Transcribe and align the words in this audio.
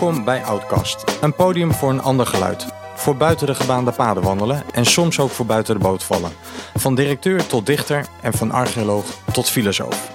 Welkom 0.00 0.24
bij 0.24 0.44
Outcast, 0.44 1.04
een 1.20 1.34
podium 1.34 1.72
voor 1.72 1.90
een 1.90 2.02
ander 2.02 2.26
geluid. 2.26 2.66
Voor 2.94 3.16
buiten 3.16 3.46
de 3.46 3.54
gebaande 3.54 3.90
paden 3.92 4.22
wandelen 4.22 4.62
en 4.72 4.84
soms 4.84 5.20
ook 5.20 5.30
voor 5.30 5.46
buiten 5.46 5.74
de 5.74 5.80
boot 5.80 6.02
vallen. 6.02 6.30
Van 6.74 6.94
directeur 6.94 7.46
tot 7.46 7.66
dichter 7.66 8.06
en 8.22 8.32
van 8.32 8.50
archeoloog 8.50 9.04
tot 9.32 9.48
filosoof. 9.50 10.10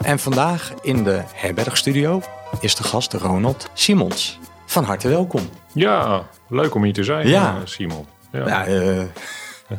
En 0.00 0.18
vandaag 0.18 0.72
in 0.82 1.04
de 1.04 1.22
Herbergstudio 1.34 2.22
is 2.60 2.74
de 2.74 2.82
gast 2.82 3.12
Ronald 3.12 3.70
Simons. 3.74 4.38
Van 4.66 4.84
harte 4.84 5.08
welkom. 5.08 5.48
Ja, 5.72 6.22
leuk 6.48 6.74
om 6.74 6.84
hier 6.84 6.92
te 6.92 7.04
zijn, 7.04 7.28
Ja. 7.28 7.54
eh, 7.56 7.60
Simon. 7.64 8.06
Ja. 8.32 8.46
Ja, 8.46 8.66
eh, 8.66 9.02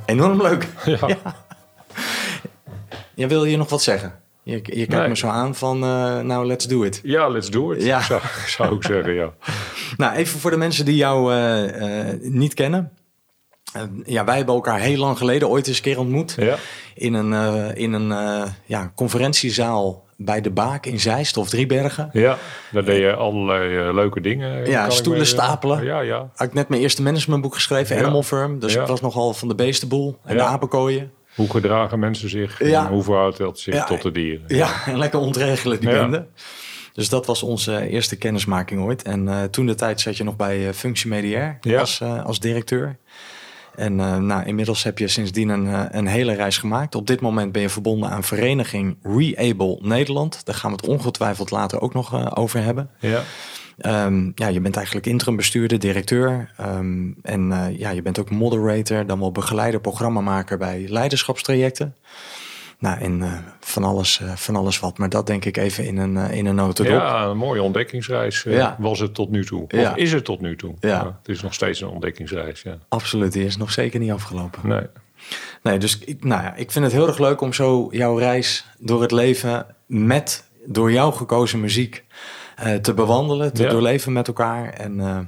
enorm 0.05 0.41
leuk. 0.41 0.67
Ja. 0.85 0.97
Ja. 1.07 1.17
Ja, 3.13 3.27
wil 3.27 3.45
je 3.45 3.57
nog 3.57 3.69
wat 3.69 3.81
zeggen? 3.81 4.19
Je, 4.45 4.51
je 4.53 4.59
kijkt 4.61 4.91
Nee. 4.91 5.07
me 5.07 5.17
zo 5.17 5.27
aan 5.27 5.55
van, 5.55 5.83
eh, 5.83 6.19
nou, 6.19 6.45
let's 6.45 6.67
do 6.67 6.83
it. 6.83 6.99
Ja, 7.03 7.27
let's 7.29 7.49
do 7.49 7.71
it, 7.71 7.83
Ja. 7.83 8.01
zou, 8.01 8.21
zou 8.57 8.75
ik 8.75 8.83
zeggen, 8.83 9.13
ja. 9.13 9.33
Nou, 9.97 10.15
even 10.15 10.39
voor 10.39 10.51
de 10.51 10.57
mensen 10.57 10.85
die 10.85 10.95
jou 10.95 11.33
eh, 11.33 12.09
eh, 12.09 12.19
niet 12.21 12.53
kennen. 12.53 12.91
Ja, 14.05 14.23
wij 14.25 14.35
hebben 14.37 14.55
elkaar 14.55 14.79
heel 14.79 14.97
lang 14.97 15.17
geleden 15.17 15.49
ooit 15.49 15.67
eens 15.67 15.77
een 15.77 15.83
keer 15.83 15.99
ontmoet. 15.99 16.35
Ja, 16.39 16.55
In 16.93 17.13
een, 17.13 17.33
in 17.75 17.93
een 17.93 18.47
ja, 18.65 18.91
conferentiezaal 18.95 20.03
bij 20.17 20.41
de 20.41 20.49
Baak 20.51 20.85
in 20.85 20.99
Zeist 20.99 21.37
of 21.37 21.49
Driebergen. 21.49 22.09
ja 22.13 22.37
daar 22.71 22.85
deed 22.85 22.99
je 22.99 23.13
allerlei 23.15 23.93
leuke 23.93 24.21
dingen. 24.21 24.65
Ja, 24.69 24.89
stoelen 24.89 25.25
stapelen. 25.25 25.83
Ja, 25.83 25.99
ja. 25.99 26.29
Had 26.35 26.47
ik 26.47 26.53
net 26.53 26.69
mijn 26.69 26.81
eerste 26.81 27.01
managementboek 27.01 27.53
geschreven, 27.53 27.95
Ja. 27.95 28.01
Animal 28.01 28.23
Firm. 28.23 28.59
Dus 28.59 28.73
Ja. 28.73 28.81
ik 28.81 28.87
was 28.87 29.01
nogal 29.01 29.33
van 29.33 29.47
de 29.47 29.55
beestenboel 29.55 30.17
en 30.23 30.35
Ja. 30.35 30.43
de 30.43 30.47
apenkooien. 30.49 31.11
Hoe 31.35 31.49
gedragen 31.49 31.99
mensen 31.99 32.29
zich 32.29 32.63
Ja. 32.67 32.85
en 32.85 32.91
hoe 32.91 33.03
verhoudt 33.03 33.37
dat 33.37 33.59
zich 33.59 33.73
Ja. 33.73 33.83
tot 33.83 34.01
de 34.01 34.11
dieren? 34.11 34.43
Ja, 34.47 34.69
en 34.85 34.97
lekker 34.97 35.19
ontregelen 35.19 35.79
die 35.79 35.89
bende. 35.89 36.27
Dus 36.93 37.09
dat 37.09 37.25
was 37.25 37.43
onze 37.43 37.87
eerste 37.87 38.15
kennismaking 38.15 38.81
ooit. 38.81 39.03
En 39.03 39.27
eh, 39.27 39.43
toen 39.43 39.65
de 39.65 39.75
tijd 39.75 40.01
zat 40.01 40.17
je 40.17 40.23
nog 40.23 40.35
bij 40.35 40.67
eh, 40.67 40.73
Functie 40.73 41.09
Mediair 41.09 41.59
als, 41.79 42.01
eh, 42.01 42.25
als 42.25 42.39
directeur. 42.39 42.97
En 43.75 43.99
eh, 43.99 44.17
nou, 44.17 44.45
inmiddels 44.45 44.83
heb 44.83 44.97
je 44.97 45.07
sindsdien 45.07 45.49
een, 45.49 45.67
eh, 45.67 45.83
een 45.89 46.07
hele 46.07 46.33
reis 46.33 46.57
gemaakt. 46.57 46.95
Op 46.95 47.07
dit 47.07 47.21
moment 47.21 47.51
ben 47.51 47.61
je 47.61 47.69
verbonden 47.69 48.09
aan 48.09 48.23
vereniging 48.23 48.97
Reable 49.03 49.77
Nederland. 49.81 50.45
Daar 50.45 50.55
gaan 50.55 50.69
we 50.71 50.75
het 50.75 50.87
ongetwijfeld 50.87 51.51
later 51.51 51.81
ook 51.81 51.93
nog 51.93 52.13
eh, 52.13 52.31
over 52.33 52.63
hebben. 52.63 52.89
Ja. 52.99 53.21
Ehm, 53.77 54.31
ja, 54.35 54.47
je 54.47 54.59
bent 54.59 54.75
eigenlijk 54.75 55.05
interim 55.05 55.35
bestuurder, 55.35 55.79
directeur. 55.79 56.51
Ehm, 56.57 57.11
en 57.21 57.51
eh, 57.51 57.79
ja, 57.79 57.89
je 57.89 58.01
bent 58.01 58.19
ook 58.19 58.29
moderator, 58.29 59.05
dan 59.05 59.19
wel 59.19 59.31
begeleider, 59.31 59.79
programmamaker 59.79 60.57
bij 60.57 60.85
leiderschapstrajecten. 60.87 61.95
Nou, 62.79 62.99
en 62.99 63.21
eh, 63.21 63.33
van, 63.59 63.83
alles, 63.83 64.19
eh, 64.19 64.35
van 64.35 64.55
alles 64.55 64.79
wat. 64.79 64.97
Maar 64.97 65.09
dat 65.09 65.27
denk 65.27 65.45
ik 65.45 65.57
even 65.57 65.85
in 65.85 65.97
een, 65.97 66.17
in 66.17 66.45
een 66.45 66.55
notendop. 66.55 66.99
Ja, 66.99 67.23
een 67.23 67.37
mooie 67.37 67.61
ontdekkingsreis 67.61 68.43
Ja. 68.43 68.75
was 68.79 68.99
het 68.99 69.13
tot 69.13 69.29
nu 69.29 69.45
toe. 69.45 69.65
Ja. 69.67 69.91
Of 69.91 69.97
is 69.97 70.11
het 70.11 70.25
tot 70.25 70.41
nu 70.41 70.55
toe? 70.55 70.73
Ja. 70.79 71.17
het 71.21 71.35
is 71.35 71.41
nog 71.41 71.53
steeds 71.53 71.81
een 71.81 71.87
ontdekkingsreis, 71.87 72.61
ja. 72.61 72.77
Absoluut, 72.87 73.33
die 73.33 73.45
is 73.45 73.57
nog 73.57 73.71
zeker 73.71 73.99
niet 73.99 74.11
afgelopen. 74.11 74.69
Nee. 74.69 74.87
Nee, 75.63 75.77
dus 75.77 75.99
ik, 75.99 76.23
nou 76.23 76.43
ja, 76.43 76.55
ik 76.55 76.71
vind 76.71 76.85
het 76.85 76.93
heel 76.93 77.07
erg 77.07 77.17
leuk 77.19 77.41
om 77.41 77.53
zo 77.53 77.87
jouw 77.91 78.17
reis 78.17 78.65
door 78.79 79.01
het 79.01 79.11
leven 79.11 79.65
met 79.85 80.49
door 80.65 80.91
jou 80.91 81.13
gekozen 81.13 81.59
muziek 81.59 82.03
te 82.81 82.93
bewandelen, 82.93 83.53
te 83.53 83.63
Ja. 83.63 83.69
doorleven 83.69 84.13
met 84.13 84.27
elkaar. 84.27 84.69
En 84.73 84.99
eh, 84.99 85.19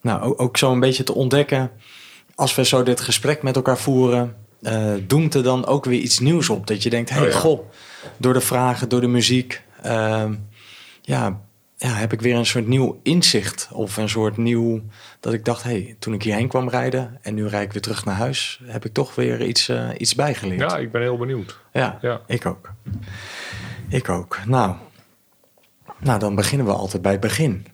nou, 0.00 0.22
ook, 0.22 0.40
ook 0.40 0.56
zo 0.56 0.72
een 0.72 0.80
beetje 0.80 1.02
te 1.04 1.14
ontdekken, 1.14 1.70
als 2.34 2.54
we 2.54 2.64
zo 2.64 2.82
dit 2.82 3.00
gesprek 3.00 3.42
met 3.42 3.56
elkaar 3.56 3.78
voeren, 3.78 4.36
eh 4.62 4.92
doemt 5.06 5.34
er 5.34 5.42
dan 5.42 5.66
ook 5.66 5.84
weer 5.84 6.00
iets 6.00 6.18
nieuws 6.18 6.48
op. 6.48 6.66
Dat 6.66 6.82
je 6.82 6.90
denkt, 6.90 7.10
hé, 7.10 7.16
hey, 7.16 7.26
Oh 7.26 7.32
ja. 7.32 7.38
goh, 7.38 7.60
door 8.16 8.32
de 8.32 8.40
vragen, 8.40 8.88
door 8.88 9.00
de 9.00 9.06
muziek, 9.06 9.62
ehm, 9.82 10.34
ja, 11.02 11.40
ja, 11.76 11.88
heb 11.88 12.12
ik 12.12 12.20
weer 12.20 12.34
een 12.36 12.46
soort 12.46 12.66
nieuw 12.66 13.00
inzicht. 13.02 13.68
Of 13.72 13.96
een 13.96 14.08
soort 14.08 14.36
nieuw, 14.36 14.80
dat 15.20 15.32
ik 15.32 15.44
dacht, 15.44 15.62
hé, 15.62 15.70
hey, 15.70 15.96
toen 15.98 16.14
ik 16.14 16.22
hierheen 16.22 16.48
kwam 16.48 16.68
rijden 16.68 17.18
en 17.22 17.34
nu 17.34 17.46
rijd 17.48 17.64
ik 17.64 17.72
weer 17.72 17.82
terug 17.82 18.04
naar 18.04 18.14
huis, 18.14 18.60
heb 18.64 18.84
ik 18.84 18.92
toch 18.92 19.14
weer 19.14 19.42
iets, 19.46 19.68
eh, 19.68 19.88
iets 19.98 20.14
bijgeleerd. 20.14 20.60
Ja, 20.70 20.76
ik 20.78 20.92
ben 20.92 21.00
heel 21.02 21.16
benieuwd. 21.16 21.58
Ja, 21.72 21.98
Ja. 22.02 22.20
ik 22.26 22.46
ook. 22.46 22.70
Ik 23.88 24.08
ook. 24.08 24.38
Nou, 24.46 24.74
nou, 25.98 26.18
dan 26.18 26.34
beginnen 26.34 26.66
we 26.66 26.72
altijd 26.72 27.02
bij 27.02 27.12
het 27.12 27.20
begin. 27.20 27.66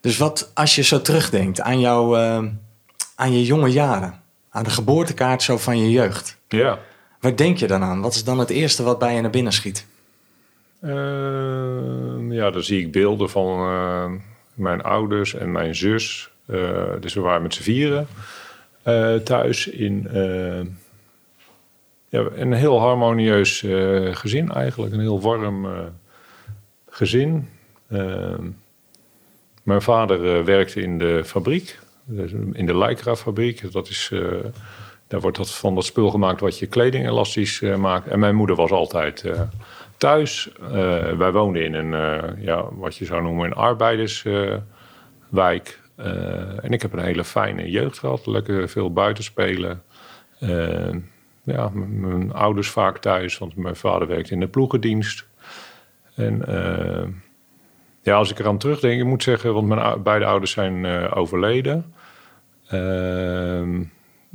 Dus 0.00 0.18
wat 0.18 0.50
als 0.54 0.74
je 0.74 0.82
zo 0.82 1.00
terugdenkt 1.00 1.60
aan, 1.60 1.80
jouw, 1.80 2.16
eh, 2.16 2.44
aan 3.14 3.32
je 3.32 3.44
jonge 3.44 3.68
jaren, 3.68 4.22
aan 4.50 4.64
de 4.64 4.70
geboortekaart 4.70 5.42
zo 5.42 5.56
van 5.56 5.78
je 5.78 5.90
jeugd. 5.90 6.38
Ja. 6.48 6.78
Waar 7.20 7.36
denk 7.36 7.56
je 7.58 7.66
dan 7.66 7.82
aan? 7.82 8.00
Wat 8.00 8.14
is 8.14 8.24
dan 8.24 8.38
het 8.38 8.50
eerste 8.50 8.82
wat 8.82 8.98
bij 8.98 9.14
je 9.14 9.20
naar 9.20 9.30
binnen 9.30 9.52
schiet? 9.52 9.86
Ehm, 10.80 12.32
ja, 12.32 12.50
dan 12.50 12.62
zie 12.62 12.80
ik 12.80 12.92
beelden 12.92 13.30
van 13.30 13.58
eh, 13.58 14.10
mijn 14.54 14.82
ouders 14.82 15.34
en 15.34 15.52
mijn 15.52 15.74
zus. 15.74 16.30
Eh, 16.46 16.90
dus 17.00 17.14
we 17.14 17.20
waren 17.20 17.42
met 17.42 17.54
z'n 17.54 17.62
vieren 17.62 18.06
thuis 19.24 19.66
in 19.66 20.08
ja, 22.08 22.26
een 22.34 22.52
heel 22.52 22.80
harmonieus 22.80 23.64
gezin 24.10 24.50
eigenlijk. 24.52 24.92
Een 24.92 25.00
heel 25.00 25.20
warm 25.20 25.66
gezin. 26.94 27.48
Ehm, 27.90 28.50
mijn 29.62 29.82
vader 29.82 30.36
eh, 30.36 30.44
werkte 30.44 30.80
in 30.80 30.98
de 30.98 31.22
fabriek, 31.24 31.78
dus 32.04 32.32
in 32.52 32.66
de 32.66 32.78
Lycra-fabriek. 32.78 33.72
Dat 33.72 33.88
is, 33.88 34.10
eh, 34.12 34.20
daar 35.06 35.20
wordt 35.20 35.36
dat, 35.36 35.50
van 35.50 35.74
dat 35.74 35.84
spul 35.84 36.10
gemaakt 36.10 36.40
wat 36.40 36.58
je 36.58 36.66
kleding 36.66 37.06
elastisch 37.06 37.62
eh, 37.62 37.76
maakt. 37.76 38.08
En 38.08 38.18
mijn 38.18 38.34
moeder 38.34 38.56
was 38.56 38.70
altijd 38.70 39.24
thuis. 39.96 40.48
Wij 41.18 41.32
woonden 41.32 41.64
in 41.64 41.74
een, 41.74 41.94
ja, 42.40 42.68
wat 42.72 42.96
je 42.96 43.04
zou 43.04 43.22
noemen, 43.22 43.46
een 43.46 43.54
arbeiderswijk. 43.54 45.80
En 46.62 46.70
ik 46.70 46.82
heb 46.82 46.92
een 46.92 47.04
hele 47.04 47.24
fijne 47.24 47.70
jeugd 47.70 47.98
gehad. 47.98 48.26
Lekker 48.26 48.68
veel 48.68 48.92
buiten 48.92 49.24
spelen. 49.24 49.82
Eh, 50.38 50.94
ja, 51.42 51.68
mijn 51.68 52.32
ouders 52.32 52.70
vaak 52.70 52.98
thuis, 52.98 53.38
want 53.38 53.56
mijn 53.56 53.76
vader 53.76 54.08
werkte 54.08 54.32
in 54.32 54.40
de 54.40 54.48
ploegendienst. 54.48 55.26
En 56.14 56.46
eh, 56.46 57.08
ja, 58.02 58.14
als 58.14 58.30
ik 58.30 58.38
eraan 58.38 58.58
terugdenk, 58.58 59.00
ik 59.00 59.06
moet 59.06 59.22
zeggen, 59.22 59.54
want 59.54 59.66
mijn 59.66 60.02
beide 60.02 60.24
ouders 60.24 60.50
zijn 60.50 60.84
eh, 60.84 61.16
overleden. 61.16 61.94
Ehm, 62.66 63.80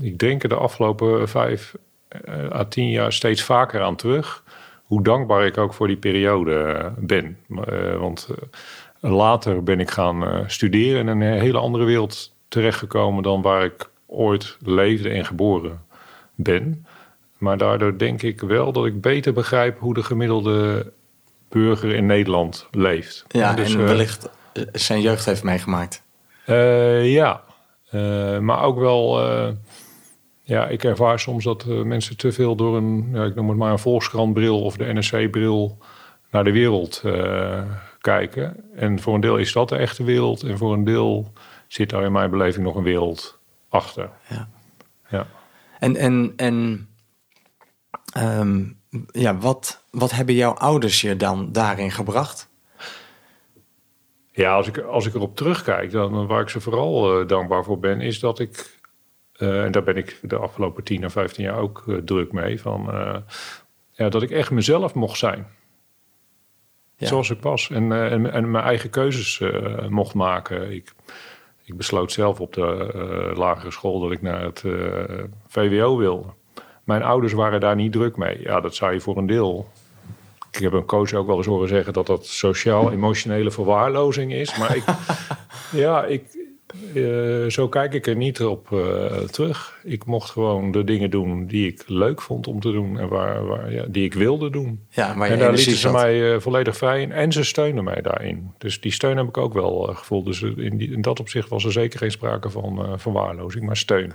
ik 0.01 0.17
denk 0.17 0.43
er 0.43 0.49
de 0.49 0.55
afgelopen 0.55 1.29
vijf 1.29 1.75
eh, 2.07 2.51
à 2.51 2.65
tien 2.65 2.89
jaar 2.89 3.13
steeds 3.13 3.43
vaker 3.43 3.81
aan 3.81 3.95
terug. 3.95 4.43
Hoe 4.83 5.03
dankbaar 5.03 5.45
ik 5.45 5.57
ook 5.57 5.73
voor 5.73 5.87
die 5.87 5.97
periode 5.97 6.91
ben. 6.97 7.37
Want 7.99 8.29
later 8.99 9.63
ben 9.63 9.79
ik 9.79 9.89
gaan 9.89 10.43
studeren 10.47 10.99
in 10.99 11.07
een 11.07 11.39
hele 11.39 11.57
andere 11.57 11.83
wereld 11.83 12.35
terechtgekomen 12.47 13.23
dan 13.23 13.41
waar 13.41 13.63
ik 13.63 13.89
ooit 14.05 14.57
leefde 14.59 15.09
en 15.09 15.25
geboren 15.25 15.81
ben. 16.35 16.85
Maar 17.37 17.57
daardoor 17.57 17.97
denk 17.97 18.21
ik 18.21 18.41
wel 18.41 18.71
dat 18.71 18.85
ik 18.85 19.01
beter 19.01 19.33
begrijp 19.33 19.79
hoe 19.79 19.93
de 19.93 20.03
gemiddelde 20.03 20.91
burger 21.49 21.93
in 21.95 22.05
Nederland 22.05 22.67
leeft. 22.71 23.25
Ja, 23.27 23.53
Dus, 23.53 23.73
en 23.73 23.79
eh, 23.79 23.85
wellicht 23.85 24.29
eh, 24.53 24.63
zijn 24.71 25.01
jeugd 25.01 25.25
heeft 25.25 25.43
meegemaakt. 25.43 26.03
eh, 26.45 27.13
ja, 27.13 27.43
maar 28.39 28.61
ook 28.61 28.79
wel. 28.79 29.21
ja, 30.41 30.67
ik 30.67 30.83
ervaar 30.83 31.19
soms 31.19 31.43
dat 31.43 31.65
mensen 31.65 32.17
te 32.17 32.31
veel 32.31 32.55
door 32.55 32.77
een, 32.77 33.09
ja, 33.13 33.23
ik 33.23 33.35
noem 33.35 33.49
het 33.49 33.57
maar 33.57 33.71
een 33.71 33.79
Volkskrant-bril 33.79 34.63
of 34.63 34.77
de 34.77 34.93
NRC-bril 34.93 35.77
naar 36.31 36.43
de 36.43 36.51
wereld 36.51 37.03
kijken. 38.01 38.63
En 38.75 38.99
voor 38.99 39.13
een 39.15 39.21
deel 39.21 39.37
is 39.37 39.53
dat 39.53 39.69
de 39.69 39.75
echte 39.75 40.03
wereld, 40.03 40.43
en 40.43 40.57
voor 40.57 40.73
een 40.73 40.83
deel 40.83 41.33
zit 41.67 41.89
daar 41.89 42.03
in 42.03 42.11
mijn 42.11 42.29
beleving 42.29 42.65
nog 42.65 42.75
een 42.75 42.83
wereld 42.83 43.39
achter. 43.69 44.09
Ja. 44.29 44.49
Ja. 45.09 45.27
En, 45.79 45.95
en, 45.95 46.33
en 46.35 46.87
ehm, 48.13 48.63
ja, 49.11 49.37
wat, 49.37 49.83
wat 49.91 50.11
hebben 50.11 50.35
jouw 50.35 50.53
ouders 50.53 51.01
je 51.01 51.15
dan 51.15 51.51
daarin 51.51 51.91
gebracht? 51.91 52.49
Ja, 54.31 54.55
als 54.55 54.67
ik, 54.67 54.77
als 54.77 55.05
ik 55.05 55.13
erop 55.13 55.35
terugkijk, 55.35 55.91
dan 55.91 56.27
waar 56.27 56.41
ik 56.41 56.49
ze 56.49 56.61
vooral 56.61 57.19
eh, 57.19 57.27
dankbaar 57.27 57.63
voor 57.63 57.79
ben, 57.79 58.01
is 58.01 58.19
dat 58.19 58.39
ik, 58.39 58.79
eh, 59.33 59.63
en 59.63 59.71
daar 59.71 59.83
ben 59.83 59.97
ik 59.97 60.19
de 60.21 60.37
afgelopen 60.37 60.83
10 60.83 61.03
à 61.03 61.09
15 61.09 61.43
jaar 61.43 61.57
ook 61.57 61.83
eh, 61.87 61.95
druk 61.95 62.31
mee, 62.31 62.61
van, 62.61 62.89
ja, 63.91 64.09
dat 64.09 64.21
ik 64.21 64.31
echt 64.31 64.51
mezelf 64.51 64.93
mocht 64.93 65.17
zijn. 65.17 65.47
Ja. 66.95 67.07
Zoals 67.07 67.29
ik 67.29 67.41
was. 67.41 67.69
En, 67.69 67.91
en, 67.91 68.31
en 68.31 68.51
mijn 68.51 68.63
eigen 68.63 68.89
keuzes 68.89 69.41
mocht 69.89 70.13
maken. 70.13 70.71
Ik, 70.71 70.93
ik 71.63 71.77
besloot 71.77 72.11
zelf 72.11 72.39
op 72.39 72.53
de 72.53 73.31
lagere 73.35 73.71
school 73.71 73.99
dat 73.99 74.11
ik 74.11 74.21
naar 74.21 74.43
het 74.43 74.63
VWO 75.47 75.97
wilde. 75.97 76.27
Mijn 76.89 77.03
ouders 77.03 77.33
waren 77.33 77.59
daar 77.59 77.75
niet 77.75 77.91
druk 77.91 78.17
mee. 78.17 78.41
Ja, 78.41 78.59
dat 78.61 78.75
zou 78.75 78.93
je 78.93 78.99
voor 78.99 79.17
een 79.17 79.27
deel 79.27 79.67
ik 80.51 80.59
heb 80.59 80.73
een 80.73 80.85
coach 80.85 81.13
ook 81.13 81.27
wel 81.27 81.37
eens 81.37 81.45
horen 81.45 81.67
zeggen 81.67 81.93
dat 81.93 82.07
dat 82.07 82.25
sociaal-emotionele 82.25 83.51
verwaarlozing 83.51 84.33
is. 84.33 84.57
Maar 84.57 84.75
ik, 84.75 84.83
ja, 85.83 86.05
ik, 86.05 86.23
eh, 86.93 87.45
zo 87.47 87.67
kijk 87.67 87.93
ik 87.93 88.07
er 88.07 88.15
niet 88.15 88.41
op 88.41 88.71
eh, 88.71 89.17
terug. 89.17 89.79
Ik 89.83 90.05
mocht 90.05 90.29
gewoon 90.29 90.71
de 90.71 90.83
dingen 90.83 91.09
doen 91.09 91.45
die 91.45 91.67
ik 91.67 91.83
leuk 91.87 92.21
vond 92.21 92.47
om 92.47 92.59
te 92.59 92.71
doen 92.71 92.99
en 92.99 93.07
waar, 93.07 93.45
waar, 93.45 93.73
ja, 93.73 93.85
die 93.87 94.03
ik 94.03 94.13
wilde 94.13 94.49
doen. 94.49 94.85
Ja, 94.89 95.13
maar 95.13 95.29
en 95.29 95.39
daar 95.39 95.53
lieten 95.53 95.77
ze 95.77 95.91
mij 95.91 96.33
eh, 96.33 96.39
volledig 96.39 96.77
vrij 96.77 97.01
in 97.01 97.11
en 97.11 97.31
ze 97.31 97.43
steunen 97.43 97.83
mij 97.83 98.01
daarin. 98.01 98.51
Dus 98.57 98.81
die 98.81 98.91
steun 98.91 99.17
heb 99.17 99.27
ik 99.27 99.37
ook 99.37 99.53
wel 99.53 99.81
gevoeld. 99.93 100.25
Dus 100.25 100.41
in, 100.41 100.77
die, 100.77 100.91
in 100.91 101.01
dat 101.01 101.19
opzicht 101.19 101.49
was 101.49 101.65
er 101.65 101.71
zeker 101.71 101.99
geen 101.99 102.11
sprake 102.11 102.49
van 102.49 102.99
verwaarlozing, 102.99 103.65
maar 103.65 103.77
steun. 103.77 104.13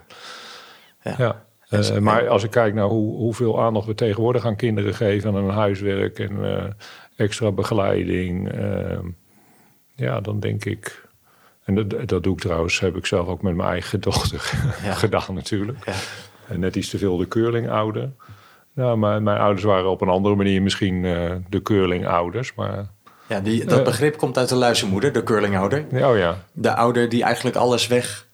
Ja. 1.03 1.15
Ja. 1.19 1.45
Uh, 1.71 1.99
maar 1.99 2.29
als 2.29 2.45
ik 2.45 2.51
kijk 2.51 2.75
naar 2.75 2.87
hoe, 2.87 3.17
hoeveel 3.17 3.63
aandacht 3.63 3.87
we 3.87 3.95
tegenwoordig 3.95 4.47
aan 4.47 4.57
kinderen 4.57 4.95
geven, 4.95 5.29
aan 5.29 5.45
hun 5.45 5.55
huiswerk 5.55 6.19
en 6.19 6.33
uh, 6.33 6.65
extra 7.17 7.51
begeleiding, 7.51 8.55
uh, 8.55 8.99
ja, 9.95 10.21
dan 10.21 10.41
denk 10.41 10.65
ik. 10.65 11.03
En 11.65 11.75
dat, 11.75 12.09
dat, 12.09 12.23
doe 12.23 12.33
ik 12.35 12.41
trouwens, 12.41 12.81
heb 12.81 12.97
ik 12.97 13.07
zelf 13.07 13.27
ook 13.27 13.43
met 13.43 13.55
mijn 13.55 13.69
eigen 13.69 14.01
dochter 14.11 14.53
ja. 14.83 14.95
gedaan 14.95 15.35
natuurlijk. 15.35 15.85
Ja. 15.85 15.95
En 16.49 16.61
net 16.61 16.77
iets 16.77 16.91
te 16.91 16.99
veel 16.99 17.17
de 17.17 17.29
curling 17.29 17.69
ouder. 17.69 18.11
Nou, 18.73 18.97
maar 18.97 19.23
mijn 19.23 19.39
ouders 19.39 19.65
waren 19.65 19.91
op 19.91 20.01
een 20.01 20.09
andere 20.09 20.35
manier 20.35 20.63
misschien 20.63 21.05
uh, 21.05 21.33
de 21.49 21.63
curling 21.63 22.07
ouders, 22.07 22.55
maar. 22.55 22.87
Ja, 23.27 23.41
die, 23.41 23.65
dat 23.65 23.85
begrip 23.85 24.17
komt 24.17 24.39
uit 24.39 24.49
de 24.49 24.55
luizenmoeder, 24.55 25.13
de 25.13 25.23
curlingouder. 25.23 25.85
Oh 25.93 26.17
ja. 26.17 26.45
De 26.53 26.75
ouder 26.75 27.09
die 27.09 27.23
eigenlijk 27.23 27.57
alles 27.57 27.87
weg 27.87 28.27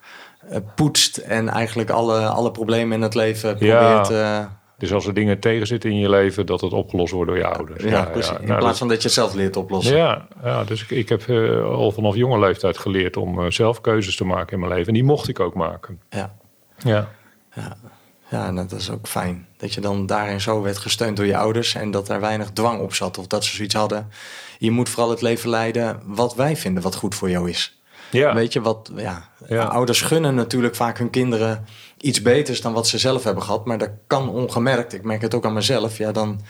poetst 0.75 1.17
en 1.17 1.49
eigenlijk 1.49 1.91
alle, 1.91 2.27
alle 2.27 2.51
problemen 2.51 2.97
in 2.97 3.03
het 3.03 3.15
leven 3.15 3.57
probeert... 3.57 4.09
Ja. 4.09 4.41
Uh, 4.41 4.47
dus 4.81 4.93
als 4.93 5.07
er 5.07 5.15
dingen 5.15 5.39
tegenzitten 5.39 5.91
in 5.91 5.99
je 5.99 6.09
leven, 6.09 6.47
dat 6.47 6.61
het 6.61 6.73
opgelost 6.73 7.13
wordt 7.13 7.29
door 7.29 7.39
je 7.39 7.47
ouders. 7.47 7.83
Ja, 7.83 7.91
ja 7.91 8.05
precies. 8.05 8.39
In 8.41 8.47
nou, 8.47 8.59
plaats 8.59 8.79
van 8.79 8.89
dat 8.89 8.97
je 8.97 9.03
het 9.03 9.13
zelf 9.13 9.35
leert 9.35 9.57
oplossen. 9.57 9.97
Ja, 9.97 10.27
ja 10.43 10.65
dus 10.65 10.83
ik, 10.83 10.91
ik 10.91 11.09
heb 11.09 11.27
uh, 11.27 11.65
al 11.65 11.91
vanaf 11.91 12.15
jonge 12.15 12.39
leeftijd 12.39 12.79
geleerd 12.79 13.17
om 13.17 13.39
uh, 13.39 13.51
zelf 13.51 13.81
keuzes 13.81 14.17
te 14.17 14.25
maken 14.25 14.53
in 14.53 14.59
mijn 14.59 14.73
leven. 14.73 14.87
En 14.87 14.95
die 14.95 15.05
mocht 15.05 15.29
ik 15.29 15.41
ook 15.41 15.55
maken. 15.55 16.01
Ja. 16.11 16.37
Ja. 16.79 17.09
Ja, 17.55 17.77
ja 18.31 18.51
nou, 18.51 18.69
dat 18.69 18.81
is 18.81 18.91
ook 18.91 19.09
fijn. 19.09 19.47
Dat 19.57 19.75
je 19.75 19.81
dan 19.81 20.07
daarin 20.07 20.41
zo 20.41 20.63
werd 20.63 20.79
gesteund 20.79 21.17
door 21.17 21.27
je 21.27 21.37
ouders 21.37 21.75
en 21.75 21.91
dat 21.91 22.09
er 22.09 22.21
weinig 22.21 22.51
dwang 22.51 22.81
op 22.81 22.95
zat. 22.95 23.19
Of 23.19 23.27
dat 23.27 23.45
ze 23.45 23.57
zoiets 23.57 23.75
hadden. 23.75 24.09
Je 24.59 24.71
moet 24.71 24.89
vooral 24.89 25.11
het 25.11 25.23
leven 25.23 25.51
leiden 25.51 26.01
wat 26.05 26.35
wij 26.35 26.57
vinden 26.57 26.83
wat 26.83 26.95
goed 26.95 27.15
voor 27.15 27.31
jou 27.31 27.51
is. 27.51 27.80
Ja. 28.11 28.35
Weet 28.35 28.53
je 28.53 28.61
wat? 28.61 28.91
Ja, 28.97 29.29
ja. 29.49 29.65
Ouders 29.65 30.01
gunnen 30.01 30.35
natuurlijk 30.35 30.75
vaak 30.75 30.99
hun 30.99 31.11
kinderen 31.11 31.65
iets 32.01 32.23
beters 32.23 32.61
dan 32.61 32.73
wat 32.73 32.89
ze 32.89 32.99
zelf 32.99 33.25
hebben 33.25 33.43
gehad. 33.43 33.67
Maar 33.67 33.79
dat 33.79 33.91
kan 34.07 34.29
ongemerkt. 34.29 34.93
Ik 34.93 35.03
merk 35.03 35.23
het 35.23 35.35
ook 35.35 35.45
aan 35.45 35.53
mezelf. 35.53 35.99
Ja, 35.99 36.13
dan, 36.13 36.41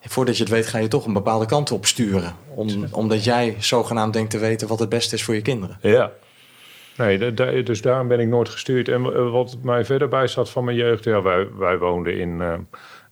voordat 0.00 0.36
je 0.36 0.42
het 0.42 0.52
weet, 0.52 0.66
ga 0.66 0.78
je 0.78 0.88
toch 0.88 1.06
een 1.06 1.12
bepaalde 1.12 1.46
kant 1.46 1.70
op 1.70 1.86
sturen. 1.86 2.34
Om, 2.54 2.86
omdat 2.90 3.24
jij 3.24 3.56
zogenaamd 3.58 4.12
denkt 4.12 4.30
te 4.30 4.38
weten 4.38 4.68
wat 4.68 4.78
het 4.78 4.88
beste 4.88 5.14
is 5.14 5.24
voor 5.24 5.34
je 5.34 5.42
kinderen. 5.42 5.78
Ja. 5.80 6.12
Nee, 6.96 7.62
dus 7.62 7.82
daarom 7.82 8.08
ben 8.08 8.20
ik 8.20 8.28
nooit 8.28 8.48
gestuurd. 8.48 8.88
En 8.88 9.30
wat 9.30 9.56
mij 9.62 9.84
verder 9.84 10.08
bij 10.08 10.26
staat 10.26 10.50
van 10.50 10.64
mijn 10.64 10.76
jeugd. 10.76 11.04
Ja, 11.04 11.22
wij, 11.22 11.48
wij 11.58 11.78
woonden 11.78 12.18
in 12.18 12.40
uh, 12.40 12.54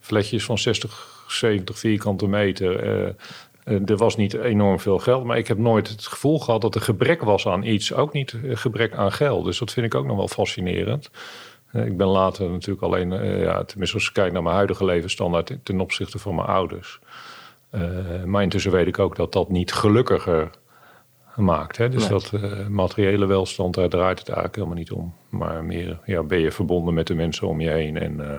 fletjes 0.00 0.44
van 0.44 0.58
60, 0.58 1.24
70 1.28 1.78
vierkante 1.78 2.28
meter. 2.28 3.02
Uh, 3.04 3.08
er 3.64 3.96
was 3.96 4.16
niet 4.16 4.34
enorm 4.34 4.80
veel 4.80 4.98
geld, 4.98 5.24
maar 5.24 5.38
ik 5.38 5.48
heb 5.48 5.58
nooit 5.58 5.88
het 5.88 6.06
gevoel 6.06 6.38
gehad 6.38 6.60
dat 6.60 6.74
er 6.74 6.80
gebrek 6.80 7.22
was 7.22 7.46
aan 7.46 7.62
iets. 7.62 7.92
Ook 7.92 8.12
niet 8.12 8.36
gebrek 8.44 8.94
aan 8.94 9.12
geld. 9.12 9.44
Dus 9.44 9.58
dat 9.58 9.72
vind 9.72 9.86
ik 9.86 9.94
ook 9.94 10.06
nog 10.06 10.16
wel 10.16 10.28
fascinerend. 10.28 11.10
Ik 11.72 11.96
ben 11.96 12.06
later 12.06 12.50
natuurlijk 12.50 12.82
alleen, 12.82 13.10
ja, 13.38 13.64
tenminste 13.64 13.96
als 13.96 14.08
ik 14.08 14.12
kijk 14.12 14.32
naar 14.32 14.42
mijn 14.42 14.54
huidige 14.54 14.84
levensstandaard 14.84 15.58
ten 15.62 15.80
opzichte 15.80 16.18
van 16.18 16.34
mijn 16.34 16.48
ouders. 16.48 17.00
Uh, 17.74 18.24
maar 18.24 18.42
intussen 18.42 18.72
weet 18.72 18.86
ik 18.86 18.98
ook 18.98 19.16
dat 19.16 19.32
dat 19.32 19.48
niet 19.48 19.72
gelukkiger 19.72 20.50
maakt. 21.36 21.76
Hè? 21.76 21.88
Dus 21.88 22.08
nee. 22.08 22.10
dat 22.10 22.32
uh, 22.34 22.66
materiële 22.66 23.26
welstand, 23.26 23.74
daar 23.74 23.88
draait 23.88 24.18
het 24.18 24.28
eigenlijk 24.28 24.56
helemaal 24.56 24.76
niet 24.76 24.92
om. 24.92 25.14
Maar 25.28 25.64
meer 25.64 25.98
ja, 26.04 26.22
ben 26.22 26.38
je 26.38 26.50
verbonden 26.50 26.94
met 26.94 27.06
de 27.06 27.14
mensen 27.14 27.48
om 27.48 27.60
je 27.60 27.70
heen. 27.70 27.96
En, 27.96 28.20
uh, 28.20 28.32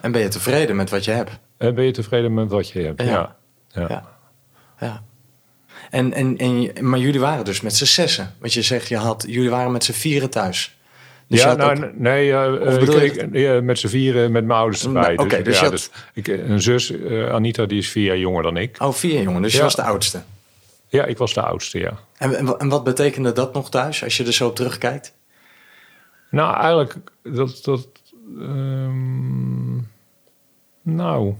en 0.00 0.12
ben 0.12 0.20
je 0.20 0.28
tevreden 0.28 0.76
met 0.76 0.90
wat 0.90 1.04
je 1.04 1.10
hebt? 1.10 1.38
En 1.56 1.74
ben 1.74 1.84
je 1.84 1.90
tevreden 1.90 2.34
met 2.34 2.50
wat 2.50 2.68
je 2.68 2.80
hebt, 2.80 3.02
ja. 3.02 3.08
ja. 3.08 3.36
ja. 3.68 3.86
ja. 3.88 4.15
Ja. 4.80 5.02
En, 5.90 6.12
en, 6.12 6.36
en, 6.36 6.72
maar 6.88 6.98
jullie 6.98 7.20
waren 7.20 7.44
dus 7.44 7.60
met 7.60 7.76
z'n 7.76 7.84
zessen. 7.84 8.34
Want 8.38 8.52
je 8.52 8.62
zegt, 8.62 8.88
je 8.88 8.96
had, 8.96 9.24
jullie 9.28 9.50
waren 9.50 9.72
met 9.72 9.84
z'n 9.84 9.92
vieren 9.92 10.30
thuis. 10.30 10.78
Dus 11.28 11.42
ja, 11.42 11.54
nou, 11.54 11.84
ook, 11.84 11.94
nee, 11.94 12.28
uh, 12.28 12.82
ik, 12.82 13.14
ik, 13.14 13.28
ja, 13.32 13.60
met 13.60 13.78
z'n 13.78 13.88
vieren 13.88 14.32
met 14.32 14.44
mijn 14.44 14.58
ouders 14.58 14.84
erbij. 14.84 15.12
Oké, 15.12 15.22
okay, 15.22 15.42
dus, 15.42 15.56
ja, 15.56 15.62
had... 15.62 15.70
dus 15.70 15.90
ik, 16.14 16.26
een 16.26 16.62
zus, 16.62 16.90
uh, 16.90 17.32
Anita, 17.32 17.66
die 17.66 17.78
is 17.78 17.88
vier 17.88 18.04
jaar 18.04 18.18
jonger 18.18 18.42
dan 18.42 18.56
ik. 18.56 18.76
Oh, 18.80 18.92
vier 18.92 19.12
jaar 19.12 19.22
jonger, 19.22 19.42
dus 19.42 19.52
je 19.52 19.62
was 19.62 19.76
de 19.76 19.82
oudste. 19.82 20.22
Ja, 20.88 21.04
ik 21.04 21.18
was 21.18 21.34
de 21.34 21.42
oudste, 21.42 21.78
ja. 21.78 21.98
En, 22.18 22.34
en, 22.34 22.58
en 22.58 22.68
wat 22.68 22.84
betekende 22.84 23.32
dat 23.32 23.52
nog 23.52 23.70
thuis, 23.70 24.04
als 24.04 24.16
je 24.16 24.24
er 24.24 24.32
zo 24.32 24.48
op 24.48 24.54
terugkijkt? 24.56 25.14
Nou, 26.30 26.54
eigenlijk, 26.56 26.94
dat... 27.22 27.60
dat 27.64 27.88
um, 28.38 29.90
nou, 30.82 31.34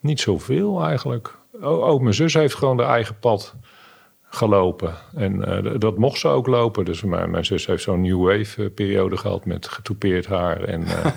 niet 0.00 0.20
zoveel 0.20 0.84
eigenlijk. 0.84 1.38
Ook 1.60 1.82
oh, 1.82 2.00
mijn 2.00 2.14
zus 2.14 2.34
heeft 2.34 2.54
gewoon 2.54 2.76
de 2.76 2.82
eigen 2.82 3.18
pad 3.18 3.54
gelopen. 4.22 4.94
En 5.14 5.64
uh, 5.64 5.72
dat 5.78 5.98
mocht 5.98 6.18
ze 6.18 6.28
ook 6.28 6.46
lopen. 6.46 6.84
Dus 6.84 7.02
mijn, 7.02 7.30
mijn 7.30 7.44
zus 7.44 7.66
heeft 7.66 7.82
zo'n 7.82 8.00
new 8.00 8.26
wave 8.26 8.70
periode 8.70 9.16
gehad 9.16 9.44
met 9.44 9.68
getoupeerd 9.68 10.26
haar 10.26 10.60
en 10.62 10.82
uh, 10.82 11.06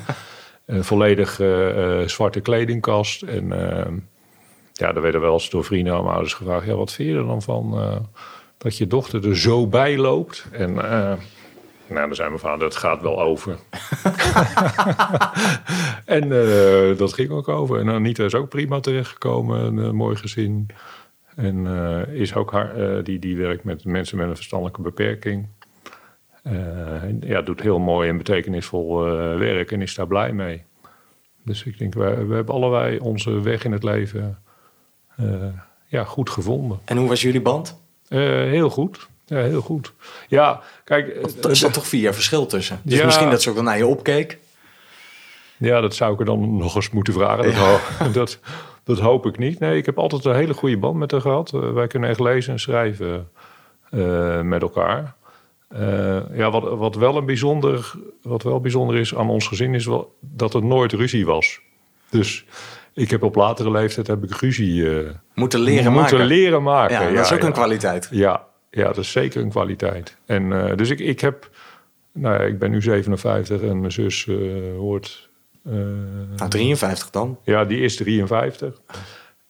een 0.66 0.84
volledig 0.84 1.40
uh, 1.40 2.02
zwarte 2.02 2.40
kledingkast. 2.40 3.22
En 3.22 3.48
ja, 4.74 4.94
er 4.94 5.02
werden 5.02 5.22
wel 5.22 5.34
eens 5.34 5.50
door 5.50 5.64
vrienden 5.64 5.94
mijn 5.94 6.06
ouders 6.08 6.34
gevraagd: 6.34 6.66
ja, 6.66 6.76
wat 6.76 6.92
vind 6.92 7.10
je 7.10 7.16
er 7.16 7.26
dan 7.26 7.42
van 7.42 7.80
dat 8.58 8.78
je 8.78 8.88
dochter 8.88 9.28
er 9.28 9.38
zo 9.38 9.68
bij 9.68 9.98
loopt? 9.98 10.46
En 10.52 10.76
nou, 11.90 12.08
dan 12.08 12.16
zei 12.16 12.28
mijn 12.28 12.42
vader, 12.42 12.66
het 12.66 12.76
gaat 12.76 13.02
wel 13.02 13.22
over. 13.22 13.58
en 16.18 16.28
uh, 16.28 16.98
dat 16.98 17.14
ging 17.14 17.30
ook 17.30 17.48
over. 17.48 17.80
En 17.80 17.90
Anita 17.90 18.24
is 18.24 18.36
ook 18.36 18.50
prima 18.50 18.80
terechtgekomen, 18.80 19.66
een 19.66 19.78
uh, 19.78 19.92
mooi 19.92 20.16
gezin. 20.16 20.68
En 21.36 21.66
uh, 21.66 22.08
is 22.08 22.36
ook 22.36 22.52
haar, 22.52 23.04
die, 23.04 23.20
die 23.20 23.38
werkt 23.38 23.64
met 23.64 23.86
mensen 23.86 24.18
met 24.18 24.28
een 24.28 24.36
verstandelijke 24.36 24.82
beperking. 24.82 25.48
ja, 27.20 27.42
doet 27.42 27.62
heel 27.62 27.80
mooi 27.80 28.10
en 28.10 28.18
betekenisvol 28.18 29.04
werk 29.38 29.72
en 29.72 29.82
is 29.82 29.96
daar 29.96 30.08
blij 30.08 30.34
mee. 30.34 30.64
Dus 31.44 31.64
ik 31.64 31.78
denk, 31.78 31.94
we, 31.94 32.26
we 32.26 32.36
hebben 32.36 32.56
allebei 32.56 33.00
onze 33.00 33.42
weg 33.42 33.64
in 33.64 33.72
het 33.72 33.84
leven 33.84 34.38
ja, 35.88 36.04
goed 36.04 36.30
gevonden. 36.30 36.80
En 36.86 36.98
hoe 36.98 37.08
was 37.08 37.22
jullie 37.22 37.42
band? 37.42 37.82
heel 38.08 38.70
goed. 38.70 39.08
Ja, 39.28 39.38
heel 39.38 39.62
goed. 39.62 39.94
Ja, 40.28 40.62
kijk... 40.84 41.16
Er 41.44 41.56
zat 41.56 41.74
toch 41.74 41.88
vier 41.88 42.02
jaar 42.02 42.14
verschil 42.14 42.46
tussen. 42.46 42.80
Dus 42.84 42.98
ja, 42.98 43.06
misschien 43.06 43.30
dat 43.30 43.42
ze 43.42 43.50
ook 43.50 43.56
wel 43.56 43.64
naar 43.64 43.78
je 43.78 43.88
opkeek. 43.88 44.38
Ja, 45.58 45.82
dat 45.82 45.96
zou 45.96 46.14
ik 46.14 46.20
er 46.20 46.26
dan 46.26 46.58
nog 46.58 46.76
eens 46.76 46.90
moeten 46.90 47.14
vragen. 47.14 47.44
Dat, 47.44 47.54
ja. 47.54 47.80
dat, 48.20 48.40
dat, 48.84 49.00
hoop 49.00 49.26
ik 49.26 49.38
niet. 49.38 49.60
Nee, 49.60 49.78
ik 49.78 49.86
heb 49.86 49.98
altijd 49.98 50.26
een 50.26 50.36
hele 50.36 50.54
goede 50.54 50.78
band 50.78 50.96
met 50.96 51.12
haar 51.12 51.22
gehad. 51.22 51.52
Uh, 51.56 51.74
wij 51.74 51.88
kunnen 51.88 52.10
echt 52.10 52.20
lezen 52.20 52.54
en 52.54 52.60
schrijven 52.60 53.30
uh, 53.92 54.42
met 54.42 54.62
elkaar. 54.62 55.16
Uh, 55.80 56.18
ja, 56.34 56.52
wat, 56.52 56.78
wat, 56.78 56.96
wel 56.96 57.18
een 57.18 57.26
bijzonder, 57.26 57.94
wat 58.22 58.44
wel 58.44 58.60
bijzonder 58.60 58.96
is 58.96 59.16
aan 59.16 59.30
ons 59.30 59.48
gezin... 59.48 59.74
is 59.74 59.86
wel 59.86 60.16
dat 60.20 60.54
er 60.54 60.66
nooit 60.66 60.94
ruzie 60.94 61.26
was. 61.26 61.60
Dus 62.10 62.46
ik 62.94 63.10
heb 63.10 63.24
op 63.24 63.36
latere 63.36 63.72
leeftijd 63.72 64.08
heb 64.08 64.24
ik 64.24 64.32
ruzie... 64.32 64.84
moeten 65.34 65.60
leren 65.60 65.92
moeten 65.92 66.18
maken. 66.18 66.26
leren 66.26 66.64
maken. 66.64 67.08
Ja, 67.08 67.12
dat 67.12 67.26
is 67.26 67.34
ook 67.34 67.44
een 67.44 67.52
kwaliteit. 67.52 68.08
Ja, 68.12 68.48
ja, 68.78 68.88
dat 68.88 68.98
is 68.98 69.12
zeker 69.12 69.42
een 69.42 69.50
kwaliteit. 69.50 70.18
En 70.26 70.44
uh, 70.44 70.76
dus 70.76 70.90
ik, 70.90 71.00
ik 71.00 71.20
heb, 71.20 71.50
nou 72.12 72.34
ja, 72.36 72.40
ik 72.40 72.60
ben 72.60 72.72
nu 72.72 72.82
57 72.82 73.62
en 73.62 73.80
mijn 73.80 73.92
zus 73.92 74.26
uh, 74.26 74.78
hoort. 74.78 75.30
Uh, 75.66 75.74
nou, 76.36 76.50
53 76.50 77.10
dan? 77.10 77.40
Ja, 77.44 77.66
die 77.66 77.80
is 77.80 77.96
53. 77.96 78.82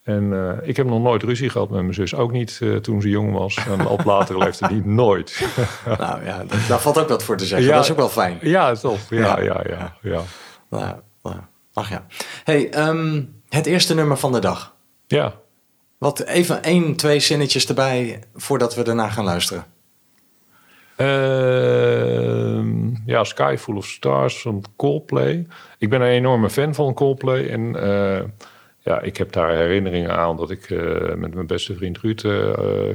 En 0.03 0.59
ik 0.63 0.77
heb 0.77 0.85
nog 0.85 1.01
nooit 1.01 1.23
ruzie 1.23 1.49
gehad 1.49 1.69
met 1.69 1.81
mijn 1.81 1.93
zus. 1.93 2.15
Ook 2.15 2.31
niet 2.31 2.61
toen 2.81 3.01
ze 3.01 3.09
jong 3.09 3.33
was. 3.33 3.57
En 3.67 3.87
op 3.87 4.03
latere 4.03 4.37
leeftijd 4.45 4.71
niet 4.71 4.85
nooit. 4.85 5.47
nou 5.99 6.25
ja, 6.25 6.43
daar 6.67 6.79
valt 6.79 6.97
ook 6.97 7.09
wat 7.09 7.23
voor 7.23 7.37
te 7.37 7.45
zeggen. 7.45 7.67
Ja, 7.67 7.75
dat 7.75 7.83
is 7.83 7.91
ook 7.91 7.97
wel 7.97 8.09
fijn. 8.09 8.37
Ja, 8.41 8.75
toch. 8.75 9.09
Ja, 9.09 9.41
ja, 9.41 9.43
ja. 9.43 9.63
ja, 9.69 9.93
ja. 10.01 10.23
Nou, 10.69 10.95
nou, 11.23 11.35
ach 11.73 11.89
ja. 11.89 12.05
hey, 12.43 12.87
um, 12.87 13.41
het 13.49 13.65
eerste 13.65 13.95
nummer 13.95 14.17
van 14.17 14.31
de 14.31 14.39
dag. 14.39 14.75
Ja. 15.07 15.33
Wat 15.97 16.23
even 16.23 16.63
één, 16.63 16.95
twee 16.95 17.19
zinnetjes 17.19 17.67
erbij 17.67 18.23
voordat 18.35 18.75
we 18.75 18.83
daarna 18.83 19.09
gaan 19.09 19.23
luisteren. 19.23 19.65
Uh, 20.97 22.63
ja, 23.05 23.23
Sky 23.23 23.55
Full 23.59 23.75
of 23.75 23.85
Stars 23.85 24.41
van 24.41 24.63
Coldplay. 24.75 25.47
Ik 25.77 25.89
ben 25.89 26.01
een 26.01 26.07
enorme 26.07 26.49
fan 26.49 26.75
van 26.75 26.93
Coldplay. 26.93 27.49
En 27.49 27.75
uh, 27.75 28.19
ja, 28.79 29.01
ik 29.01 29.17
heb 29.17 29.31
daar 29.31 29.55
herinneringen 29.55 30.17
aan 30.17 30.37
dat 30.37 30.49
ik 30.51 30.69
uh, 30.69 31.13
met 31.13 31.33
mijn 31.33 31.47
beste 31.47 31.75
vriend 31.75 31.97
Ruud 31.97 32.23
uh, 32.23 32.49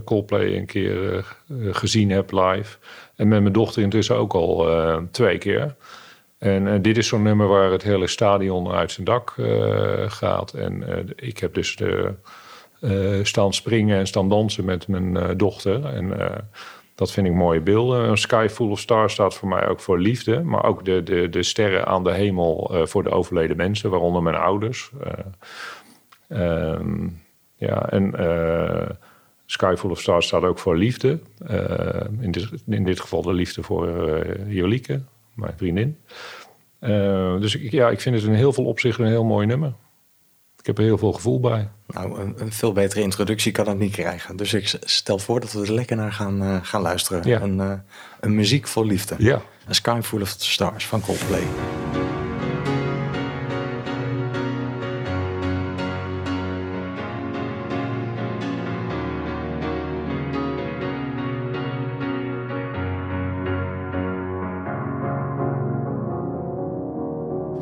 Coldplay 0.04 0.56
een 0.56 0.66
keer 0.66 1.25
gezien 1.71 2.11
heb 2.11 2.32
live. 2.32 2.76
En 3.16 3.28
met 3.28 3.40
mijn 3.40 3.52
dochter 3.52 3.82
intussen 3.82 4.16
ook 4.16 4.32
al 4.35 4.68
twee 5.11 5.38
keer. 5.38 5.75
En 6.38 6.82
dit 6.82 6.97
is 6.97 7.06
zo'n 7.06 7.23
nummer 7.23 7.49
waar 7.49 7.71
het 7.71 7.82
hele 7.82 8.06
stadion 8.06 8.71
uit 8.71 8.92
zijn 8.92 9.06
dak 9.06 9.35
gaat. 10.06 10.52
En 10.52 10.85
ik 11.16 11.38
heb 11.38 11.54
dus 11.54 11.76
de... 11.76 12.14
Uh, 12.82 13.24
staan 13.24 13.52
springen 13.52 13.98
en 13.98 14.06
staan 14.06 14.28
dansen 14.28 14.64
met 14.64 14.88
mijn 14.88 15.14
uh, 15.16 15.28
dochter. 15.36 15.84
En 15.84 16.04
uh, 16.04 16.30
Dat 16.94 17.12
vind 17.12 17.26
ik 17.26 17.32
mooie 17.32 17.60
beelden. 17.60 18.08
Een 18.08 18.18
sky 18.18 18.46
full 18.50 18.70
of 18.70 18.80
stars 18.80 19.12
staat 19.12 19.34
voor 19.34 19.48
mij 19.48 19.68
ook 19.68 19.80
voor 19.80 19.98
liefde. 19.98 20.42
Maar 20.42 20.64
ook 20.64 20.84
de, 20.84 21.02
de, 21.02 21.28
de 21.28 21.42
sterren 21.42 21.86
aan 21.86 22.04
de 22.04 22.12
hemel 22.12 22.70
eh, 22.72 22.86
voor 22.86 23.02
de 23.02 23.10
overleden 23.10 23.56
mensen, 23.56 23.90
waaronder 23.90 24.22
mijn 24.22 24.36
ouders. 24.36 24.90
Uh, 26.28 26.80
ja, 27.56 27.90
en 27.90 28.14
Sky 29.46 29.74
Full 29.78 29.90
of 29.90 30.00
Stars 30.00 30.26
staat 30.26 30.42
ook 30.42 30.58
voor 30.58 30.76
liefde. 30.76 31.18
in, 32.20 32.30
dit, 32.30 32.48
in 32.66 32.84
dit 32.84 33.00
geval 33.00 33.22
de 33.22 33.32
liefde 33.32 33.62
voor 33.62 33.88
Jolieke, 34.46 35.02
mijn 35.34 35.54
vriendin. 35.56 35.98
dus 37.40 37.56
ik, 37.56 37.70
ja, 37.70 37.90
ik 37.90 38.00
vind 38.00 38.14
het 38.14 38.24
in 38.24 38.34
heel 38.34 38.52
veel 38.52 38.64
opzichten 38.64 39.04
een 39.04 39.10
heel 39.10 39.24
mooi 39.24 39.46
nummer. 39.46 39.72
Ik 40.62 40.69
heb 40.69 40.78
er 40.78 40.85
heel 40.85 40.99
veel 40.99 41.12
gevoel 41.12 41.40
bij. 41.40 41.69
Nou, 41.87 42.21
een, 42.21 42.35
een, 42.37 42.52
veel 42.52 42.73
betere 42.73 43.00
introductie 43.00 43.52
kan 43.52 43.69
het 43.69 43.78
niet 43.78 43.92
krijgen. 43.92 44.37
Dus 44.37 44.54
ik 44.54 44.78
stel 44.85 45.19
voor 45.19 45.40
dat 45.40 45.52
we 45.52 45.61
er 45.61 45.73
lekker 45.73 45.97
naar 45.97 46.12
gaan, 46.12 46.42
uh, 46.42 46.59
gaan 46.62 46.81
luisteren. 46.81 47.28
Ja. 47.28 47.40
Een, 47.40 47.57
uh, 47.57 47.73
een 48.21 48.35
muziek 48.35 48.69
vol 48.69 48.85
liefde. 48.85 49.14
Ja. 49.19 49.42
Een 49.66 49.75
Sky 49.75 50.00
Full 50.02 50.21
of 50.21 50.35
Stars 50.38 50.87
van 50.87 51.00
Coldplay. 51.00 51.42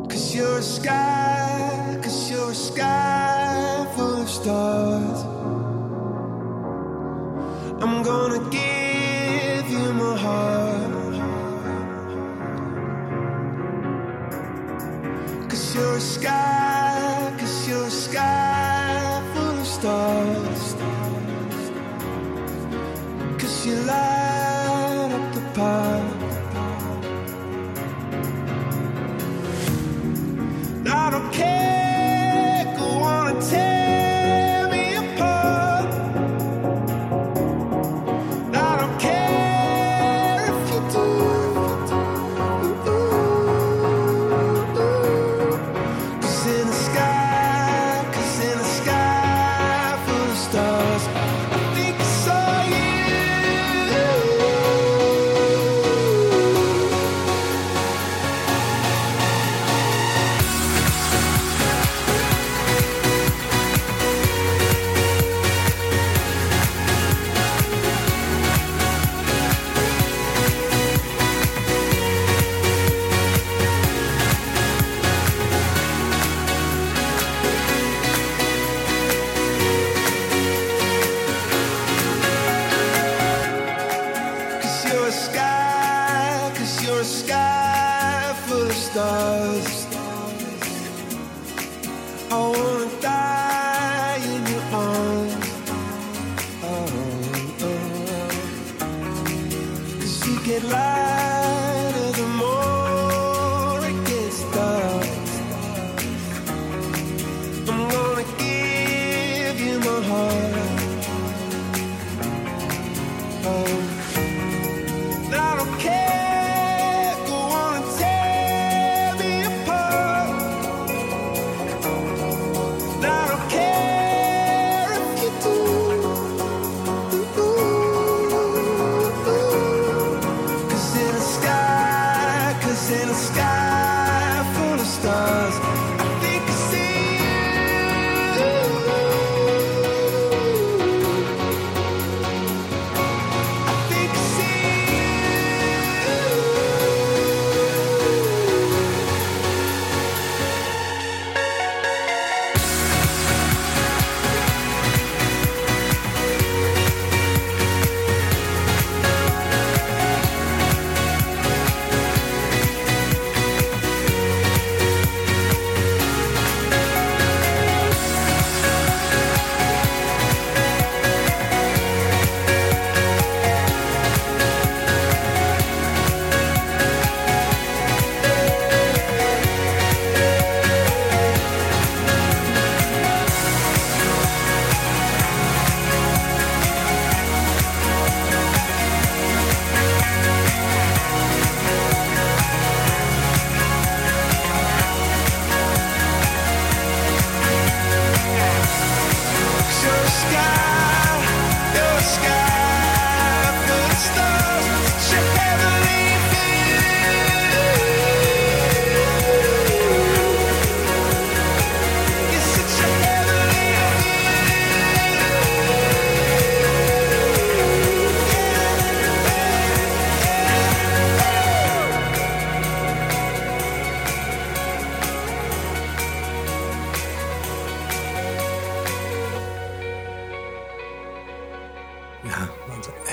Cause 0.08 0.36
you're 0.36 0.58
a 0.58 0.62
sky, 0.62 1.29
sky 2.54 3.09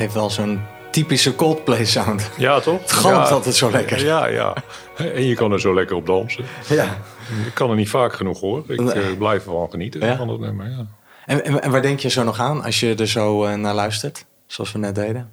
heeft 0.07 0.19
wel 0.19 0.29
zo'n 0.29 0.61
typische 0.91 1.35
Coldplay 1.35 1.85
sound. 1.85 2.31
Ja, 2.37 2.59
toch? 2.59 2.81
Het 2.81 2.91
galmt 2.91 3.27
ja. 3.27 3.33
altijd 3.33 3.55
zo 3.55 3.71
lekker. 3.71 4.05
Ja, 4.05 4.27
ja. 4.27 4.55
En 4.97 5.23
je 5.23 5.35
kan 5.35 5.51
er 5.51 5.59
zo 5.59 5.73
lekker 5.73 5.95
op 5.95 6.05
dansen. 6.05 6.45
Ja. 6.69 6.97
Ik 7.45 7.53
kan 7.53 7.69
er 7.69 7.75
niet 7.75 7.89
vaak 7.89 8.13
genoeg 8.13 8.39
hoor. 8.39 8.63
Ik 8.67 8.79
eh, 8.79 9.17
blijf 9.17 9.45
ervan 9.45 9.69
genieten 9.69 10.01
Ja? 10.01 10.15
van 10.15 10.27
dat 10.27 10.39
nummer. 10.39 10.69
Ja. 10.69 10.87
En, 11.25 11.45
en, 11.45 11.61
en 11.61 11.71
waar 11.71 11.81
denk 11.81 11.99
je 11.99 12.09
zo 12.09 12.23
nog 12.23 12.39
aan 12.39 12.63
als 12.63 12.79
je 12.79 12.95
er 12.95 13.07
zo 13.07 13.45
eh, 13.45 13.55
naar 13.55 13.73
luistert? 13.73 14.25
Zoals 14.45 14.71
we 14.71 14.79
net 14.79 14.95
deden. 14.95 15.31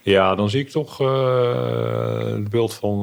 Ja, 0.00 0.34
dan 0.34 0.50
zie 0.50 0.60
ik 0.60 0.70
toch 0.70 1.00
eh, 1.00 2.18
het 2.18 2.50
beeld 2.50 2.74
van 2.74 3.00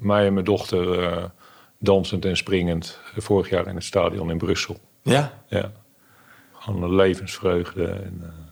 mij 0.00 0.26
en 0.26 0.32
mijn 0.32 0.44
dochter 0.44 1.30
dansend 1.78 2.24
en 2.24 2.36
springend. 2.36 3.00
Vorig 3.16 3.50
jaar 3.50 3.66
in 3.66 3.74
het 3.74 3.84
stadion 3.84 4.30
in 4.30 4.38
Brussel. 4.38 4.76
Ja? 5.02 5.32
Ja. 5.46 5.72
Gewoon 6.52 6.82
een 6.82 6.94
levensvreugde. 6.94 7.86
En, 7.86 8.47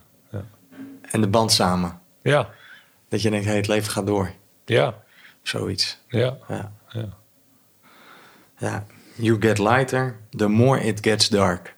En 1.17 1.23
de 1.23 1.29
band 1.29 1.53
samen. 1.53 2.01
ja, 2.23 2.51
Dat 3.09 3.23
je 3.23 3.31
denkt, 3.31 3.47
hey, 3.47 3.57
het 3.57 3.67
leven 3.67 3.93
gaat 3.93 4.07
door. 4.07 4.33
ja, 4.65 5.03
Zoiets. 5.43 5.99
ja, 6.09 6.37
Ja. 6.49 6.73
ja. 6.89 7.09
ja. 8.59 8.87
You 9.15 9.41
get 9.41 9.59
lighter, 9.59 10.19
the 10.31 10.49
more 10.49 10.81
it 10.81 10.99
gets 11.03 11.29
dark. 11.29 11.77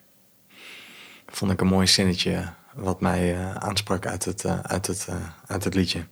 Vond 1.26 1.52
ik 1.52 1.60
een 1.60 1.66
mooi 1.66 1.86
zinnetje 1.86 2.52
wat 2.74 3.00
mij 3.00 3.34
eh, 3.34 3.54
aansprak 3.54 4.06
uit 4.06 4.24
het, 4.24 4.44
eh, 4.44 4.60
uit, 4.60 4.86
het, 4.86 5.06
eh, 5.08 5.28
uit 5.46 5.64
het 5.64 5.74
liedje. 5.74 6.06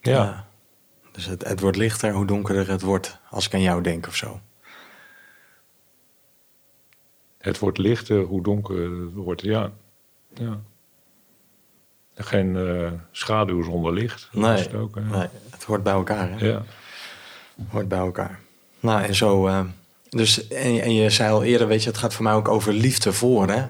ja. 0.00 0.46
Dus 1.12 1.24
het, 1.26 1.44
het 1.44 1.60
wordt 1.60 1.76
lichter 1.76 2.12
hoe 2.12 2.26
donkerder 2.26 2.68
het 2.70 2.82
wordt 2.82 3.20
als 3.30 3.46
ik 3.46 3.54
aan 3.54 3.60
jou 3.60 3.82
denk 3.82 4.06
of 4.06 4.16
zo. 4.16 4.40
Het 7.38 7.58
wordt 7.58 7.78
lichter 7.78 8.20
hoe 8.22 8.42
donker 8.42 8.90
het 9.04 9.12
wordt. 9.12 9.42
Ja. 9.42 9.72
ja. 10.34 10.60
Geen 12.18 12.56
eh, 12.56 12.90
schaduw 13.12 13.62
zonder 13.62 13.92
licht. 13.92 14.28
Nee, 14.32 14.50
het 14.58 14.74
ook, 14.74 14.94
nee, 15.00 15.26
het 15.50 15.64
hoort 15.64 15.82
bij 15.82 15.92
elkaar. 15.92 16.30
Hè? 16.30 16.46
Ja. 16.46 16.62
Hoort 17.68 17.88
bij 17.88 17.98
elkaar. 17.98 18.38
Nou, 18.80 19.02
en 19.02 19.14
zo. 19.14 19.46
eh, 19.46 19.60
dus, 20.08 20.48
en, 20.48 20.72
je- 20.74 20.80
en 20.82 20.94
je 20.94 21.10
zei 21.10 21.30
al 21.32 21.42
eerder, 21.44 21.66
weet 21.66 21.82
je, 21.82 21.88
het 21.88 21.98
gaat 21.98 22.14
voor 22.14 22.24
mij 22.24 22.32
ook 22.32 22.48
over 22.48 22.72
liefde 22.72 23.12
voor, 23.12 23.48
hè? 23.48 23.64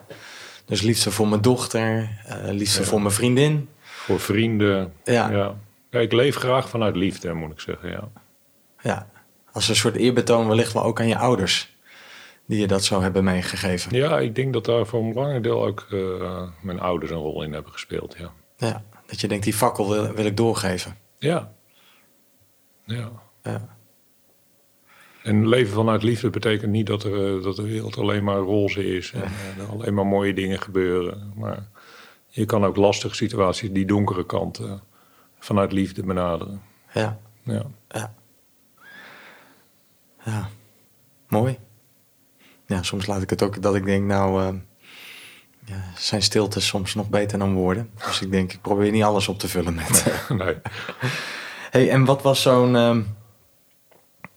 Dus 0.65 0.81
liefde 0.83 1.11
voor 1.11 1.29
mijn 1.29 1.41
dochter, 1.43 2.11
eh, 2.27 2.37
liefde 2.51 2.81
Ja. 2.81 2.87
voor 2.87 3.01
mijn 3.03 3.15
vriendin. 3.15 3.69
Voor 3.83 4.21
vrienden. 4.21 4.93
Ja. 5.05 5.31
Ja. 5.31 5.55
Ja, 5.91 5.99
ik 6.01 6.13
leef 6.13 6.37
graag 6.37 6.69
vanuit 6.69 6.97
liefde, 6.97 7.33
moet 7.33 7.53
ik 7.53 7.61
zeggen. 7.61 7.91
Ja. 7.91 8.09
Ja, 8.83 9.09
als 9.53 9.69
een 9.69 9.77
soort 9.77 9.97
eerbetoon 9.97 10.49
wellicht 10.49 10.73
wel 10.73 10.83
ook 10.85 11.01
aan 11.01 11.09
je 11.09 11.19
ouders. 11.19 11.77
Die 12.47 12.61
je 12.61 12.67
dat 12.67 12.85
zo 12.85 13.01
hebben 13.01 13.25
meegegeven. 13.25 13.97
ja, 13.97 14.19
ik 14.19 14.35
denk 14.35 14.53
dat 14.53 14.65
daar 14.65 14.87
voor 14.87 15.03
een 15.03 15.13
belangrijk 15.13 15.43
deel 15.43 15.67
ook 15.67 15.87
mijn 16.63 16.81
ouders 16.81 17.11
een 17.11 17.17
rol 17.17 17.43
in 17.43 17.53
hebben 17.53 17.73
gespeeld. 17.73 18.15
Ja. 18.19 18.31
Ja, 18.59 18.83
dat 19.07 19.21
je 19.21 19.29
denkt, 19.29 19.45
die 19.45 19.55
fakkel 19.55 19.89
wil, 19.91 20.13
wil 20.13 20.25
ik 20.25 20.37
doorgeven. 20.37 20.97
Ja. 21.19 21.53
ja. 22.85 23.11
Ja. 23.43 23.77
En 25.23 25.49
leven 25.49 25.73
vanuit 25.75 26.03
liefde 26.03 26.31
betekent 26.31 26.71
niet 26.71 26.87
dat, 26.87 27.05
er, 27.05 27.37
eh, 27.37 27.43
dat 27.43 27.57
de 27.57 27.63
wereld 27.63 27.97
alleen 27.97 28.25
maar 28.25 28.37
roze 28.39 28.97
is 28.97 29.13
en 29.13 29.23
eh, 29.23 29.59
er 29.59 29.69
alleen 29.71 29.95
maar 29.95 30.07
mooie 30.07 30.35
dingen 30.35 30.61
gebeuren. 30.61 31.33
Maar 31.37 31.69
je 32.27 32.45
kan 32.45 32.65
ook 32.65 32.77
lastige 32.77 33.15
situaties, 33.15 33.71
die 33.73 33.87
donkere 33.87 34.27
kant, 34.27 34.59
eh, 34.59 34.73
vanuit 35.39 35.73
liefde 35.73 36.03
benaderen. 36.03 36.63
Ja, 36.93 37.19
Ja. 37.43 37.67
ja. 37.89 38.15
Ja, 40.25 40.49
mooi. 41.29 41.59
Ja, 42.67 42.83
soms 42.83 43.07
laat 43.07 43.23
ik 43.23 43.31
het 43.31 43.43
ook 43.43 43.63
dat 43.63 43.75
ik 43.75 43.85
denk, 43.85 44.07
nou, 44.07 44.61
ja, 45.69 45.85
zijn 45.97 46.23
stiltes 46.23 46.67
soms 46.67 46.95
nog 46.95 47.09
beter 47.09 47.39
dan 47.39 47.55
woorden. 47.55 47.91
Dus 48.07 48.21
ik 48.21 48.31
denk, 48.31 48.53
ik 48.53 48.61
probeer 48.61 48.91
niet 48.91 49.03
alles 49.03 49.29
op 49.29 49.39
te 49.39 49.49
vullen 49.49 49.75
met. 49.75 50.05
nee. 50.29 50.55
Hey, 51.71 51.91
en 51.91 52.05
wat 52.05 52.23
was 52.23 52.43
zo'n. 52.43 52.77
ehm, 52.77 53.03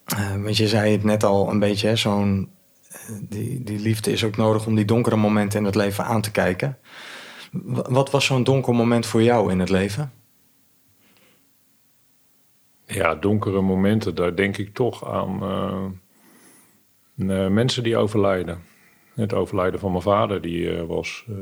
eh, 0.06 0.42
want 0.44 0.58
je 0.58 0.68
zei 0.68 0.92
het 0.92 1.04
net 1.04 1.24
al 1.24 1.50
een 1.50 1.60
beetje, 1.60 1.88
hè, 1.88 1.96
zo'n. 1.96 2.50
eh, 2.90 3.00
die, 3.22 3.64
die 3.64 3.80
liefde 3.80 4.12
is 4.12 4.24
ook 4.24 4.38
nodig 4.38 4.66
om 4.66 4.76
die 4.76 4.86
donkere 4.86 5.16
momenten 5.16 5.60
in 5.60 5.66
het 5.66 5.76
leven 5.76 6.06
aan 6.06 6.22
te 6.22 6.32
kijken. 6.32 6.78
Wa- 7.52 7.92
Wat 7.92 8.12
was 8.12 8.26
zo'n 8.26 8.44
donker 8.44 8.76
moment 8.76 9.06
voor 9.06 9.24
jou 9.24 9.52
in 9.52 9.60
het 9.60 9.70
leven? 9.70 10.12
Ja, 12.86 13.16
donkere 13.16 13.62
momenten, 13.62 14.16
daar 14.16 14.36
denk 14.36 14.58
ik 14.58 14.74
toch 14.74 15.12
aan 15.12 15.42
eh, 15.44 15.86
mensen 17.48 17.84
die 17.84 17.98
overlijden. 17.98 18.62
Het 19.22 19.34
overlijden 19.34 19.80
van 19.80 19.92
mijn 19.92 20.04
vader, 20.04 20.42
die 20.42 20.76
eh, 20.76 20.84
was... 20.84 21.26
eh, 21.30 21.36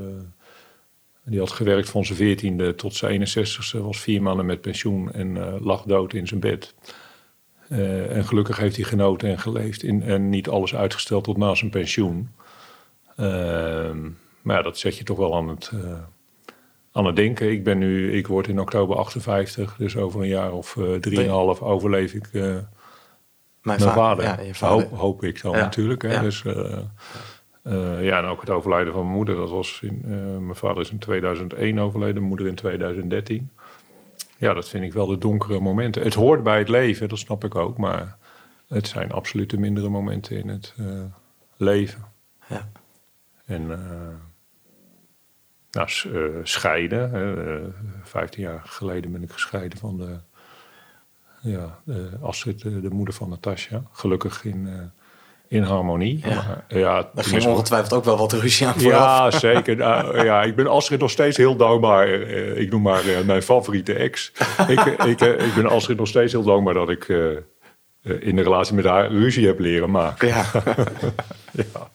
die 1.24 1.40
had 1.40 1.52
gewerkt 1.52 1.90
van 1.90 2.06
zijn 2.06 2.18
veertiende 2.18 2.76
tot 2.76 2.96
zijn 2.96 3.28
61ste, 3.28 3.80
was 3.82 4.00
vier 4.00 4.22
maanden 4.22 4.46
met 4.46 4.62
pensioen 4.62 5.12
en 5.12 5.38
eh, 5.38 5.54
lag 5.62 5.84
dood 5.84 6.14
in 6.14 6.28
zijn 6.28 6.40
bed. 6.40 6.76
En 8.10 8.26
gelukkig 8.26 8.58
heeft 8.58 8.76
hij 8.76 8.86
genoten 8.86 9.30
en 9.30 9.40
geleefd 9.40 9.84
in, 9.84 10.04
en 10.04 10.30
niet 10.30 10.50
alles 10.50 10.76
uitgesteld 10.76 11.24
tot 11.24 11.38
na 11.38 11.56
zijn 11.56 11.72
pensioen. 11.72 12.30
Ehm, 13.16 14.02
maar 14.42 14.56
ja, 14.56 14.62
dat 14.62 14.78
zet 14.78 14.98
je 14.98 15.04
toch 15.04 15.18
wel 15.18 15.36
aan 15.36 15.48
het, 15.48 15.72
aan 16.92 17.06
het 17.06 17.16
denken. 17.16 17.52
Ik 17.52 17.64
ben 17.64 17.78
nu, 17.78 18.12
ik 18.12 18.28
word 18.28 18.48
in 18.48 18.60
oktober 18.60 18.98
58, 18.98 19.76
dus 19.78 19.98
over 19.98 20.22
een 20.22 20.28
jaar 20.28 20.52
of 20.54 20.78
drieënhalf 21.00 21.62
overleef 21.62 22.14
ik 22.14 22.30
mijn 23.62 23.80
va- 23.80 23.94
vader. 23.94 24.24
Ja, 24.24 24.54
vader. 24.54 24.88
Hoop, 24.88 25.00
hoop 25.00 25.24
ik 25.24 25.42
dan 25.42 25.52
Ja, 25.52 25.60
natuurlijk. 25.60 26.02
Hè? 26.02 26.20
Dus, 26.22 26.44
eh, 27.62 28.04
ja, 28.04 28.18
en 28.18 28.26
ook 28.26 28.42
het 28.42 28.50
overlijden 28.50 28.94
van 28.94 29.02
mijn 29.02 29.16
moeder. 29.16 29.36
Dat 29.36 29.50
was 29.50 29.80
in, 29.82 30.02
eh, 30.04 30.38
mijn 30.38 30.56
vader 30.56 30.82
is 30.82 30.92
in 30.92 31.00
2001 31.00 31.80
overleden, 31.80 32.16
mijn 32.16 32.28
moeder 32.28 32.48
in 32.48 32.56
2013. 32.56 33.50
Ja, 34.38 34.54
dat 34.54 34.70
vind 34.70 34.84
ik 34.84 34.94
wel 34.94 35.08
de 35.08 35.18
donkere 35.18 35.60
momenten. 35.60 36.04
Het 36.04 36.14
hoort 36.14 36.44
bij 36.44 36.58
het 36.58 36.70
leven, 36.70 37.10
dat 37.10 37.20
snap 37.20 37.44
ik 37.44 37.56
ook. 37.56 37.78
Maar 37.78 38.18
het 38.68 38.88
zijn 38.88 39.12
absoluut 39.12 39.50
de 39.50 39.58
mindere 39.58 39.90
momenten 39.90 40.38
in 40.38 40.48
het 40.48 40.74
eh, 40.78 41.04
leven. 41.58 42.04
Ja. 42.48 42.70
En 43.46 43.72
nou, 45.72 45.90
scheiden. 46.44 47.12
Hè, 47.12 47.58
eh, 47.58 47.68
15 48.04 48.44
jaar 48.44 48.62
geleden 48.66 49.12
ben 49.12 49.24
ik 49.24 49.32
gescheiden 49.32 49.78
van 49.78 49.98
de, 49.98 50.20
ja, 51.42 51.80
de 51.84 52.18
Astrid, 52.22 52.62
de, 52.62 52.82
de 52.82 52.90
moeder 52.90 53.14
van 53.14 53.30
Natasja. 53.30 53.84
Gelukkig 53.92 54.46
in, 54.46 54.92
in 55.50 55.64
harmonie. 55.64 56.20
Ja. 56.24 56.36
Maar, 56.36 56.80
ja, 56.80 57.10
Daar 57.14 57.24
ging 57.24 57.46
ongetwijfeld 57.46 57.94
ook 57.94 58.04
wel 58.04 58.18
wat 58.18 58.34
ruzie 58.34 58.68
aan 58.68 58.80
vooraf. 58.80 59.00
ja, 59.00 59.32
zeker. 59.54 59.76
Nou, 59.76 60.24
ja, 60.24 60.44
ik 60.44 60.56
ben 60.56 60.68
Astrid 60.68 61.00
nog 61.00 61.12
steeds 61.12 61.38
heel 61.38 61.56
dankbaar. 61.56 62.08
Eh, 62.08 62.58
ik 62.58 62.72
noem 62.72 62.82
maar 62.82 63.08
eh, 63.08 63.22
mijn 63.26 63.42
favoriete 63.44 63.94
ex. 63.94 64.32
ik, 64.68 64.86
ik, 64.86 65.22
eh, 65.22 65.46
ik 65.48 65.54
ben 65.56 65.66
Astrid 65.70 65.98
nog 65.98 66.08
steeds 66.08 66.32
heel 66.32 66.44
dankbaar 66.44 66.74
dat 66.74 66.90
ik 66.90 67.10
eh, 67.10 67.32
eh, 67.32 67.42
in 68.20 68.36
de 68.36 68.42
relatie 68.42 68.76
met 68.76 68.86
haar 68.86 69.12
ruzie 69.12 69.48
heb 69.48 69.60
leren 69.60 69.92
maken. 69.92 70.28
Ja. 70.28 70.46
Ja. 71.52 71.90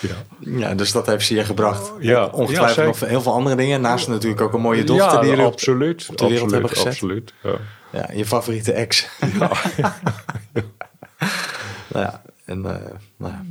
Ja. 0.00 0.14
ja, 0.58 0.74
dus 0.74 0.92
dat 0.92 1.06
heeft 1.06 1.26
ze 1.26 1.34
je 1.34 1.44
gebracht. 1.44 1.92
Ja, 2.00 2.26
Ongetwijfeld 2.26 2.76
ja, 2.76 2.84
nog 2.84 3.00
heel 3.00 3.22
veel 3.22 3.32
andere 3.32 3.56
dingen. 3.56 3.80
Naast 3.80 4.08
natuurlijk 4.08 4.40
ook 4.40 4.52
een 4.52 4.60
mooie 4.60 4.84
dochter 4.84 5.12
ja, 5.14 5.20
die 5.20 5.30
jullie 5.30 5.44
absoluut, 5.44 6.06
op 6.10 6.16
de 6.16 6.28
wereld 6.28 6.52
absoluut, 6.52 6.52
hebben 6.52 6.70
gezet. 6.70 6.92
Absoluut, 6.92 7.34
ja. 7.42 7.54
Ja, 7.92 8.10
je 8.14 8.24
favoriete 8.24 8.72
ex. 8.72 9.08
Nou 11.98 12.10
ja, 12.12 12.22
en, 12.44 12.64
eh, 12.64 12.92
nou 13.16 13.32
ja. 13.32 13.44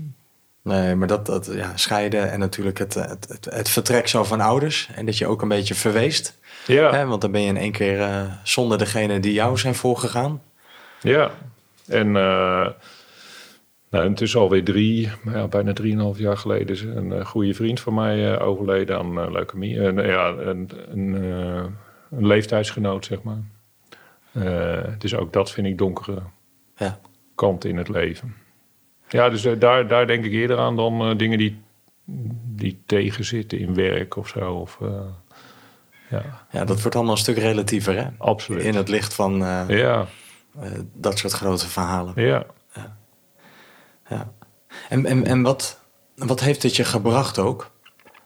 Nee, 0.62 0.96
maar 0.96 1.08
dat, 1.08 1.26
dat 1.26 1.50
ja, 1.54 1.78
scheiden 1.78 2.32
en 2.32 2.40
natuurlijk 2.40 2.78
het, 2.78 2.94
het, 2.94 3.28
het, 3.30 3.46
het 3.50 3.70
vertrek 3.70 4.08
zo 4.08 4.24
van 4.24 4.42
ouders. 4.42 4.90
En 4.96 5.06
dat 5.06 5.18
je 5.18 5.28
ook 5.28 5.42
een 5.42 5.48
beetje 5.48 5.76
verweest. 5.76 6.40
Ja, 6.66 6.92
Hè, 6.92 7.06
want 7.06 7.22
dan 7.22 7.32
ben 7.32 7.42
je 7.42 7.48
in 7.48 7.58
één 7.58 7.72
keer 7.72 8.02
eh, 8.02 8.24
zonder 8.44 8.78
degene 8.78 9.20
die 9.20 9.34
jou 9.34 9.58
zijn 9.58 9.76
voorgegaan. 9.76 10.42
ja. 11.02 11.32
En 11.86 12.08
uh, 12.08 12.68
nou, 13.90 14.10
het 14.10 14.22
is 14.22 14.36
alweer 14.36 14.64
drie, 14.64 15.12
ja, 15.26 15.48
bijna 15.48 15.74
drieënhalf 15.74 16.18
jaar 16.18 16.38
geleden 16.38 16.68
is 16.68 16.82
een 16.82 17.12
uh, 17.12 17.26
goede 17.26 17.54
vriend 17.54 17.80
van 17.80 17.94
mij 17.94 18.40
overleden 18.40 18.98
aan 18.98 19.32
leukemie. 19.32 19.80
En, 19.80 19.96
ja, 19.96 20.28
een, 20.28 20.70
een, 20.92 21.14
een, 22.12 22.28
leeftijdsgenoot, 22.28 23.06
zeg 23.06 23.20
maar. 23.22 23.42
dus 24.98 25.16
ook 25.16 25.34
dat 25.34 25.52
vind 25.52 25.68
ik 25.68 25.78
donkere 25.78 26.22
ja. 26.78 27.00
Kant 27.38 27.66
in 27.66 27.78
het 27.78 27.90
leven. 27.90 28.36
Ja, 29.10 29.30
dus 29.30 29.42
daar, 29.60 29.88
daar 29.88 30.08
denk 30.08 30.26
ik 30.26 30.32
eerder 30.32 30.58
aan 30.58 30.76
dan 30.76 31.18
dingen 31.18 31.38
die, 31.38 31.62
die 32.56 32.82
tegenzitten 32.86 33.60
in 33.60 33.74
werk 33.74 34.16
of 34.16 34.28
zo. 34.28 34.54
Of, 34.54 34.80
ja. 36.10 36.46
ja, 36.52 36.66
dat 36.66 36.82
wordt 36.82 36.96
allemaal 36.96 37.14
een 37.14 37.20
stuk 37.20 37.38
relatiever, 37.38 37.96
hè? 37.96 38.08
Absoluut. 38.18 38.64
In 38.64 38.76
het 38.76 38.88
licht 38.88 39.14
van 39.14 39.38
ja. 39.68 40.08
dat 40.94 41.18
soort 41.18 41.34
grote 41.34 41.68
verhalen. 41.68 42.14
Ja. 42.16 42.46
ja. 42.74 42.98
ja. 44.10 44.32
En, 44.90 45.06
en, 45.06 45.26
en 45.26 45.42
wat, 45.42 45.80
wat 46.16 46.40
heeft 46.40 46.64
het 46.64 46.76
je 46.76 46.84
gebracht 46.84 47.40
ook? 47.40 47.72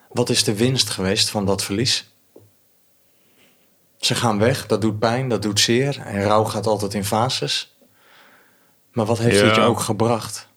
Wat 0.10 0.30
is 0.30 0.44
de 0.44 0.56
winst 0.56 0.90
geweest 0.90 1.30
van 1.30 1.46
dat 1.46 1.64
verlies? 1.64 2.14
Ze 3.98 4.16
gaan 4.16 4.40
weg, 4.40 4.68
dat 4.68 4.82
doet 4.82 5.00
pijn, 5.00 5.30
dat 5.30 5.42
doet 5.42 5.60
zeer. 5.60 6.00
En 6.00 6.24
rouw 6.24 6.44
gaat 6.44 6.68
altijd 6.68 6.94
in 6.94 7.06
fases. 7.06 7.71
Maar 8.92 9.06
wat 9.06 9.18
heeft 9.18 9.40
ja. 9.40 9.46
het 9.46 9.56
je 9.56 9.62
ook 9.62 9.80
gebracht? 9.80 10.50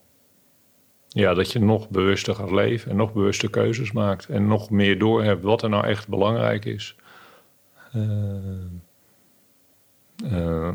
Ja, 1.08 1.34
dat 1.34 1.52
je 1.52 1.58
nog 1.58 1.88
bewuster 1.88 2.34
gaat 2.34 2.50
leven 2.50 2.90
en 2.90 2.96
nog 2.96 3.12
bewuster 3.12 3.50
keuzes 3.50 3.92
maakt. 3.92 4.28
En 4.28 4.46
nog 4.46 4.70
meer 4.70 4.98
doorhebt 4.98 5.42
wat 5.42 5.62
er 5.62 5.68
nou 5.68 5.86
echt 5.86 6.08
belangrijk 6.08 6.64
is. 6.64 6.96
Uh, 7.96 8.02
uh, 10.24 10.68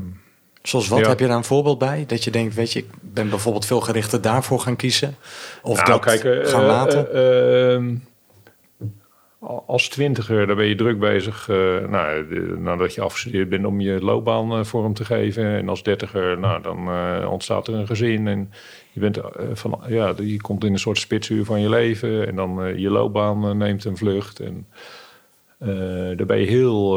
Zoals 0.62 0.88
wat? 0.88 1.00
Ja. 1.00 1.08
Heb 1.08 1.20
je 1.20 1.28
daar 1.28 1.38
een 1.38 1.44
voorbeeld 1.44 1.78
bij? 1.78 2.04
Dat 2.08 2.24
je 2.24 2.32
denkt, 2.32 2.56
weet 2.56 2.72
je, 2.72 2.80
ik 2.80 2.88
ben 3.02 3.30
bijvoorbeeld 3.30 3.66
veel 3.66 3.82
gerichter 3.82 4.22
daarvoor 4.22 4.60
gaan 4.60 4.76
kiezen. 4.76 5.16
Of 5.62 5.78
nou, 5.78 5.90
dat 5.90 6.00
kijk, 6.00 6.24
uh, 6.24 6.46
gaan 6.46 6.66
laten? 6.66 8.08
Als 9.42 9.90
twintiger, 9.90 10.48
dan 10.48 10.56
ben 10.56 10.66
je 10.66 10.76
druk 10.76 11.00
bezig, 11.00 11.50
eh, 11.50 11.88
nou, 11.88 12.40
nadat 12.60 12.94
je 12.94 13.02
afgestudeerd 13.02 13.50
bent, 13.50 13.66
om 13.66 13.80
je 13.80 14.04
loopbaan 14.04 14.52
eh, 14.52 14.64
vorm 14.64 14.94
te 14.94 15.06
geven. 15.06 15.46
En 15.46 15.70
als 15.70 15.84
dertiger, 15.84 16.40
nou, 16.40 16.62
dan 16.62 16.88
eh, 16.88 17.28
ontstaat 17.32 17.68
er 17.68 17.74
een 17.74 17.88
gezin. 17.88 18.28
En 18.28 18.52
je, 18.92 19.00
bent, 19.00 19.20
van, 19.54 19.82
ja, 19.88 20.14
je 20.18 20.42
komt 20.42 20.64
in 20.64 20.72
een 20.72 20.80
soort 20.80 20.98
spitsuur 20.98 21.46
van 21.46 21.62
je 21.62 21.70
leven. 21.70 22.28
En 22.28 22.36
dan 22.36 22.80
je 22.80 22.90
loopbaan 22.90 23.58
neemt 23.58 23.86
een 23.86 23.98
vlucht. 23.98 24.40
En 24.40 24.68
daar 26.18 26.26
ben 26.26 26.40
je 26.40 26.48
heel 26.48 26.96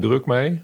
druk 0.00 0.26
mee. 0.26 0.62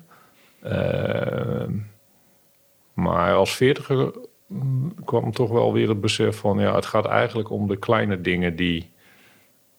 Maar 2.95 3.35
als 3.35 3.57
veertiger 3.57 4.13
mm, 4.47 4.95
kwam 5.05 5.33
toch 5.33 5.51
wel 5.51 5.73
weer 5.73 5.89
het 5.89 6.01
besef 6.01 6.37
van... 6.37 6.59
ja, 6.59 6.75
het 6.75 6.87
gaat 6.87 7.07
eigenlijk 7.07 7.51
om 7.51 7.69
de 7.69 7.77
kleine 7.77 8.21
dingen 8.21 8.57
die 8.57 8.92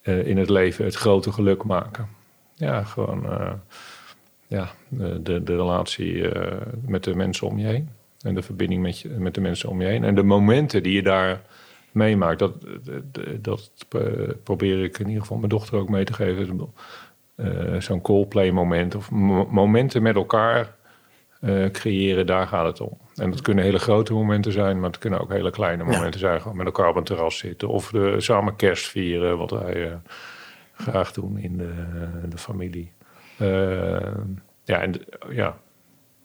eh, 0.04 0.28
in 0.28 0.38
het 0.38 0.50
leven 0.50 0.86
het 0.86 0.96
grote 0.96 1.32
geluk 1.32 1.64
maken. 1.64 2.08
Ja, 2.56 2.84
gewoon 2.84 3.26
eh, 3.26 3.52
ja, 4.48 4.72
de, 4.90 5.44
de, 5.44 5.56
relatie 5.56 6.30
eh, 6.30 6.62
met 6.86 7.04
de 7.04 7.16
mensen 7.16 7.48
om 7.48 7.60
je 7.60 7.66
heen. 7.66 7.90
En 8.22 8.36
de 8.36 8.42
verbinding 8.42 8.82
met, 8.82 9.00
je, 9.00 9.10
met 9.10 9.34
de 9.34 9.42
mensen 9.42 9.70
om 9.70 9.82
je 9.82 9.88
heen. 9.88 10.04
En 10.04 10.16
de 10.16 10.24
momenten 10.24 10.84
die 10.84 10.94
je 10.94 11.04
daar 11.04 11.42
meemaakt, 11.92 12.40
dat, 12.40 12.54
dat, 13.42 13.72
probeer 14.44 14.84
ik 14.84 15.00
in 15.00 15.08
ieder 15.08 15.22
geval 15.22 15.38
mijn 15.38 15.50
dochter 15.50 15.78
ook 15.78 15.90
mee 15.90 16.04
te 16.04 16.14
geven. 16.14 16.74
Zo'n 17.80 18.02
Coldplay 18.02 18.52
moment 18.52 18.96
of 18.96 19.12
mo- 19.12 19.48
momenten 19.52 20.02
met 20.02 20.16
elkaar 20.16 20.76
creëren, 21.72 22.26
daar 22.26 22.48
gaat 22.48 22.66
het 22.66 22.82
om. 22.82 22.98
En 23.16 23.32
dat 23.32 23.42
kunnen 23.42 23.64
hele 23.64 23.80
grote 23.80 24.14
momenten 24.14 24.52
zijn, 24.52 24.80
maar 24.80 24.90
het 24.90 24.98
kunnen 25.00 25.20
ook 25.22 25.32
hele 25.32 25.52
kleine 25.52 25.84
momenten 25.84 26.20
zijn. 26.20 26.42
Gewoon 26.42 26.58
met 26.58 26.66
elkaar 26.66 26.90
op 26.90 26.96
een 26.96 27.04
terras 27.04 27.38
zitten 27.38 27.68
of 27.68 27.90
de, 27.92 28.16
samen 28.22 28.56
kerst 28.56 28.88
vieren, 28.88 29.38
wat 29.38 29.52
wij 29.52 29.90
eh, 29.92 29.96
graag 30.74 31.12
doen 31.12 31.38
in 31.38 31.58
de, 31.58 31.74
de 32.30 32.38
familie. 32.38 32.92
Eh, 33.38 34.08
ja, 34.64 34.82
en 34.82 34.94
ja, 35.30 35.58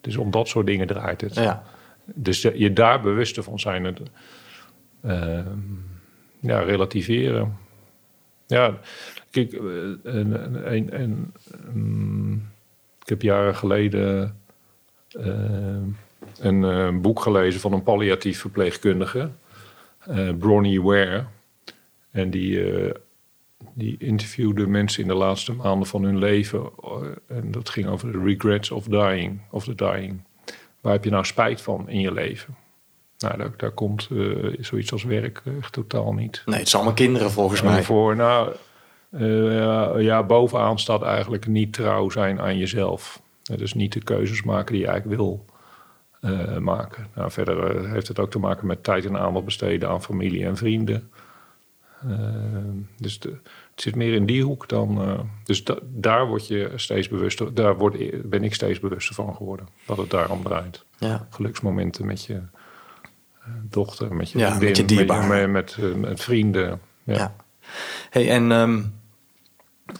dus 0.00 0.16
om 0.16 0.30
dat 0.30 0.48
soort 0.48 0.66
dingen 0.66 0.86
draait 0.86 1.20
het. 1.20 1.34
Ja. 1.34 1.62
Dus 2.04 2.42
je 2.42 2.58
je 2.58 2.72
daar 2.72 3.00
bewuster 3.00 3.42
van 3.42 3.58
zijn. 3.60 3.84
Het, 3.84 4.00
ehm, 5.02 5.46
ja, 6.40 6.60
relativeren. 6.60 7.56
Ja, 8.46 8.74
kijk, 9.30 9.52
eh, 9.52 9.60
een- 10.02 11.32
mm, 11.72 12.48
ik 13.02 13.08
heb 13.08 13.22
jaren 13.22 13.54
geleden 13.56 14.36
eh, 15.08 15.76
een 16.40 16.64
eh, 16.64 17.00
boek 17.00 17.20
gelezen 17.20 17.60
van 17.60 17.72
een 17.72 17.82
palliatief 17.82 18.40
verpleegkundige, 18.40 19.30
eh 19.98 20.28
Bronnie 20.38 20.82
Ware. 20.82 21.24
En 22.10 22.30
die, 22.30 22.72
eh, 22.72 22.94
die 23.72 23.96
interviewde 23.98 24.66
mensen 24.66 25.02
in 25.02 25.08
de 25.08 25.14
laatste 25.14 25.52
maanden 25.52 25.88
van 25.88 26.02
hun 26.02 26.18
leven. 26.18 26.70
en 27.26 27.50
dat 27.50 27.68
ging 27.68 27.86
over 27.86 28.12
de 28.12 28.18
regrets 28.18 28.70
of 28.70 28.84
dying, 28.84 29.40
of 29.50 29.64
the 29.64 29.74
dying. 29.74 30.20
Waar 30.80 30.92
heb 30.92 31.04
je 31.04 31.10
nou 31.10 31.24
spijt 31.24 31.60
van 31.60 31.88
in 31.88 32.00
je 32.00 32.12
leven? 32.12 32.56
Nou, 33.18 33.36
daar, 33.36 33.50
daar 33.56 33.70
komt 33.70 34.08
zoiets 34.60 34.92
als 34.92 35.04
werk 35.04 35.42
echt 35.60 35.72
totaal 35.72 36.14
niet 36.14 36.42
Nee, 36.46 36.58
het 36.58 36.68
zijn 36.68 36.82
allemaal 36.82 37.00
kinderen 37.00 37.30
volgens 37.30 37.62
mij. 37.62 37.82
voor. 37.82 38.16
Nou, 38.16 38.54
ja, 40.02 40.22
bovenaan 40.22 40.78
staat 40.78 41.02
eigenlijk 41.02 41.46
niet 41.46 41.72
trouw 41.72 42.10
zijn 42.10 42.40
aan 42.40 42.58
jezelf. 42.58 43.22
Dus 43.42 43.74
niet 43.74 43.92
de 43.92 44.02
keuzes 44.02 44.42
maken 44.42 44.72
die 44.72 44.82
je 44.82 44.88
eigenlijk 44.88 45.20
wil 45.20 45.44
maken. 46.58 47.06
Nou, 47.14 47.30
verder 47.30 47.76
eh, 47.76 47.90
heeft 47.90 48.08
het 48.08 48.18
ook 48.18 48.30
te 48.30 48.38
maken 48.38 48.66
met 48.66 48.84
tijd 48.84 49.04
en 49.04 49.18
aandacht 49.18 49.44
besteden 49.44 49.88
aan 49.88 50.02
familie 50.02 50.44
en 50.44 50.56
vrienden. 50.56 51.10
Eh, 52.08 52.18
dus 52.96 53.18
de, 53.20 53.28
het 53.70 53.80
zit 53.82 53.94
meer 53.94 54.14
in 54.14 54.26
die 54.26 54.42
hoek 54.44 54.68
dan. 54.68 55.02
eh, 55.02 55.20
dus 55.44 55.64
da- 55.64 55.78
daar 55.82 56.26
word 56.26 56.46
je 56.46 56.72
steeds 56.74 57.08
bewuster. 57.08 57.54
Daar 57.54 57.76
word, 57.76 57.96
ben 58.30 58.44
ik 58.44 58.54
steeds 58.54 58.80
bewuster 58.80 59.14
van 59.14 59.34
geworden. 59.36 59.68
Dat 59.86 59.96
het 59.96 60.10
daarom 60.10 60.42
draait. 60.42 60.84
Ja. 60.98 61.26
Geluksmomenten 61.30 62.06
met 62.06 62.24
je 62.24 62.34
eh, 62.34 63.48
dochter, 63.62 64.14
met 64.14 64.30
je 64.30 64.38
Ja, 64.38 64.46
vriendin, 64.46 64.68
met 64.68 64.76
je 64.76 64.84
dierbaren. 64.84 65.50
met, 65.52 65.76
met, 65.76 65.90
eh, 65.92 65.94
met 66.00 66.20
vrienden. 66.20 66.80
Ja. 67.04 67.14
Ja. 67.14 67.34
Hey, 68.10 68.30
en 68.30 68.52
ehm, 68.52 68.82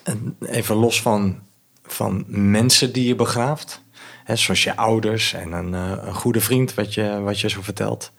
en 0.03 0.37
even 0.41 0.77
los 0.77 1.03
van, 1.03 1.39
van 1.83 2.25
mensen 2.29 2.93
die 2.93 3.07
je 3.07 3.15
begraaft, 3.15 3.83
hè, 4.29 4.37
zoals 4.37 4.65
je 4.65 4.77
ouders 4.77 5.33
en 5.33 5.53
een, 5.53 5.75
eh, 5.75 6.07
een 6.07 6.15
goede 6.15 6.41
vriend, 6.41 6.75
wat 6.75 6.95
je, 6.95 7.21
wat 7.21 7.41
je 7.41 7.49
zo 7.49 7.63
vertelt, 7.63 8.13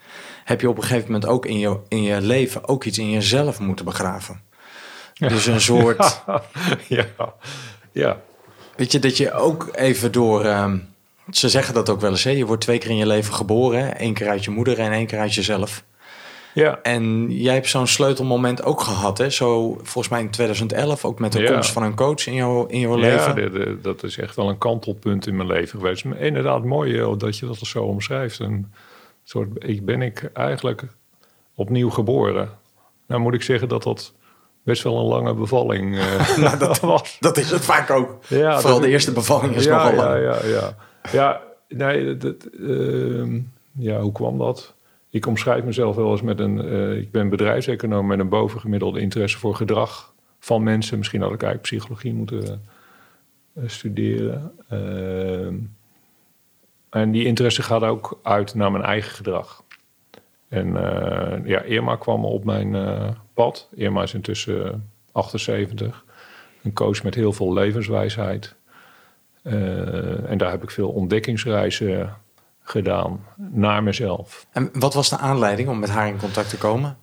heb 0.43 0.61
je 0.61 0.69
op 0.69 0.77
een 0.77 0.83
gegeven 0.83 1.11
moment 1.11 1.25
ook 1.25 1.45
in 1.45 1.59
je, 1.59 1.79
in 1.87 2.03
je 2.03 2.21
leven 2.21 2.67
ook 2.67 2.83
iets 2.83 2.97
in 2.97 3.09
jezelf 3.09 3.59
moeten 3.59 3.85
begraven. 3.85 4.41
Dus 5.13 5.45
een 5.45 5.61
soort, 5.61 6.23
ja. 6.87 7.05
ja. 7.91 8.21
weet 8.75 8.91
je, 8.91 8.99
dat 8.99 9.17
je 9.17 9.33
ook 9.33 9.69
even 9.71 10.11
door, 10.11 10.45
ehm, 10.45 10.77
ze 11.31 11.49
zeggen 11.49 11.73
dat 11.73 11.89
ook 11.89 12.01
wel 12.01 12.11
eens, 12.11 12.23
hè, 12.23 12.31
je 12.31 12.45
wordt 12.45 12.61
twee 12.61 12.77
keer 12.77 12.89
in 12.89 12.97
je 12.97 13.07
leven 13.07 13.33
geboren, 13.33 13.79
hè, 13.79 13.89
één 13.89 14.13
keer 14.13 14.29
uit 14.29 14.43
je 14.43 14.51
moeder 14.51 14.79
en 14.79 14.91
één 14.91 15.07
keer 15.07 15.19
uit 15.19 15.33
jezelf. 15.33 15.83
Ja. 16.53 16.79
En 16.81 17.31
jij 17.31 17.53
hebt 17.53 17.67
zo'n 17.67 17.87
sleutelmoment 17.87 18.63
ook 18.63 18.81
gehad, 18.81 19.17
hè? 19.17 19.29
Zo 19.29 19.73
volgens 19.83 20.09
mij 20.09 20.21
in 20.21 20.29
2011, 20.29 21.05
ook 21.05 21.19
met 21.19 21.31
de 21.31 21.39
Ja. 21.41 21.51
komst 21.51 21.71
van 21.71 21.83
een 21.83 21.95
coach 21.95 22.27
in 22.27 22.33
jouw, 22.33 22.65
in 22.65 22.79
jouw 22.79 22.97
Ja, 22.97 23.01
leven. 23.01 23.35
de- 23.35 23.49
de- 23.49 23.77
dat 23.81 24.03
is 24.03 24.17
echt 24.17 24.35
wel 24.35 24.49
een 24.49 24.57
kantelpunt 24.57 25.27
in 25.27 25.35
mijn 25.35 25.47
leven 25.47 25.79
geweest. 25.79 26.05
Maar 26.05 26.17
inderdaad, 26.17 26.63
mooi 26.63 26.99
eh, 26.99 27.11
dat 27.17 27.37
je 27.37 27.45
dat 27.45 27.57
zo 27.57 27.83
omschrijft. 27.83 28.39
Een 28.39 28.71
soort, 29.23 29.49
ik 29.63 29.85
ben 29.85 30.01
ik 30.01 30.29
eigenlijk 30.33 30.83
opnieuw 31.55 31.89
geboren. 31.89 32.49
Nou 33.07 33.21
moet 33.21 33.33
ik 33.33 33.41
zeggen 33.43 33.67
dat 33.67 33.83
dat 33.83 34.13
best 34.63 34.83
wel 34.83 34.97
een 34.99 35.05
lange 35.05 35.33
bevalling 35.33 35.97
eh, 35.97 36.37
Nou, 36.37 36.57
dat, 36.57 36.79
was. 36.93 37.17
dat 37.19 37.37
is 37.37 37.51
het 37.51 37.65
vaak 37.65 37.89
ook. 37.89 38.17
Ja, 38.27 38.59
Vooral 38.59 38.79
de 38.79 38.87
eerste 38.89 39.11
bevalling 39.11 39.55
is 39.55 39.63
ja, 39.63 39.75
nogal 39.75 39.91
ja, 39.93 40.19
lang. 40.29 40.41
ja, 40.43 40.49
ja. 40.49 40.75
Ja, 41.11 41.41
nee, 41.67 42.17
dat, 42.17 42.35
ehm, 42.67 43.39
ja, 43.77 43.99
hoe 43.99 44.11
kwam 44.11 44.37
dat? 44.37 44.73
Ik 45.09 45.25
omschrijf 45.25 45.63
mezelf 45.63 45.95
wel 45.95 46.11
eens 46.11 46.21
met 46.21 46.39
een... 46.39 46.61
eh, 46.61 46.97
ik 46.97 47.11
ben 47.11 47.29
bedrijfseconoom 47.29 48.07
met 48.07 48.19
een 48.19 48.29
bovengemiddelde 48.29 48.99
interesse 48.99 49.37
voor 49.37 49.55
gedrag 49.55 50.13
van 50.39 50.63
mensen. 50.63 50.97
Misschien 50.97 51.21
had 51.21 51.33
ik 51.33 51.43
eigenlijk 51.43 51.71
psychologie 51.71 52.13
moeten 52.13 52.61
eh, 53.53 53.63
studeren. 53.65 54.51
Ehm, 54.69 55.55
en 56.89 57.11
die 57.11 57.25
interesse 57.25 57.61
gaat 57.61 57.83
ook 57.83 58.19
uit 58.23 58.55
naar 58.55 58.71
mijn 58.71 58.83
eigen 58.83 59.11
gedrag. 59.11 59.63
En 60.47 60.77
eh, 60.77 61.45
ja, 61.45 61.61
Irma 61.61 61.95
kwam 61.95 62.25
op 62.25 62.43
mijn 62.43 62.75
pad. 63.33 63.69
Irma 63.75 64.03
is 64.03 64.13
intussen 64.13 64.71
eh, 64.71 64.77
78. 65.11 66.05
Een 66.63 66.73
coach 66.73 67.03
met 67.03 67.15
heel 67.15 67.33
veel 67.33 67.53
levenswijsheid. 67.53 68.55
En 69.43 70.37
daar 70.37 70.51
heb 70.51 70.63
ik 70.63 70.71
veel 70.71 70.89
ontdekkingsreizen 70.89 72.17
gedaan 72.69 73.25
naar 73.35 73.83
mezelf. 73.83 74.45
En 74.51 74.69
wat 74.73 74.93
was 74.93 75.09
de 75.09 75.17
aanleiding 75.17 75.69
om 75.69 75.79
met 75.79 75.89
haar 75.89 76.07
in 76.07 76.17
contact 76.17 76.49
te 76.49 76.57
komen? 76.57 76.97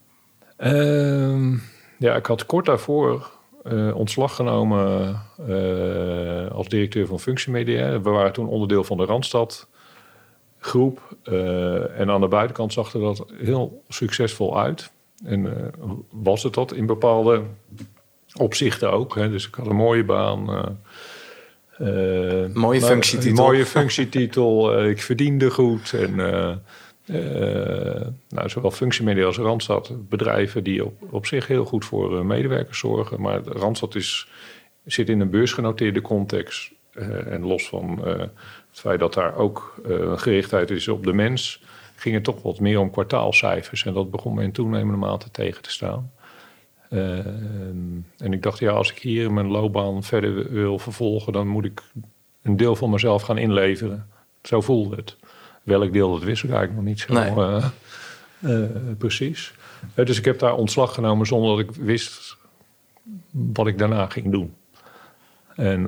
Ehm, 0.57 1.53
ja, 1.99 2.15
ik 2.15 2.27
had 2.27 2.47
kort 2.47 2.67
daarvoor 2.67 3.31
eh, 3.65 3.97
ontslag 3.97 4.35
genomen 4.35 5.21
eh, 5.49 6.51
als 6.51 6.69
directeur 6.69 7.07
van 7.07 7.21
Functiemedia. 7.21 8.01
We 8.01 8.11
waren 8.11 8.33
toen 8.33 8.49
onderdeel 8.49 8.85
van 8.85 8.97
de 8.97 9.05
Randstad 9.05 9.69
groep. 10.59 11.17
eh, 11.23 12.01
en 12.01 12.11
aan 12.11 12.21
de 12.21 12.29
buitenkant 12.29 12.73
zag 12.73 12.93
er 12.93 13.01
dat 13.01 13.27
heel 13.35 13.83
succesvol 13.89 14.59
uit. 14.61 14.91
En 15.25 15.73
was 16.11 16.43
het 16.43 16.55
dat 16.55 16.73
in 16.73 16.87
bepaalde 16.87 17.43
opzichten 18.39 18.93
ook. 18.93 19.15
Hè. 19.15 19.31
Dus 19.31 19.49
ik 19.49 19.55
had 19.55 19.67
een 19.67 19.77
mooie 19.77 20.05
baan. 20.05 20.49
Eh, 21.79 22.55
Mooie 22.55 22.81
functietitel. 22.81 23.45
Mooie 23.45 23.67
functietitel. 23.67 24.73
eh, 24.77 24.89
ik 24.89 25.03
verdiende 25.03 25.51
goed. 25.51 25.93
En 25.93 26.21
eh, 27.07 28.07
nou, 28.29 28.49
zowel 28.49 28.71
functiemedia 28.71 29.25
als 29.25 29.37
Randstad, 29.37 30.09
bedrijven 30.09 30.65
die 30.65 30.85
op, 30.85 31.03
op 31.11 31.27
zich 31.27 31.47
heel 31.47 31.65
goed 31.65 31.85
voor 31.85 32.27
medewerkers 32.27 32.79
zorgen. 32.79 33.21
Maar 33.21 33.43
Randstad 33.45 33.95
is, 33.95 34.29
zit 34.85 35.09
in 35.09 35.21
een 35.21 35.31
beursgenoteerde 35.31 36.01
context. 36.01 36.75
en 37.27 37.47
los 37.47 37.69
van 37.69 38.01
het 38.71 38.81
feit 38.81 39.01
dat 39.01 39.15
daar 39.15 39.37
ook 39.37 39.81
een 39.83 40.19
gerichtheid 40.19 40.71
is 40.71 40.89
op 40.89 41.05
de 41.05 41.13
mens, 41.13 41.63
ging 41.97 42.15
het 42.15 42.25
toch 42.25 42.43
wat 42.43 42.61
meer 42.61 42.79
om 42.79 42.91
kwartaalcijfers. 42.91 43.85
En 43.85 43.95
dat 43.95 44.11
begon 44.11 44.35
me 44.35 44.43
in 44.43 44.53
toenemende 44.53 44.97
mate 44.97 45.31
tegen 45.31 45.63
te 45.63 45.71
staan. 45.71 46.13
Eh, 46.97 47.27
en 48.19 48.33
ik 48.33 48.43
dacht, 48.43 48.59
ja, 48.59 48.71
als 48.71 48.91
ik 48.91 48.99
hier 48.99 49.33
mijn 49.33 49.47
loopbaan 49.47 50.03
verder 50.03 50.53
wil 50.53 50.79
vervolgen, 50.79 51.33
dan 51.33 51.49
moet 51.49 51.65
ik 51.65 51.83
een 52.43 52.57
deel 52.57 52.77
van 52.77 52.91
mezelf 52.91 53.23
gaan 53.23 53.39
inleveren. 53.39 54.07
Zo 54.43 54.61
voelde 54.61 54.97
het. 54.97 55.17
Welk 55.63 55.93
deel, 55.93 56.13
dat 56.13 56.23
wist 56.23 56.45
ik 56.45 56.51
eigenlijk 56.51 56.79
nog 56.79 56.89
niet 56.89 57.01
zo 57.01 57.13
Nee. 57.13 57.31
eh, 57.31 58.65
eh, 58.65 58.71
precies. 58.99 59.55
Dus 59.95 60.19
ik 60.19 60.25
heb 60.25 60.39
daar 60.39 60.55
ontslag 60.55 60.95
genomen 60.95 61.27
zonder 61.27 61.57
dat 61.57 61.59
ik 61.59 61.83
wist 61.83 62.37
wat 63.31 63.67
ik 63.67 63.79
daarna 63.79 64.07
ging 64.07 64.31
doen. 64.31 64.55
En 65.55 65.81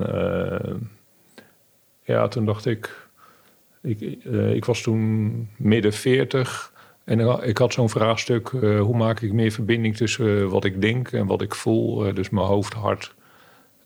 ja, 2.03 2.27
toen 2.27 2.45
dacht 2.45 2.65
ik, 2.65 3.07
ik, 3.81 4.01
ik 4.53 4.65
was 4.65 4.81
toen 4.81 5.49
midden 5.57 5.93
40 5.93 6.68
en 7.09 7.47
ik 7.47 7.57
had 7.57 7.73
zo'n 7.73 7.89
vraagstuk: 7.89 8.49
eh, 8.49 8.79
hoe 8.81 8.97
maak 8.97 9.19
ik 9.19 9.33
meer 9.33 9.51
verbinding 9.51 9.95
tussen 9.95 10.41
eh, 10.41 10.45
wat 10.45 10.63
ik 10.63 10.81
denk 10.81 11.11
en 11.11 11.25
wat 11.25 11.41
ik 11.41 11.55
voel, 11.55 12.05
eh, 12.05 12.15
dus 12.15 12.29
mijn 12.29 12.45
hoofd, 12.45 12.73
hart 12.73 13.13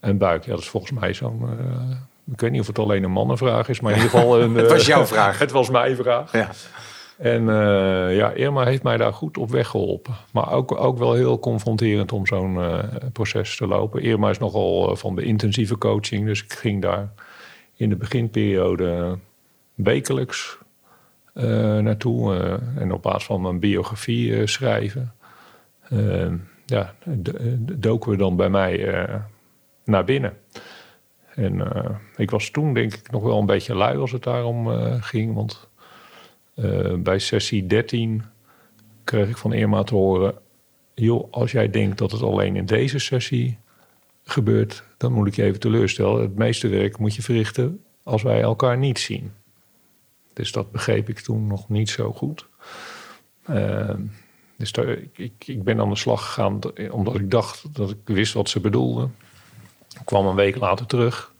En 0.00 0.18
buik, 0.18 0.44
ja, 0.44 0.50
dat 0.50 0.60
is 0.60 0.68
volgens 0.68 0.92
mij 1.00 1.14
zo'n... 1.14 1.48
ik 2.32 2.40
weet 2.40 2.50
niet 2.50 2.60
of 2.60 2.66
het 2.66 2.78
alleen 2.78 3.02
een 3.02 3.10
mannenvraag 3.10 3.68
is, 3.68 3.80
maar 3.80 3.92
in 3.92 3.96
ieder 3.96 4.10
geval... 4.10 4.40
Een, 4.40 4.54
Het 4.54 4.70
was 4.70 4.86
jouw 4.86 5.06
vraag. 5.06 5.38
het 5.44 5.50
was 5.50 5.70
mijn 5.70 5.96
vraag. 5.96 6.32
Ja. 6.32 6.50
En 7.18 7.44
ja, 8.14 8.30
Irma 8.30 8.64
heeft 8.64 8.82
mij 8.82 8.96
daar 8.96 9.12
goed 9.12 9.38
op 9.38 9.50
weg 9.50 9.68
geholpen. 9.68 10.14
Maar 10.30 10.52
ook, 10.52 10.80
ook 10.80 10.98
wel 10.98 11.12
heel 11.12 11.38
confronterend 11.38 12.12
om 12.12 12.26
zo'n 12.26 12.58
proces 13.12 13.56
te 13.56 13.66
lopen. 13.66 14.02
Irma 14.02 14.30
is 14.30 14.38
nogal 14.38 14.96
van 14.96 15.14
de 15.14 15.22
intensieve 15.22 15.78
coaching. 15.78 16.26
Dus 16.26 16.44
ik 16.44 16.52
ging 16.52 16.82
daar 16.82 17.12
in 17.76 17.88
de 17.88 17.96
beginperiode 17.96 19.18
wekelijks 19.74 20.58
naartoe. 21.82 22.36
eh, 22.36 22.82
en 22.82 22.92
op 22.92 23.02
basis 23.02 23.24
van 23.24 23.40
mijn 23.42 23.58
biografie 23.58 24.36
eh, 24.36 24.46
schrijven. 24.46 25.14
Eh, 25.88 26.32
ja, 26.66 26.94
eh, 27.04 27.12
doken 27.58 28.10
we 28.10 28.16
dan 28.16 28.36
bij 28.36 28.50
mij 28.50 28.86
eh, 28.92 29.14
naar 29.84 30.04
binnen. 30.04 30.36
En 31.34 31.74
eh, 31.74 31.90
ik 32.16 32.30
was 32.30 32.50
toen 32.50 32.74
denk 32.74 32.94
ik 32.94 33.10
nog 33.10 33.22
wel 33.22 33.38
een 33.38 33.46
beetje 33.46 33.74
lui 33.74 33.98
als 33.98 34.12
het 34.12 34.22
daarom 34.22 34.70
eh, 34.70 35.02
ging. 35.02 35.34
Want 35.34 35.68
eh, 36.54 36.94
bij 36.94 37.18
sessie 37.18 37.66
13 37.66 38.22
kreeg 39.04 39.28
ik 39.28 39.36
van 39.36 39.52
Irma 39.52 39.82
te 39.82 39.94
horen... 39.94 40.34
joh, 40.94 41.32
als 41.32 41.52
jij 41.52 41.70
denkt 41.70 41.98
dat 41.98 42.12
het 42.12 42.22
alleen 42.22 42.56
in 42.56 42.66
deze 42.66 42.98
sessie 42.98 43.58
gebeurt... 44.24 44.84
dan 44.96 45.12
moet 45.12 45.26
ik 45.26 45.34
je 45.36 45.42
even 45.42 45.60
teleurstellen. 45.60 46.20
Het 46.20 46.36
meeste 46.36 46.68
werk 46.68 46.98
moet 46.98 47.14
je 47.14 47.22
verrichten 47.22 47.84
als 48.02 48.22
wij 48.22 48.40
elkaar 48.40 48.78
niet 48.78 48.98
zien. 48.98 49.32
Dus 50.34 50.52
dat 50.52 50.70
begreep 50.70 51.08
ik 51.08 51.18
toen 51.18 51.46
nog 51.46 51.68
niet 51.68 51.90
zo 51.90 52.12
goed. 52.12 52.46
Eh, 53.42 53.94
dus 54.56 54.72
daar, 54.72 54.96
ik, 55.12 55.32
ik, 55.46 55.62
ben 55.62 55.80
aan 55.80 55.90
de 55.90 55.96
slag 55.96 56.24
gegaan 56.24 56.58
omdat 56.90 57.14
ik 57.14 57.30
dacht 57.30 57.74
dat 57.74 57.90
ik 57.90 57.98
wist 58.04 58.32
wat 58.32 58.48
ze 58.48 58.60
bedoelde. 58.60 59.08
Ik 60.00 60.04
kwam 60.04 60.26
een 60.26 60.34
week 60.34 60.56
later 60.56 60.86
terug. 60.86 61.32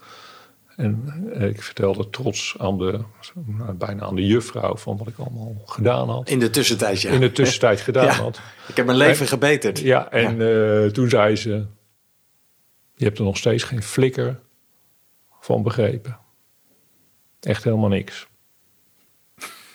En 0.76 1.22
eh, 1.32 1.48
ik 1.48 1.62
vertelde 1.62 2.10
trots 2.10 2.54
aan 2.58 2.78
de, 2.78 3.00
nou, 3.34 3.72
bijna 3.72 4.02
aan 4.02 4.14
de 4.14 4.26
juffrouw 4.26 4.76
van 4.76 4.96
wat 4.96 5.08
ik 5.08 5.18
allemaal 5.18 5.62
gedaan 5.66 6.08
had. 6.08 6.28
In 6.28 6.38
de 6.38 6.50
tussentijd, 6.50 7.00
ja. 7.00 7.10
In 7.10 7.20
de 7.20 7.32
tussentijd 7.32 7.80
gedaan 7.90 8.04
Ja. 8.04 8.12
had. 8.12 8.40
Ik 8.68 8.76
heb 8.76 8.86
mijn 8.86 8.98
leven 8.98 9.26
gebeterd. 9.26 9.78
Ja, 9.78 10.10
en 10.10 10.40
eh, 10.40 10.90
toen 10.90 11.08
zei 11.08 11.36
ze... 11.36 11.66
Je 12.96 13.04
hebt 13.04 13.18
er 13.18 13.24
nog 13.24 13.36
steeds 13.36 13.62
geen 13.62 13.82
flikker 13.82 14.40
van 15.40 15.62
begrepen. 15.62 16.18
Echt 17.40 17.64
helemaal 17.64 17.88
niks. 17.88 18.26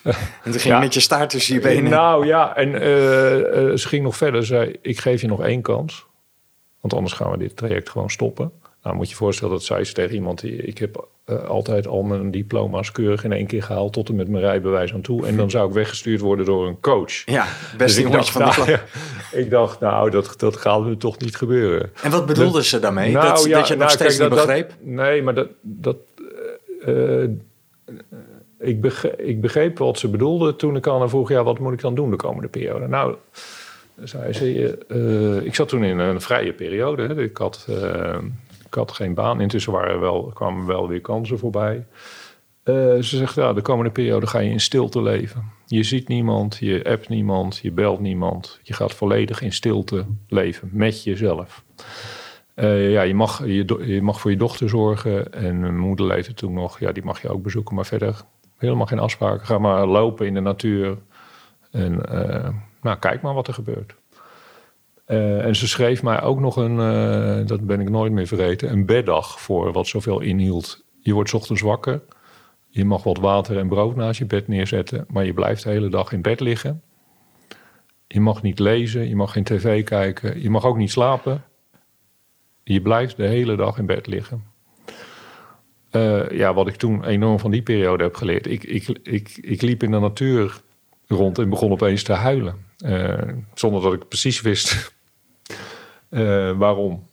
En 0.44 0.52
toen 0.52 0.54
ging 0.54 0.74
Ja. 0.74 0.80
met 0.80 0.94
je 0.94 1.00
staart 1.00 1.30
tussen 1.30 1.54
je 1.56 1.62
benen. 1.62 1.92
Nou 1.92 2.26
ja, 2.26 2.56
en 2.56 2.82
eh, 2.82 3.70
eh, 3.70 3.76
ze 3.78 3.88
ging 3.88 4.04
nog 4.04 4.18
verder. 4.18 4.46
Zei, 4.46 4.76
ik 4.82 5.00
geef 5.00 5.22
je 5.22 5.28
nog 5.28 5.44
één 5.44 5.62
kans. 5.62 6.06
Want 6.82 6.94
anders 6.94 7.14
gaan 7.14 7.32
we 7.32 7.38
dit 7.38 7.58
traject 7.58 7.90
gewoon 7.90 8.10
stoppen. 8.10 8.52
Nou, 8.84 8.96
moet 8.96 9.06
je 9.06 9.12
je 9.12 9.18
voorstellen 9.18 9.54
dat 9.54 9.64
zei 9.64 9.84
ze 9.84 9.94
tegen 9.94 10.16
iemand... 10.16 10.40
die- 10.42 10.56
ik 10.56 10.78
heb 10.78 11.08
eh, 11.26 11.44
altijd 11.44 11.88
al 11.88 12.04
mijn 12.04 12.32
diploma's 12.32 12.92
keurig 12.92 13.24
in 13.24 13.32
één 13.32 13.48
keer 13.48 13.64
gehaald... 13.64 13.94
tot 13.94 14.10
en 14.10 14.16
met 14.16 14.28
mijn 14.28 14.44
rijbewijs 14.44 14.94
aan 14.94 15.02
toe. 15.02 15.28
En 15.28 15.36
dan 15.38 15.50
zou 15.50 15.68
ik 15.68 15.74
weggestuurd 15.74 16.20
worden 16.22 16.46
door 16.46 16.68
een 16.68 16.80
coach. 16.80 17.26
ja, 17.26 17.44
Dus 17.44 17.76
beste 17.78 18.02
ik 18.02 18.08
jongetje 18.08 18.32
van 18.32 18.42
de 18.42 18.48
nou, 18.48 18.64
klas. 18.64 18.80
ik 19.44 19.50
dacht, 19.50 19.80
nou, 19.80 20.10
dat, 20.10 20.34
dat 20.38 20.58
gaat 20.58 20.86
nu 20.86 20.98
toch 20.98 21.20
niet 21.20 21.36
gebeuren. 21.36 21.92
En 22.04 22.12
wat 22.12 22.26
bedoelde 22.26 22.64
ze 22.64 22.80
daarmee? 22.80 23.12
Nou, 23.12 23.28
dat, 23.28 23.44
ja, 23.46 23.58
dat 23.58 23.68
je 23.68 23.74
het 23.74 23.82
nog 23.82 23.88
nou, 23.88 23.92
steeds 23.92 24.18
kijk, 24.18 24.30
niet 24.30 24.40
begreep? 24.40 24.74
nee, 24.82 25.24
maar 25.24 25.34
dat... 25.34 25.48
dat 25.62 25.98
ik, 28.60 28.82
begreep, 28.82 29.20
ik 29.20 29.42
begreep 29.42 29.78
wat 29.78 30.00
ze 30.00 30.10
bedoelde 30.10 30.56
toen 30.56 30.76
ik 30.76 30.88
aan 30.88 31.00
haar 31.00 31.10
vroeg... 31.10 31.30
ja, 31.30 31.44
wat 31.44 31.60
moet 31.60 31.74
ik 31.74 31.82
dan 31.82 31.96
doen 31.96 32.10
de 32.10 32.16
komende 32.16 32.48
periode? 32.48 32.88
Nou, 32.88 33.16
zei 34.04 34.34
ze... 34.34 34.78
eh, 34.88 35.46
ik 35.46 35.56
zat 35.56 35.70
toen 35.70 35.84
in 35.84 36.00
een 36.00 36.22
vrije 36.22 36.54
periode. 36.54 37.08
Hè. 37.08 37.22
Ik, 37.22 37.38
had, 37.38 37.66
eh, 37.70 38.18
ik 38.66 38.74
had 38.74 38.92
geen 38.92 39.14
baan. 39.14 39.42
Intussen 39.42 39.72
waren 39.72 40.00
wel, 40.00 40.32
kwamen 40.34 40.66
wel 40.66 40.88
weer 40.88 41.02
kansen 41.02 41.40
voorbij. 41.40 41.86
Eh, 42.64 42.76
ze 42.76 43.18
zegt, 43.18 43.36
ja, 43.36 43.54
de 43.54 43.62
komende 43.62 43.92
periode 43.92 44.28
ga 44.28 44.40
je 44.40 44.50
in 44.50 44.60
stilte 44.60 45.02
leven. 45.02 45.44
Je 45.66 45.84
ziet 45.84 46.08
niemand, 46.08 46.58
je 46.60 46.84
appt 46.84 47.10
niemand, 47.10 47.58
je 47.58 47.72
belt 47.72 48.00
niemand. 48.00 48.60
Je 48.64 48.74
gaat 48.74 48.94
volledig 48.94 49.42
in 49.42 49.54
stilte 49.54 50.06
leven, 50.28 50.70
met 50.72 51.04
jezelf. 51.04 51.64
Eh, 52.54 52.92
ja, 52.92 53.02
je 53.02 53.14
mag, 53.14 53.46
je, 53.46 53.80
je 53.86 54.02
mag 54.02 54.20
voor 54.20 54.32
je 54.32 54.38
dochter 54.38 54.70
zorgen. 54.70 55.34
En 55.34 55.60
mijn 55.60 55.78
moeder 55.78 56.06
leefde 56.06 56.34
toen 56.34 56.54
nog. 56.54 56.80
Ja, 56.80 56.92
die 56.92 57.04
mag 57.04 57.22
je 57.22 57.30
ook 57.30 57.44
bezoeken. 57.44 57.76
Maar 57.76 57.86
verder 57.86 58.22
helemaal 58.60 58.86
geen 58.86 59.00
afspraken. 59.00 59.46
Ga 59.46 59.58
maar 59.58 59.86
lopen 59.86 60.26
in 60.26 60.34
de 60.34 60.40
natuur. 60.40 60.98
En 61.72 62.06
eh, 62.06 62.50
nou, 62.82 62.98
kijk 63.00 63.22
maar 63.22 63.34
wat 63.34 63.48
er 63.48 63.54
gebeurt. 63.54 63.96
Eh, 65.06 65.46
en 65.46 65.56
ze 65.56 65.68
schreef 65.68 66.04
mij 66.04 66.22
ook 66.22 66.40
nog 66.40 66.56
een, 66.56 66.80
eh, 66.80 67.48
dat 67.48 67.62
ben 67.62 67.80
ik 67.80 67.90
nooit 67.90 68.12
meer 68.12 68.28
vergeten, 68.28 68.72
een 68.72 68.86
beddag 68.86 69.42
voor 69.42 69.72
wat 69.72 69.88
zoveel 69.88 70.20
inhield. 70.20 70.84
Je 71.00 71.14
wordt 71.14 71.34
ochtends 71.34 71.62
wakker. 71.62 72.02
Je 72.68 72.86
mag 72.86 73.04
wat 73.04 73.18
water 73.18 73.58
en 73.58 73.68
brood 73.68 73.96
naast 73.96 74.20
je 74.20 74.26
bed 74.26 74.48
neerzetten. 74.48 75.06
Maar 75.08 75.26
je 75.26 75.34
blijft 75.34 75.64
de 75.64 75.70
hele 75.70 75.90
dag 75.90 76.12
in 76.12 76.22
bed 76.22 76.40
liggen. 76.40 76.82
Je 78.08 78.20
mag 78.20 78.42
niet 78.42 78.60
lezen. 78.60 79.08
Je 79.08 79.16
mag 79.16 79.32
geen 79.32 79.44
tv 79.44 79.84
kijken. 79.84 80.42
Je 80.42 80.50
mag 80.50 80.66
ook 80.66 80.78
niet 80.78 80.92
slapen. 80.92 81.44
Je 82.64 82.82
blijft 82.82 83.18
de 83.18 83.28
hele 83.28 83.56
dag 83.56 83.78
in 83.78 83.86
bed 83.86 84.08
liggen. 84.08 84.44
Eh, 85.90 86.30
ja, 86.30 86.54
wat 86.54 86.68
ik 86.68 86.76
toen 86.76 87.06
enorm 87.06 87.40
van 87.40 87.52
die 87.52 87.62
periode 87.62 88.04
heb 88.04 88.16
geleerd. 88.16 88.48
Ik, 88.48 88.64
ik, 88.64 88.88
ik, 89.04 89.38
ik 89.42 89.62
liep 89.62 89.84
in 89.84 89.92
de 89.92 90.00
natuur 90.00 90.62
rond 91.08 91.40
en 91.40 91.50
begon 91.50 91.72
opeens 91.72 92.04
te 92.04 92.14
huilen. 92.14 92.56
Eh, 92.78 93.18
zonder 93.54 93.82
dat 93.82 93.94
ik 93.94 94.08
precies 94.08 94.42
wist 94.42 94.94
eh, 96.10 96.52
waarom. 96.52 97.08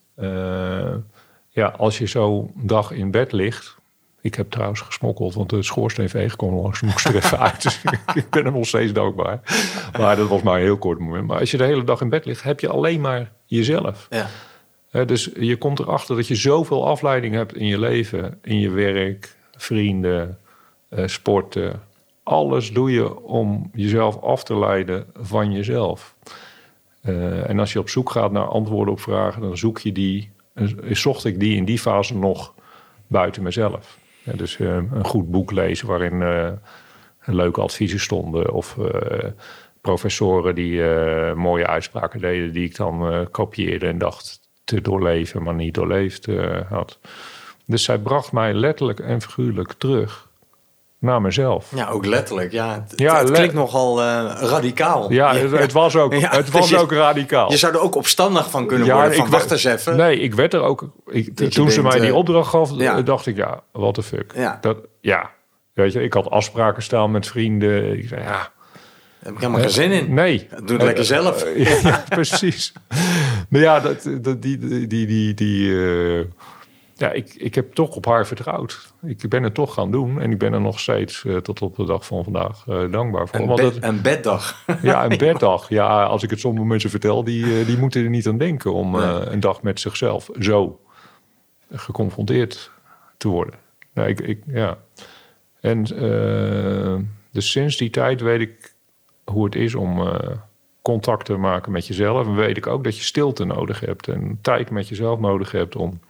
Ja, 1.49 1.67
als 1.67 1.99
je 1.99 2.07
zo'n 2.07 2.53
dag 2.55 2.91
in 2.91 3.11
bed 3.11 3.33
ligt. 3.33 3.77
Ik 4.21 4.35
heb 4.35 4.51
trouwens 4.51 4.81
gesmokkeld, 4.81 5.35
want 5.35 5.51
de 5.51 5.63
schoorsteenveger 5.63 6.37
kwam 6.37 6.55
langs. 6.55 6.81
moest 6.81 7.07
er 7.07 7.17
even 7.17 7.39
uit. 7.39 7.81
Ik 8.15 8.31
ben 8.31 8.45
hem 8.45 8.53
nog 8.53 8.67
steeds 8.67 8.93
dankbaar. 8.93 9.41
Maar 9.99 10.17
dat 10.17 10.29
was 10.29 10.43
maar 10.43 10.55
een 10.55 10.63
heel 10.63 10.79
kort 10.79 10.99
moment. 10.99 11.27
Maar 11.27 11.39
als 11.39 11.51
je 11.51 11.57
de 11.57 11.65
hele 11.65 11.85
dag 11.85 12.01
in 12.01 12.09
bed 12.09 12.25
ligt, 12.25 12.43
heb 12.43 12.61
je 12.61 12.69
alleen 12.69 13.01
maar 13.01 13.33
jezelf. 13.45 14.07
Ja. 14.11 14.27
Dus 15.05 15.31
je 15.39 15.57
komt 15.57 15.79
erachter 15.79 16.17
dat 16.17 16.27
je 16.27 16.35
zoveel 16.35 16.87
afleiding 16.87 17.35
hebt 17.35 17.55
in 17.55 17.67
je 17.67 17.79
leven, 17.79 18.39
in 18.43 18.61
je 18.61 18.71
werk, 18.71 19.37
vrienden, 19.57 20.39
eh, 20.89 21.07
sporten. 21.07 21.83
Alles 22.23 22.73
doe 22.73 22.93
je 22.93 23.21
om 23.21 23.71
jezelf 23.75 24.21
af 24.21 24.45
te 24.45 24.59
leiden 24.59 25.07
van 25.21 25.53
jezelf. 25.53 26.15
Eh, 27.01 27.49
en 27.49 27.59
als 27.59 27.73
je 27.73 27.79
op 27.79 27.89
zoek 27.89 28.11
gaat 28.11 28.33
naar 28.33 28.47
antwoorden 28.47 28.93
op 28.93 29.01
vragen, 29.01 29.43
dan 29.43 29.57
zoek 29.57 29.79
je 29.79 29.93
die. 29.93 30.31
en 30.55 30.97
Zocht 30.97 31.25
ik 31.25 31.41
die 31.41 31.57
in 31.57 31.65
die 31.65 31.79
fase 31.79 32.17
nog 32.19 32.55
buiten 33.07 33.43
mezelf. 33.43 33.99
Dus 34.23 34.59
eh, 34.59 34.75
een 34.75 35.05
goed 35.05 35.31
boek 35.31 35.51
lezen 35.51 35.87
waarin 35.87 36.23
eh, 36.23 36.53
leuke 37.25 37.61
adviezen 37.61 38.01
stonden. 38.01 38.53
Of 38.53 38.79
eh, 38.79 39.31
professoren 39.81 40.55
die 40.55 40.89
eh, 40.89 41.35
mooie 41.35 41.67
uitspraken 41.67 42.21
deden, 42.21 42.53
die 42.53 42.65
ik 42.65 42.77
dan 42.77 43.13
eh, 43.13 43.21
kopieerde 43.31 43.87
en 43.87 43.99
dacht 43.99 44.46
te 44.67 44.81
doorleven, 44.81 45.43
maar 45.43 45.55
niet 45.55 45.75
doorleefd 45.75 46.29
eh, 46.29 46.57
had. 46.71 46.99
Dus 47.67 47.85
zij 47.85 47.99
bracht 47.99 48.33
mij 48.33 48.55
letterlijk 48.55 49.01
en 49.01 49.21
figuurlijk 49.23 49.73
terug 49.79 50.25
naar 50.99 51.21
mezelf. 51.21 51.73
ja, 51.75 51.89
ook 51.89 52.07
letterlijk. 52.07 52.53
Ja, 52.53 52.73
het, 52.89 52.93
Ja, 53.01 53.19
het 53.19 53.29
le- 53.29 53.35
klinkt 53.35 53.55
nogal 53.55 54.03
eh, 54.03 54.37
radicaal. 54.41 55.13
Ja, 55.13 55.35
het, 55.35 55.51
het 55.51 55.73
was 55.73 55.97
ook, 55.97 56.13
Ja, 56.27 56.31
het 56.31 56.51
was 56.51 56.61
dus 56.61 56.71
je- 56.71 56.79
ook 56.85 56.93
radicaal. 56.93 57.51
Je 57.51 57.57
zou 57.57 57.75
er 57.75 57.81
ook 57.81 57.95
opstandig 57.95 58.51
van 58.51 58.67
kunnen 58.67 58.87
Ja, 58.87 58.93
worden. 58.95 59.11
ik 59.13 59.19
Van, 59.19 59.31
wa- 59.31 59.37
wacht 59.37 59.51
eens 59.51 59.65
even. 59.65 59.97
Nee, 59.97 60.19
ik 60.19 60.35
werd 60.35 60.55
er 60.55 60.61
ook. 60.63 60.89
Ik, 61.07 61.51
toen 61.51 61.71
ze 61.71 61.83
mij 61.83 61.99
die 62.01 62.09
eh, 62.09 62.15
opdracht 62.17 62.49
gaf, 62.49 62.71
dacht 63.05 63.27
ik, 63.27 63.37
ja, 63.37 63.61
what 63.73 63.95
the 63.95 64.03
fuck. 64.03 64.33
Ja. 64.35 64.59
Dat, 64.61 64.77
ja. 65.01 65.31
Weet 65.73 65.93
je, 65.93 66.03
ik 66.03 66.13
had 66.13 66.31
afspraken 66.31 66.83
staan 66.83 67.11
met 67.11 67.27
vrienden. 67.27 67.99
Ik 67.99 68.09
zei, 68.09 68.21
ja. 68.23 68.27
Daar 68.29 68.51
heb 69.23 69.35
ik 69.35 69.41
helemaal 69.41 69.61
geen 69.61 69.71
zin 69.71 69.91
in. 69.91 70.15
Nee. 70.15 70.49
Doe 70.65 70.77
het 70.77 70.83
lekker 70.87 71.05
zelf. 71.05 71.47
Ja, 71.57 72.05
precies. 72.09 72.73
Maar 73.49 73.61
ja, 73.61 73.81
dat, 73.81 74.09
dat, 74.21 74.43
die, 74.43 74.59
die, 74.59 74.87
die, 74.87 75.07
die, 75.07 75.35
die, 75.35 75.85
eh, 75.85 76.25
ja 76.95 77.13
ik, 77.13 77.35
ik 77.35 77.55
heb 77.55 77.75
toch 77.75 77.97
op 77.97 78.07
haar 78.07 78.27
vertrouwd. 78.27 78.93
Ik 79.03 79.29
ben 79.29 79.43
het 79.43 79.55
toch 79.55 79.75
gaan 79.75 79.91
doen. 79.91 80.21
En 80.21 80.31
ik 80.31 80.39
ben 80.39 80.53
er 80.53 80.61
nog 80.61 80.81
steeds 80.81 81.25
eh, 81.25 81.37
tot 81.37 81.63
op 81.63 81.77
de 81.77 81.85
dag 81.85 82.07
van 82.07 82.25
vandaag 82.25 82.65
eh, 82.69 82.93
dankbaar 82.93 83.29
voor. 83.29 83.41
Een, 83.41 83.47
Want 83.47 83.83
een 83.83 84.03
beddag. 84.03 84.65
ja, 84.83 85.05
een 85.05 85.19
beddag. 85.29 85.69
Ja, 85.69 86.05
als 86.05 86.23
ik 86.23 86.31
het 86.31 86.41
sommige 86.41 86.67
mensen 86.67 86.91
vertel, 86.91 87.25
die, 87.25 87.65
die 87.65 87.79
moeten 87.79 88.05
er 88.05 88.11
niet 88.11 88.27
aan 88.27 88.39
denken 88.39 88.73
om 88.73 88.91
Nee. 88.91 89.03
een 89.05 89.41
dag 89.41 89.63
met 89.63 89.81
zichzelf 89.81 90.31
zo 90.39 90.81
geconfronteerd 91.73 92.71
te 93.17 93.29
worden. 93.29 93.55
Nou, 93.95 94.09
ik, 94.09 94.21
ik, 94.21 94.43
ja. 94.47 94.79
En 95.61 95.83
dus 97.33 97.51
sinds 97.51 97.77
die 97.77 97.91
tijd 97.91 98.21
weet 98.21 98.41
ik 98.41 98.75
hoe 99.25 99.45
het 99.45 99.55
is 99.55 99.75
om 99.75 100.09
contact 100.87 101.25
te 101.25 101.37
maken 101.37 101.73
met 101.73 101.87
jezelf. 101.87 102.27
En 102.27 102.35
weet 102.35 102.57
ik 102.57 102.67
ook 102.67 102.85
dat 102.85 102.97
je 102.97 103.03
stilte 103.03 103.45
nodig 103.45 103.81
hebt 103.81 104.09
en 104.09 104.39
tijd 104.41 104.71
met 104.71 104.89
jezelf 104.89 105.21
nodig 105.21 105.53
hebt 105.53 105.77
om 105.77 106.01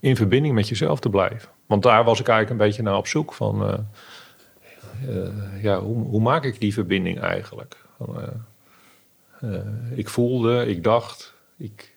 in 0.00 0.16
verbinding 0.16 0.54
met 0.54 0.68
jezelf 0.68 1.00
te 1.00 1.10
blijven. 1.10 1.48
Want 1.66 1.82
daar 1.82 2.04
was 2.04 2.20
ik 2.20 2.28
eigenlijk 2.28 2.60
een 2.60 2.66
beetje 2.66 2.82
naar 2.82 2.96
op 2.96 3.06
zoek 3.06 3.32
van. 3.32 3.66
eh, 3.66 3.78
eh, 5.08 5.62
ja, 5.62 5.80
hoe, 5.80 6.20
maak 6.20 6.44
ik 6.44 6.60
die 6.60 6.72
verbinding 6.72 7.20
eigenlijk? 7.20 7.76
Eh, 9.40 9.48
ik 9.94 10.08
voelde, 10.08 10.66
ik 10.66 10.84
dacht, 10.84 11.34
ik 11.56 11.96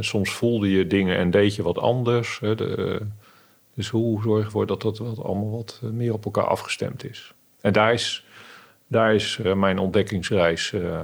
soms 0.00 0.30
voelde 0.30 0.70
je 0.70 0.86
dingen 0.86 1.16
en 1.16 1.30
deed 1.30 1.54
je 1.54 1.62
wat 1.62 1.78
anders. 1.78 2.38
Hè, 2.40 2.54
dus 3.74 3.88
hoe 3.88 4.22
zorg 4.22 4.38
je 4.38 4.44
ervoor 4.44 4.66
dat 4.66 4.82
dat 4.82 5.00
allemaal 5.00 5.50
wat 5.50 5.80
meer 5.82 6.12
op 6.12 6.24
elkaar 6.24 6.46
afgestemd 6.46 7.04
is? 7.04 7.34
En 7.60 7.72
daar 7.72 7.92
is, 7.92 8.24
daar 8.86 9.14
is 9.14 9.38
eh, 9.44 9.54
mijn 9.54 9.78
ontdekkingsreis 9.78 10.72
eh, 10.72 11.00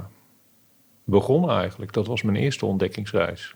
begonnen 1.05 1.51
eigenlijk. 1.59 1.93
Dat 1.93 2.07
was 2.07 2.23
mijn 2.23 2.37
eerste 2.37 2.67
ontdekkingsreis 2.67 3.55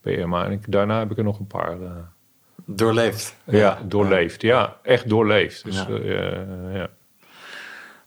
bij 0.00 0.12
Irma. 0.14 0.44
En 0.44 0.50
ik, 0.52 0.72
daarna 0.72 0.98
heb 0.98 1.10
ik 1.10 1.18
er 1.18 1.24
nog 1.24 1.38
een 1.38 1.46
paar 1.46 1.80
eh, 1.82 1.90
Doorleefd. 2.64 3.36
ja, 3.44 3.78
doorleefd. 3.86 4.42
Ja, 4.42 4.76
echt 4.82 5.08
doorleefd. 5.08 5.64
Dus, 5.64 5.84
Ja. 6.02 6.88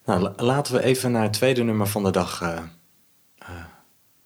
Nou, 0.05 0.21
la- 0.21 0.33
laten 0.37 0.73
we 0.73 0.83
even 0.83 1.11
naar 1.11 1.23
het 1.23 1.33
tweede 1.33 1.63
nummer 1.63 1.87
van 1.87 2.03
de 2.03 2.11
dag 2.11 2.37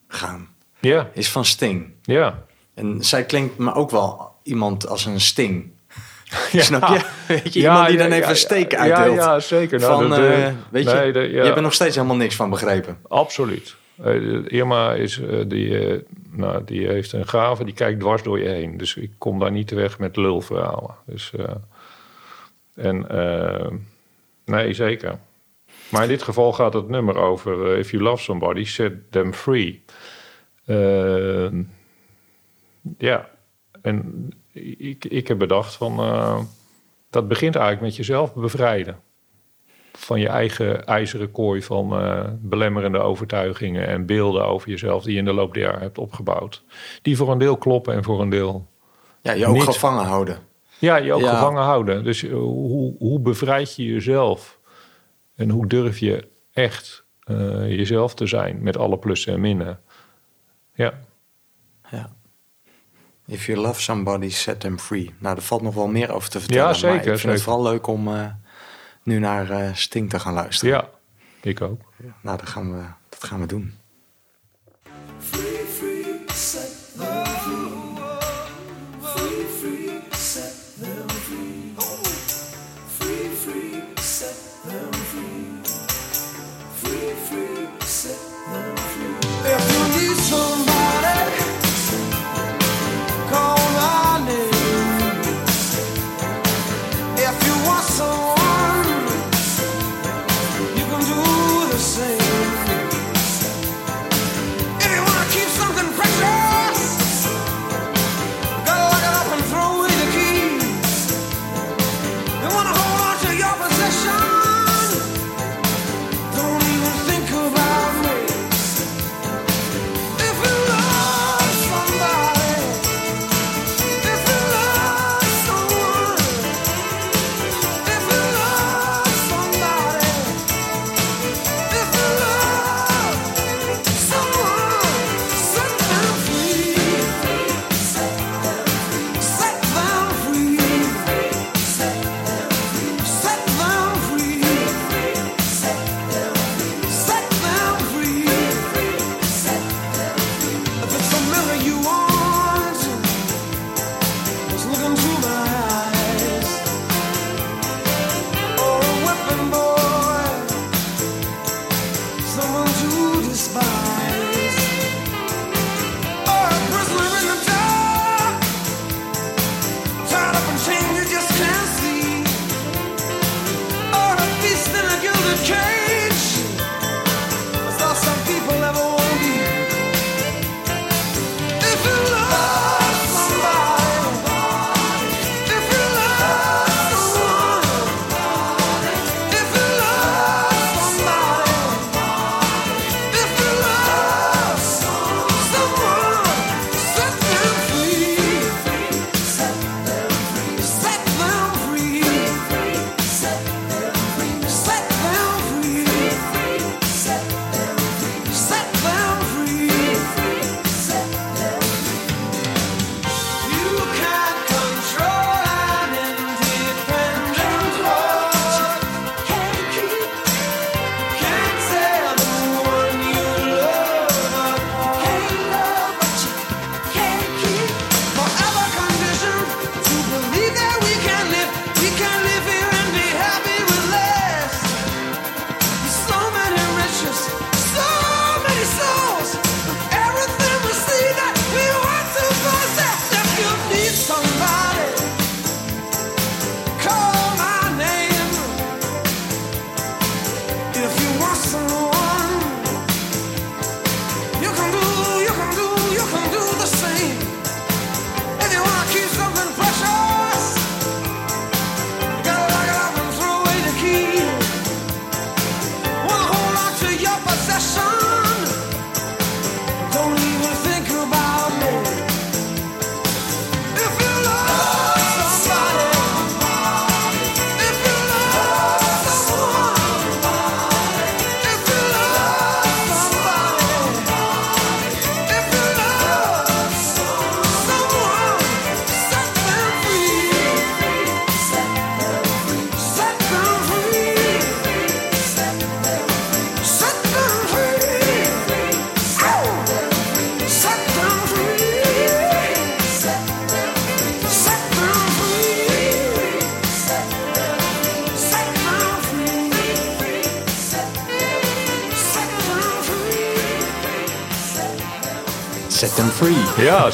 gaan. 0.08 0.48
ja, 0.80 1.10
Is 1.14 1.32
van 1.32 1.46
Sting. 1.46 1.94
ja. 2.02 2.44
En 2.74 3.04
zij 3.04 3.26
klinkt 3.26 3.58
me 3.58 3.74
ook 3.74 3.90
wel 3.90 4.36
iemand 4.44 4.88
als 4.88 5.06
een 5.06 5.20
Sting. 5.22 5.72
Ja. 6.52 6.62
Snap 6.64 6.88
je? 6.88 7.06
Weet 7.28 7.54
je, 7.54 7.60
Ja, 7.60 7.70
iemand 7.70 7.88
die 7.88 7.98
ja, 7.98 8.04
dan 8.04 8.12
even 8.12 8.30
een 8.30 8.36
steek 8.36 8.72
ja, 8.72 8.78
uitdeelt. 8.78 9.16
Ja, 9.16 9.40
zeker. 9.40 9.80
Nou, 9.80 10.02
van, 10.02 10.10
dat, 10.10 10.20
eh, 10.20 10.48
eh, 10.48 10.54
weet 10.72 10.90
je, 10.90 10.96
nee, 10.96 11.12
de- 11.12 11.20
ja. 11.20 11.26
je 11.28 11.42
hebt 11.42 11.56
er 11.56 11.62
nog 11.62 11.74
steeds 11.74 11.96
helemaal 11.96 12.16
niks 12.18 12.36
van 12.36 12.50
begrepen. 12.50 12.98
Absoluut. 13.08 13.76
Eh, 14.04 14.46
Irma 14.48 14.94
is, 14.94 15.22
die, 15.48 16.04
nou, 16.32 16.64
die 16.66 16.88
heeft 16.88 17.12
een 17.12 17.28
gave, 17.28 17.64
die 17.64 17.74
kijkt 17.74 18.00
dwars 18.00 18.24
door 18.24 18.40
je 18.40 18.48
heen. 18.50 18.78
Dus 18.78 18.96
ik 18.96 19.12
kom 19.18 19.40
daar 19.40 19.52
niet 19.52 19.72
weg 19.72 20.00
met 20.00 20.16
lulverhalen. 20.16 20.96
Dus, 21.06 21.32
en 22.76 23.08
nee, 24.46 24.74
zeker. 24.74 25.20
Maar 25.90 26.04
in 26.04 26.10
dit 26.10 26.24
geval 26.24 26.54
gaat 26.54 26.74
het 26.74 26.90
nummer 26.90 27.18
over... 27.18 27.78
if 27.78 27.92
you 27.92 28.04
love 28.04 28.24
somebody, 28.24 28.64
set 28.64 28.94
them 29.12 29.34
free. 29.34 29.84
Ja, 32.98 33.30
en 33.82 34.30
ik, 34.78 35.06
ik 35.06 35.28
heb 35.28 35.38
bedacht 35.38 35.74
van... 35.76 36.00
eh, 36.00 36.40
dat 37.10 37.28
begint 37.28 37.56
eigenlijk 37.56 37.86
met 37.86 37.96
jezelf 37.96 38.34
bevrijden 38.34 39.00
van 39.94 40.20
je 40.20 40.28
eigen 40.28 40.86
ijzeren 40.86 41.32
kooi 41.32 41.62
van 41.62 41.94
eh, 42.02 42.26
belemmerende 42.40 43.00
overtuigingen 43.00 43.88
en 43.88 44.06
beelden 44.06 44.46
over 44.46 44.70
jezelf 44.70 45.04
die 45.04 45.14
je 45.14 45.20
in 45.20 45.26
de 45.26 45.34
loop 45.34 45.54
der 45.54 45.64
jaren 45.64 45.80
hebt 45.82 45.98
opgebouwd. 45.98 46.64
Die 47.02 47.18
voor 47.18 47.32
een 47.32 47.38
deel 47.38 47.58
kloppen 47.58 47.94
en 47.94 48.04
voor 48.04 48.22
een 48.22 48.30
deel 48.30 48.68
Ja, 49.22 49.32
je 49.32 49.46
ook 49.48 49.54
Niet. 49.54 49.64
gevangen 49.64 50.06
houden. 50.06 50.38
ja, 50.80 50.96
je 50.96 51.14
ook 51.14 51.22
Ja. 51.22 51.30
gevangen 51.30 51.64
houden. 51.64 52.04
Dus 52.04 52.24
eh, 52.24 52.32
hoe, 52.34 52.96
hoe 52.98 53.20
bevrijd 53.20 53.76
je 53.76 53.84
jezelf 53.86 54.60
en 55.36 55.50
hoe 55.50 55.68
durf 55.68 56.00
je 56.00 56.28
echt 56.52 57.08
jezelf 57.68 58.14
te 58.14 58.26
zijn 58.26 58.62
met 58.62 58.78
alle 58.78 58.98
plussen 58.98 59.34
en 59.34 59.40
minnen? 59.40 59.80
Ja, 60.74 60.94
Ja. 61.92 62.16
If 63.32 63.46
you 63.46 63.60
love 63.60 63.82
somebody, 63.82 64.30
set 64.30 64.60
them 64.60 64.80
free. 64.80 65.14
Nou, 65.20 65.36
er 65.36 65.42
valt 65.42 65.62
nog 65.62 65.74
wel 65.76 65.88
meer 65.88 66.12
over 66.12 66.30
te 66.30 66.40
vertellen. 66.40 66.68
Ja, 66.68 66.74
zeker, 66.74 66.96
Maar 67.06 67.14
ik 67.14 67.20
vind 67.20 67.34
het 67.34 67.42
vooral 67.42 67.64
leuk 67.64 67.88
om 67.88 68.08
eh, 68.08 68.26
nu 69.04 69.20
naar 69.20 69.50
eh, 69.50 69.74
Sting 69.74 70.10
te 70.10 70.20
gaan 70.20 70.34
luisteren. 70.34 70.76
ja, 70.76 70.90
ik 71.42 71.62
ook. 71.62 71.82
Nou, 72.22 72.38
dat 72.38 72.50
gaan 72.50 72.74
we, 72.74 72.84
dat 73.10 73.24
gaan 73.24 73.40
we 73.40 73.46
doen. 73.46 73.79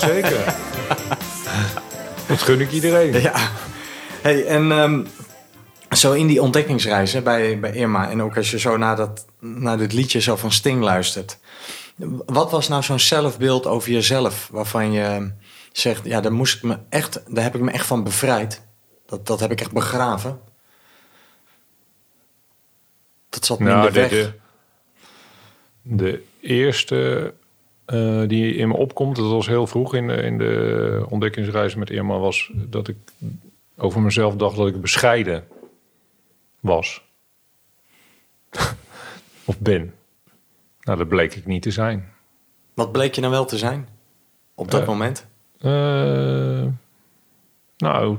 Ja, 0.01 0.07
zeker. 0.07 0.55
dat 2.27 2.41
gun 2.41 2.61
ik 2.61 2.71
iedereen. 2.71 3.21
Ja. 3.21 3.51
Hey, 4.21 4.45
en 4.45 4.71
ehm, 4.71 5.03
zo 5.91 6.11
in 6.11 6.27
die 6.27 6.41
ontdekkingsreis 6.41 7.13
hè, 7.13 7.21
bij, 7.21 7.59
bij 7.59 7.73
Irma... 7.73 8.09
en 8.09 8.21
ook 8.21 8.37
als 8.37 8.51
je 8.51 8.59
zo 8.59 8.77
naar, 8.77 8.95
dat, 8.95 9.25
naar 9.39 9.77
dit 9.77 9.93
liedje 9.93 10.19
zo 10.19 10.35
van 10.35 10.51
Sting 10.51 10.81
luistert... 10.81 11.37
wat 12.25 12.51
was 12.51 12.67
nou 12.67 12.83
zo'n 12.83 12.99
zelfbeeld 12.99 13.65
over 13.65 13.91
jezelf... 13.91 14.49
waarvan 14.51 14.91
je 14.91 15.31
zegt, 15.71 16.05
ja, 16.05 16.21
daar, 16.21 16.33
moest 16.33 16.55
ik 16.55 16.63
me 16.63 16.77
echt, 16.89 17.21
daar 17.27 17.43
heb 17.43 17.55
ik 17.55 17.61
me 17.61 17.71
echt 17.71 17.85
van 17.85 18.03
bevrijd. 18.03 18.61
Dat, 19.05 19.27
dat 19.27 19.39
heb 19.39 19.51
ik 19.51 19.61
echt 19.61 19.71
begraven. 19.71 20.39
Dat 23.29 23.45
zat 23.45 23.59
Nou, 23.59 23.83
minder 23.83 23.93
de, 23.93 23.99
weg. 23.99 24.09
de, 24.09 24.33
de 25.81 26.23
eerste 26.41 27.33
eh, 27.85 28.21
die 28.27 28.55
in 28.55 28.67
me 28.67 28.73
opkomt, 28.73 29.15
dat 29.15 29.31
was 29.31 29.47
heel 29.47 29.67
vroeg 29.67 29.95
in 29.95 30.07
de, 30.07 30.13
in 30.13 30.37
de 30.37 31.05
ontdekkingsreis 31.09 31.75
met 31.75 31.89
Irma, 31.89 32.17
was 32.17 32.51
dat 32.53 32.87
ik 32.87 32.97
over 33.77 34.01
mezelf 34.01 34.35
dacht 34.35 34.57
dat 34.57 34.67
ik 34.67 34.81
bescheiden 34.81 35.47
was. 36.59 37.03
of 39.45 39.59
ben. 39.59 39.93
Nou, 40.81 40.97
dat 40.97 41.07
bleek 41.07 41.35
ik 41.35 41.45
niet 41.45 41.61
te 41.61 41.71
zijn. 41.71 42.13
Wat 42.73 42.91
bleek 42.91 43.15
je 43.15 43.21
dan 43.21 43.31
wel 43.31 43.45
te 43.45 43.57
zijn? 43.57 43.87
Op 44.55 44.71
dat 44.71 44.81
Eh, 44.81 44.87
moment? 44.87 45.27
Eh, 45.57 46.65
nou, 47.77 48.17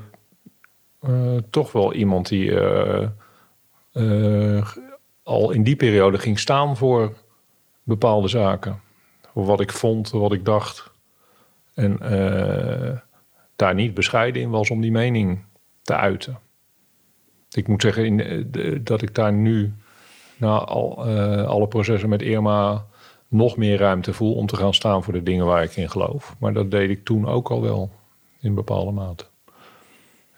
toch 1.51 1.73
wel 1.73 1.93
iemand 1.93 2.29
die 2.29 2.59
al 5.23 5.51
in 5.51 5.63
die 5.63 5.77
periode 5.77 6.19
ging 6.19 6.39
staan 6.39 6.77
voor 6.77 7.13
bepaalde 7.83 8.29
zaken. 8.29 8.81
Wat 9.45 9.61
ik 9.61 9.73
vond, 9.73 10.11
wat 10.11 10.33
ik 10.33 10.45
dacht. 10.45 10.91
En 11.75 11.99
eh, 12.01 12.99
daar 13.57 13.75
niet 13.75 13.95
bescheiden 13.95 14.43
in 14.43 14.51
was 14.51 14.71
om 14.71 14.81
die 14.81 14.91
mening 14.91 15.45
te 15.83 15.95
uiten. 15.97 16.39
Ik 17.51 17.69
moet 17.69 17.83
zeggen 17.83 18.05
in, 18.05 18.21
eh, 18.21 18.45
de- 18.47 18.83
dat 18.83 19.03
ik 19.03 19.15
daar 19.15 19.33
nu, 19.33 19.73
na 20.37 20.59
al, 20.59 21.07
eh, 21.07 21.47
alle 21.47 21.69
processen 21.69 22.09
met 22.09 22.23
Irma, 22.23 22.85
nog 23.29 23.57
meer 23.57 23.79
ruimte 23.79 24.13
voel 24.15 24.35
om 24.35 24.47
te 24.47 24.57
gaan 24.57 24.75
staan 24.75 25.03
voor 25.05 25.13
de 25.13 25.23
dingen 25.23 25.47
waar 25.47 25.63
ik 25.63 25.77
in 25.77 25.91
geloof. 25.91 26.35
Maar 26.39 26.53
dat 26.53 26.71
deed 26.71 26.91
ik 26.91 27.05
toen 27.05 27.27
ook 27.29 27.51
al 27.51 27.63
wel, 27.63 27.91
in 28.41 28.55
bepaalde 28.55 28.91
mate. 28.91 29.25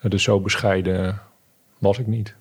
Dus 0.03 0.23
zo 0.23 0.41
bescheiden 0.41 1.21
was 1.79 1.99
ik 1.99 2.07
niet. 2.07 2.35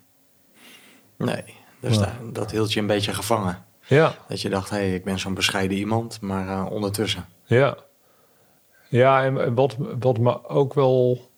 Nee, 1.17 1.43
dus 1.79 1.97
daar- 1.97 2.19
dat 2.33 2.51
hield 2.51 2.73
je 2.73 2.79
een 2.79 2.87
beetje 2.87 3.13
gevangen. 3.13 3.65
Ja, 3.88 4.15
Dat 4.27 4.41
je 4.41 4.49
dacht, 4.49 4.69
hé, 4.69 4.75
hey, 4.77 4.93
ik 4.93 5.03
ben 5.03 5.19
zo'n 5.19 5.33
bescheiden 5.33 5.77
iemand, 5.77 6.21
maar 6.21 6.47
eh, 6.47 6.71
ondertussen. 6.71 7.25
ja. 7.45 7.77
Ja, 8.89 9.23
en 9.23 9.55
wat, 9.55 9.75
wat 9.99 10.17
me 10.17 10.47
ook 10.49 10.73
wel 10.73 11.29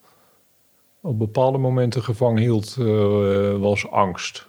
op 1.01 1.19
bepaalde 1.19 1.57
momenten 1.57 2.03
gevangen 2.03 2.41
hield, 2.41 2.75
eh, 2.79 3.55
was 3.57 3.89
angst. 3.91 4.47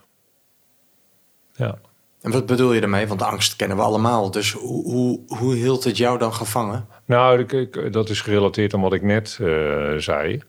Ja. 1.53 1.78
En 2.20 2.30
wat 2.30 2.46
bedoel 2.46 2.72
je 2.72 2.80
daarmee? 2.80 3.07
Want 3.07 3.22
angst 3.22 3.57
kennen 3.57 3.76
we 3.76 3.82
allemaal. 3.82 4.30
Dus 4.30 4.53
hoe, 4.53 4.82
hoe, 4.84 5.20
hoe 5.26 5.55
hield 5.55 5.84
het 5.84 5.96
jou 5.96 6.18
dan 6.18 6.32
gevangen? 6.34 6.86
Nou, 7.05 7.38
ik- 7.38 7.53
ik- 7.53 7.92
dat 7.92 8.09
is 8.09 8.20
gerelateerd 8.20 8.74
aan 8.74 8.80
wat 8.80 8.92
ik 8.92 9.03
net 9.03 9.38
eh, 9.40 9.94
zei. 9.96 10.42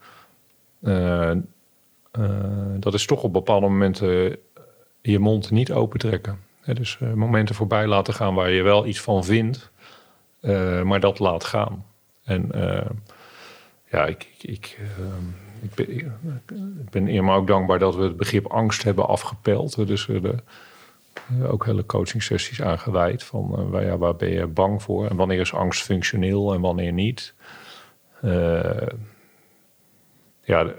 Dat 2.78 2.94
is 2.94 3.06
toch 3.06 3.22
op 3.22 3.32
bepaalde 3.32 3.66
momenten 3.68 4.36
je 5.02 5.18
mond 5.18 5.50
niet 5.50 5.72
opentrekken. 5.72 6.40
Dus 6.64 6.98
eh, 7.00 7.12
momenten 7.12 7.54
voorbij 7.54 7.86
laten 7.86 8.14
gaan 8.14 8.34
waar 8.34 8.50
je 8.50 8.62
wel 8.62 8.86
iets 8.86 9.00
van 9.00 9.24
vindt, 9.24 9.70
eh, 10.40 10.82
maar 10.82 11.00
dat 11.00 11.18
laat 11.18 11.44
gaan. 11.44 11.86
En 12.24 12.52
eh, 12.52 12.90
ja, 13.90 14.06
ik, 14.06 14.28
ik, 14.40 14.78
ik, 15.62 15.74
ben, 16.90 17.08
ik 17.08 17.22
ben 17.22 17.28
ook 17.28 17.46
dankbaar 17.46 17.78
dat 17.78 17.96
we 17.96 18.02
het 18.02 18.16
begrip 18.16 18.46
angst 18.46 18.82
hebben 18.82 19.08
afgepeld. 19.08 19.86
Dus 19.86 20.08
ook 21.42 21.66
hele 21.66 21.86
coaching 21.86 22.22
sessies. 22.22 22.60
Van 23.16 23.70
waar, 23.70 23.84
ja, 23.84 23.98
waar 23.98 24.16
ben 24.16 24.30
je 24.30 24.46
bang 24.46 24.82
voor? 24.82 25.08
En 25.08 25.16
wanneer 25.16 25.40
is 25.40 25.54
angst 25.54 25.82
functioneel 25.82 26.54
en 26.54 26.60
wanneer 26.60 26.92
niet? 26.92 27.34
Ja, 30.44 30.72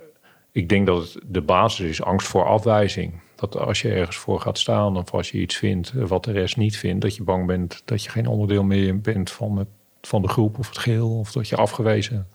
ik 0.51 0.69
denk 0.69 0.86
dat 0.86 1.13
het 1.13 1.23
de 1.25 1.41
basis 1.41 1.89
is 1.89 2.03
angst 2.03 2.27
voor 2.27 2.45
afwijzing. 2.45 3.22
Dat 3.51 3.57
als 3.57 3.81
je 3.81 3.91
ergens 3.93 4.17
voor 4.17 4.41
gaat 4.41 4.57
staan 4.57 4.97
of 4.97 5.11
als 5.13 5.31
je 5.31 5.37
iets 5.37 5.55
vindt 5.55 5.91
eh, 5.97 6.03
wat 6.05 6.23
de 6.23 6.31
rest 6.31 6.57
niet 6.57 6.77
vindt, 6.77 7.01
dat 7.01 7.15
je 7.15 7.23
bang 7.23 7.45
bent 7.47 7.81
dat 7.85 8.03
je 8.03 8.09
geen 8.09 8.27
onderdeel 8.27 8.63
meer 8.63 8.99
bent 9.01 9.31
van, 9.31 9.57
het, 9.57 9.67
van 10.01 10.21
de 10.21 10.27
groep 10.27 10.59
of 10.59 10.67
het 10.67 10.77
geheel, 10.77 11.17
of 11.19 11.31
dat 11.31 11.47
je 11.49 11.55
afgewezen 11.55 12.27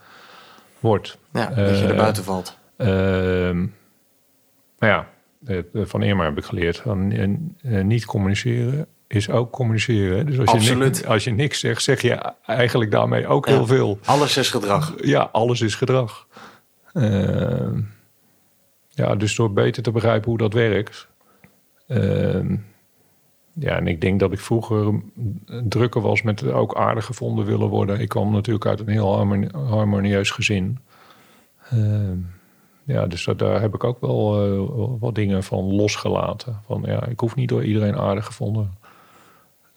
wordt. 0.79 1.17
Ja, 1.33 1.45
dat 1.49 1.79
je 1.79 1.85
er 1.85 1.91
Eh, 1.91 1.97
buiten 1.97 2.23
valt. 2.23 2.57
Ehm 2.77 3.65
maar 4.79 4.89
ja, 4.89 5.07
eh, 5.45 5.57
van 5.85 6.03
Irma 6.03 6.23
heb 6.23 6.37
ik 6.37 6.43
geleerd 6.43 6.77
van 6.77 7.11
eh, 7.61 7.81
niet 7.83 8.05
communiceren 8.05 8.87
is 9.07 9.29
ook 9.29 9.51
communiceren. 9.51 10.25
Dus 10.25 10.39
als 10.39 10.49
je, 10.51 10.55
Absoluut. 10.57 10.83
niks, 10.83 11.05
als 11.05 11.23
je 11.23 11.31
niks 11.31 11.59
zegt, 11.59 11.83
zeg 11.83 12.01
je 12.01 12.33
eigenlijk 12.45 12.91
daarmee 12.91 13.27
ook 13.27 13.47
Ja. 13.47 13.53
heel 13.53 13.65
veel. 13.65 13.99
Alles 14.05 14.37
is 14.37 14.49
gedrag. 14.49 14.93
Ja, 15.01 15.29
alles 15.31 15.61
is 15.61 15.75
gedrag. 15.75 16.27
Ehm, 16.93 17.79
ja, 18.99 19.15
dus 19.15 19.35
door 19.35 19.53
beter 19.53 19.83
te 19.83 19.91
begrijpen 19.91 20.29
hoe 20.29 20.37
dat 20.37 20.53
werkt. 20.53 21.07
Ehm, 21.87 22.55
ja, 23.53 23.75
en 23.75 23.87
ik 23.87 24.01
denk 24.01 24.19
dat 24.19 24.31
ik 24.31 24.39
vroeger 24.39 25.01
drukker 25.63 26.01
was 26.01 26.21
met 26.21 26.51
ook 26.51 26.75
aardig 26.75 27.05
gevonden 27.05 27.45
willen 27.45 27.67
worden. 27.67 27.99
Ik 27.99 28.09
kwam 28.09 28.31
natuurlijk 28.31 28.65
uit 28.65 28.79
een 28.79 28.87
heel 28.87 29.15
harmoni- 29.15 29.49
harmonieus 29.51 30.31
gezin. 30.31 30.79
Ehm, 31.69 32.17
ja, 32.83 33.07
dus 33.07 33.23
dat, 33.23 33.39
daar 33.39 33.61
heb 33.61 33.73
ik 33.73 33.83
ook 33.83 34.01
wel 34.01 34.43
eh, 34.43 34.91
wat 34.99 35.15
dingen 35.15 35.43
van 35.43 35.63
losgelaten. 35.75 36.61
Van 36.65 36.83
ja, 36.85 37.05
ik 37.05 37.19
hoef 37.19 37.35
niet 37.35 37.49
door 37.49 37.63
iedereen 37.63 37.97
aardig 37.97 38.25
gevonden 38.25 38.77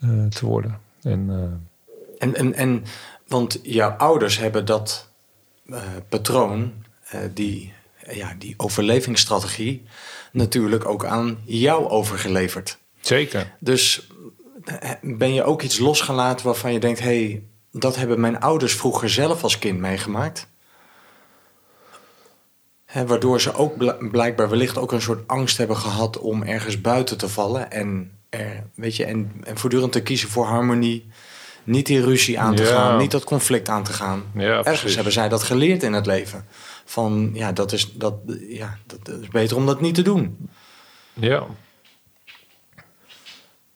eh, 0.01 0.27
te 0.27 0.47
worden. 0.47 0.79
En 1.03 1.31
eh, 1.31 2.29
En, 2.29 2.35
en, 2.35 2.55
en, 2.55 2.85
want 3.27 3.61
jouw 3.63 3.91
ouders 3.91 4.39
hebben 4.39 4.65
dat 4.65 5.11
patroon, 6.09 6.73
die, 7.35 7.73
ja, 8.11 8.35
die 8.39 8.55
overlevingsstrategie, 8.57 9.83
natuurlijk 10.33 10.85
ook 10.89 11.05
aan 11.05 11.39
jou 11.45 11.89
overgeleverd. 11.89 12.79
zeker. 13.01 13.55
Dus 13.61 14.07
eh, 14.65 14.91
ben 15.03 15.35
je 15.35 15.45
ook 15.45 15.63
iets 15.63 15.79
losgelaten 15.79 16.47
waarvan 16.47 16.73
je 16.73 16.81
denkt: 16.81 17.01
hé, 17.01 17.05
hey, 17.07 17.43
dat 17.73 17.97
hebben 17.97 18.21
mijn 18.21 18.41
ouders 18.41 18.75
vroeger 18.75 19.11
zelf 19.11 19.43
als 19.43 19.59
kind 19.59 19.79
meegemaakt? 19.79 20.47
Waardoor 23.07 23.41
ze 23.41 23.55
ook 23.55 23.77
bl- 23.77 24.07
blijkbaar 24.11 24.49
wellicht 24.49 24.79
ook 24.79 24.93
een 24.93 25.03
soort 25.03 25.29
angst 25.29 25.57
hebben 25.57 25.77
gehad 25.77 26.19
om 26.19 26.43
ergens 26.43 26.81
buiten 26.81 27.19
te 27.19 27.29
vallen. 27.29 27.71
En, 27.71 28.13
er, 28.29 28.65
weet 28.75 28.97
je, 28.97 29.05
en, 29.05 29.33
en 29.45 29.59
voortdurend 29.59 29.93
te 29.93 30.03
kiezen 30.03 30.29
voor 30.29 30.45
harmonie. 30.47 31.11
Niet 31.65 31.87
die 31.87 32.05
ruzie 32.05 32.41
aan 32.41 32.55
te 32.55 32.63
Ja. 32.63 32.69
gaan, 32.69 32.99
niet 32.99 33.11
dat 33.11 33.25
conflict 33.25 33.69
aan 33.69 33.85
te 33.85 33.93
gaan. 33.93 34.25
Ja, 34.35 34.41
Ergens 34.43 34.67
precies. 34.79 34.95
hebben 34.95 35.13
zij 35.13 35.29
dat 35.29 35.43
geleerd 35.43 35.83
in 35.83 35.93
het 35.93 36.07
leven. 36.07 36.47
Van 36.85 37.31
ja, 37.35 37.53
dat 37.53 37.73
is, 37.73 37.93
dat, 37.93 38.15
ja, 38.49 38.79
dat 38.87 39.09
is 39.21 39.29
beter 39.29 39.57
om 39.57 39.67
dat 39.67 39.81
niet 39.81 39.95
te 39.95 40.03
doen. 40.03 40.49
Ja. 41.13 41.47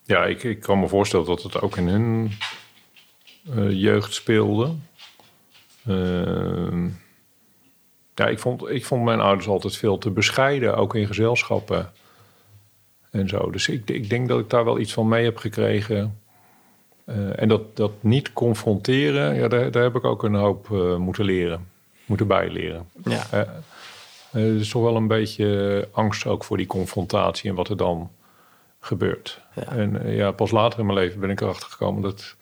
Ja, 0.03 0.25
ik, 0.25 0.43
ik 0.43 0.61
kan 0.61 0.81
me 0.81 0.89
voorstellen 0.89 1.27
dat 1.27 1.43
het 1.43 1.61
ook 1.61 1.77
in 1.77 1.89
hun 1.89 2.33
eh, 3.55 3.71
jeugd 3.71 4.15
speelde. 4.15 4.75
Ehm, 5.87 6.89
ja, 8.15 8.27
ik 8.27 8.39
vond, 8.39 8.69
ik 8.69 8.85
vond 8.85 9.05
mijn 9.05 9.21
ouders 9.21 9.49
altijd 9.49 9.77
veel 9.77 9.99
te 9.99 10.11
bescheiden, 10.11 10.77
ook 10.77 10.95
in 10.95 11.07
gezelschappen 11.07 11.93
en 13.11 13.29
zo. 13.29 13.51
Dus 13.51 13.69
ik, 13.69 13.91
ik 13.91 14.11
denk 14.11 14.29
dat 14.29 14.41
ik 14.41 14.51
daar 14.51 14.65
wel 14.65 14.79
iets 14.79 14.93
van 14.93 15.09
mee 15.09 15.25
heb 15.25 15.37
gekregen. 15.37 16.19
Eh, 17.05 17.43
en 17.43 17.49
dat, 17.49 17.77
dat 17.77 17.93
niet 18.01 18.33
confronteren, 18.33 19.35
ja, 19.35 19.49
daar, 19.49 19.71
daar 19.71 19.83
heb 19.83 19.97
ik 19.97 20.05
ook 20.05 20.23
een 20.23 20.35
hoop 20.35 20.73
eh, 20.73 20.97
moeten 20.97 21.25
leren, 21.25 21.67
moeten 22.07 22.27
bijleren. 22.27 22.89
Ja. 23.05 23.27
Eh, 23.31 23.41
eh, 23.41 23.49
er 24.31 24.57
is 24.57 24.69
toch 24.69 24.83
wel 24.83 24.97
een 24.97 25.07
beetje 25.09 25.89
angst 25.93 26.27
ook 26.27 26.45
voor 26.45 26.57
die 26.57 26.67
confrontatie 26.67 27.51
en 27.51 27.57
wat 27.57 27.69
er 27.69 27.77
dan 27.77 28.11
gebeurt. 28.81 29.41
Ja. 29.55 29.63
En 29.63 30.03
eh, 30.05 30.17
ja, 30.17 30.31
pas 30.31 30.51
later 30.51 30.79
in 30.79 30.87
mijn 30.87 30.99
leven 30.99 31.21
ben 31.21 31.31
ik 31.31 31.41
erachter 31.41 31.71
gekomen 31.71 32.03
dat, 32.03 32.37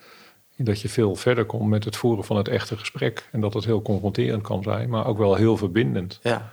dat 0.56 0.80
je 0.80 0.88
veel 0.88 1.14
verder 1.16 1.44
komt 1.44 1.68
met 1.68 1.84
het 1.84 1.96
voeren 1.96 2.24
van 2.24 2.36
het 2.36 2.48
echte 2.48 2.76
gesprek. 2.76 3.28
En 3.32 3.40
dat 3.40 3.54
het 3.54 3.64
heel 3.64 3.82
confronterend 3.82 4.42
kan 4.42 4.62
zijn, 4.62 4.88
maar 4.88 5.06
ook 5.06 5.18
wel 5.18 5.34
heel 5.34 5.56
verbindend. 5.56 6.20
Ja, 6.22 6.52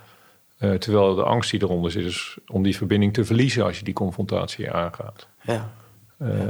terwijl 0.78 1.14
de 1.14 1.22
angst 1.22 1.50
die 1.50 1.62
eronder 1.62 1.90
zit 1.90 2.04
is 2.04 2.38
om 2.46 2.62
die 2.62 2.76
verbinding 2.76 3.14
te 3.14 3.24
verliezen 3.24 3.64
als 3.64 3.78
je 3.78 3.84
die 3.84 3.94
confrontatie 3.94 4.72
aangaat. 4.72 5.28
ja. 5.42 5.72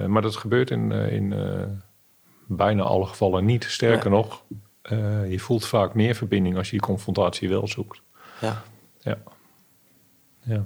Maar 0.07 0.23
dat 0.23 0.37
gebeurt 0.37 0.71
in, 0.71 0.93
in 0.93 1.35
bijna 2.47 2.83
alle 2.83 3.07
gevallen 3.07 3.45
niet. 3.45 3.65
Sterker 3.65 4.11
Ja. 4.11 4.17
nog, 4.17 4.43
eh, 4.83 5.31
je 5.31 5.39
voelt 5.39 5.67
vaak 5.67 5.95
meer 5.95 6.15
verbinding 6.15 6.57
als 6.57 6.67
je 6.67 6.77
die 6.77 6.87
confrontatie 6.87 7.49
wel 7.49 7.69
zoekt. 7.69 8.03
ja. 8.41 8.63
Ja. 8.99 9.19
Ja. 10.43 10.65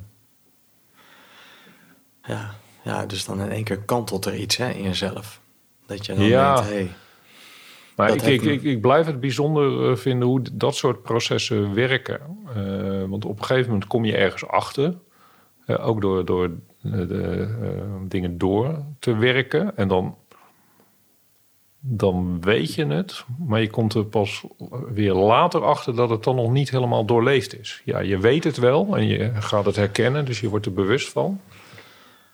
Ja, 2.23 2.55
ja, 2.85 3.07
dus 3.07 3.25
dan 3.25 3.41
in 3.41 3.51
één 3.51 3.65
keer 3.65 3.79
kantelt 3.79 4.25
er 4.25 4.35
iets 4.35 4.57
hè, 4.57 4.71
in 4.71 4.83
jezelf. 4.83 5.41
Dat 5.87 6.07
je 6.07 6.15
dan 6.15 6.25
Ja. 6.25 6.55
denkt, 6.55 6.71
hey, 6.71 6.91
Maar 7.97 8.11
ik, 8.15 8.23
ik, 8.23 8.43
ik, 8.43 8.63
ik 8.63 8.81
blijf 8.81 9.07
het 9.07 9.21
bijzonder 9.21 9.91
eh, 9.91 9.97
vinden 9.97 10.29
hoe 10.29 10.43
dat 10.53 10.77
soort 10.77 11.03
processen 11.03 11.75
werken. 11.75 12.21
Eh, 12.55 13.05
want 13.09 13.25
op 13.25 13.39
een 13.39 13.45
gegeven 13.45 13.71
moment 13.71 13.89
kom 13.89 14.05
je 14.05 14.17
ergens 14.17 14.47
achter. 14.47 14.95
ook 15.67 16.01
door, 16.01 16.25
door 16.25 16.51
de, 16.83 17.49
eh, 17.63 18.09
dingen 18.09 18.39
door 18.39 18.83
te 18.99 19.17
werken. 19.17 19.77
En 19.77 19.89
dan, 19.89 20.17
dan 21.89 22.41
weet 22.41 22.75
je 22.75 22.87
het. 22.87 23.25
Maar 23.47 23.61
je 23.61 23.71
komt 23.71 23.95
er 23.95 24.05
pas 24.05 24.45
weer 24.95 25.13
later 25.15 25.65
achter 25.65 25.97
dat 25.97 26.11
het 26.11 26.25
dan 26.25 26.37
nog 26.37 26.51
niet 26.53 26.71
helemaal 26.71 27.05
doorleefd 27.05 27.59
is. 27.61 27.83
Ja, 27.85 27.99
je 27.99 28.19
weet 28.19 28.45
het 28.45 28.57
wel 28.57 28.97
en 28.97 29.07
je 29.07 29.31
gaat 29.35 29.65
het 29.65 29.77
herkennen. 29.77 30.25
Dus 30.25 30.41
je 30.41 30.49
wordt 30.49 30.67
er 30.67 30.73
bewust 30.73 31.09
van. 31.09 31.41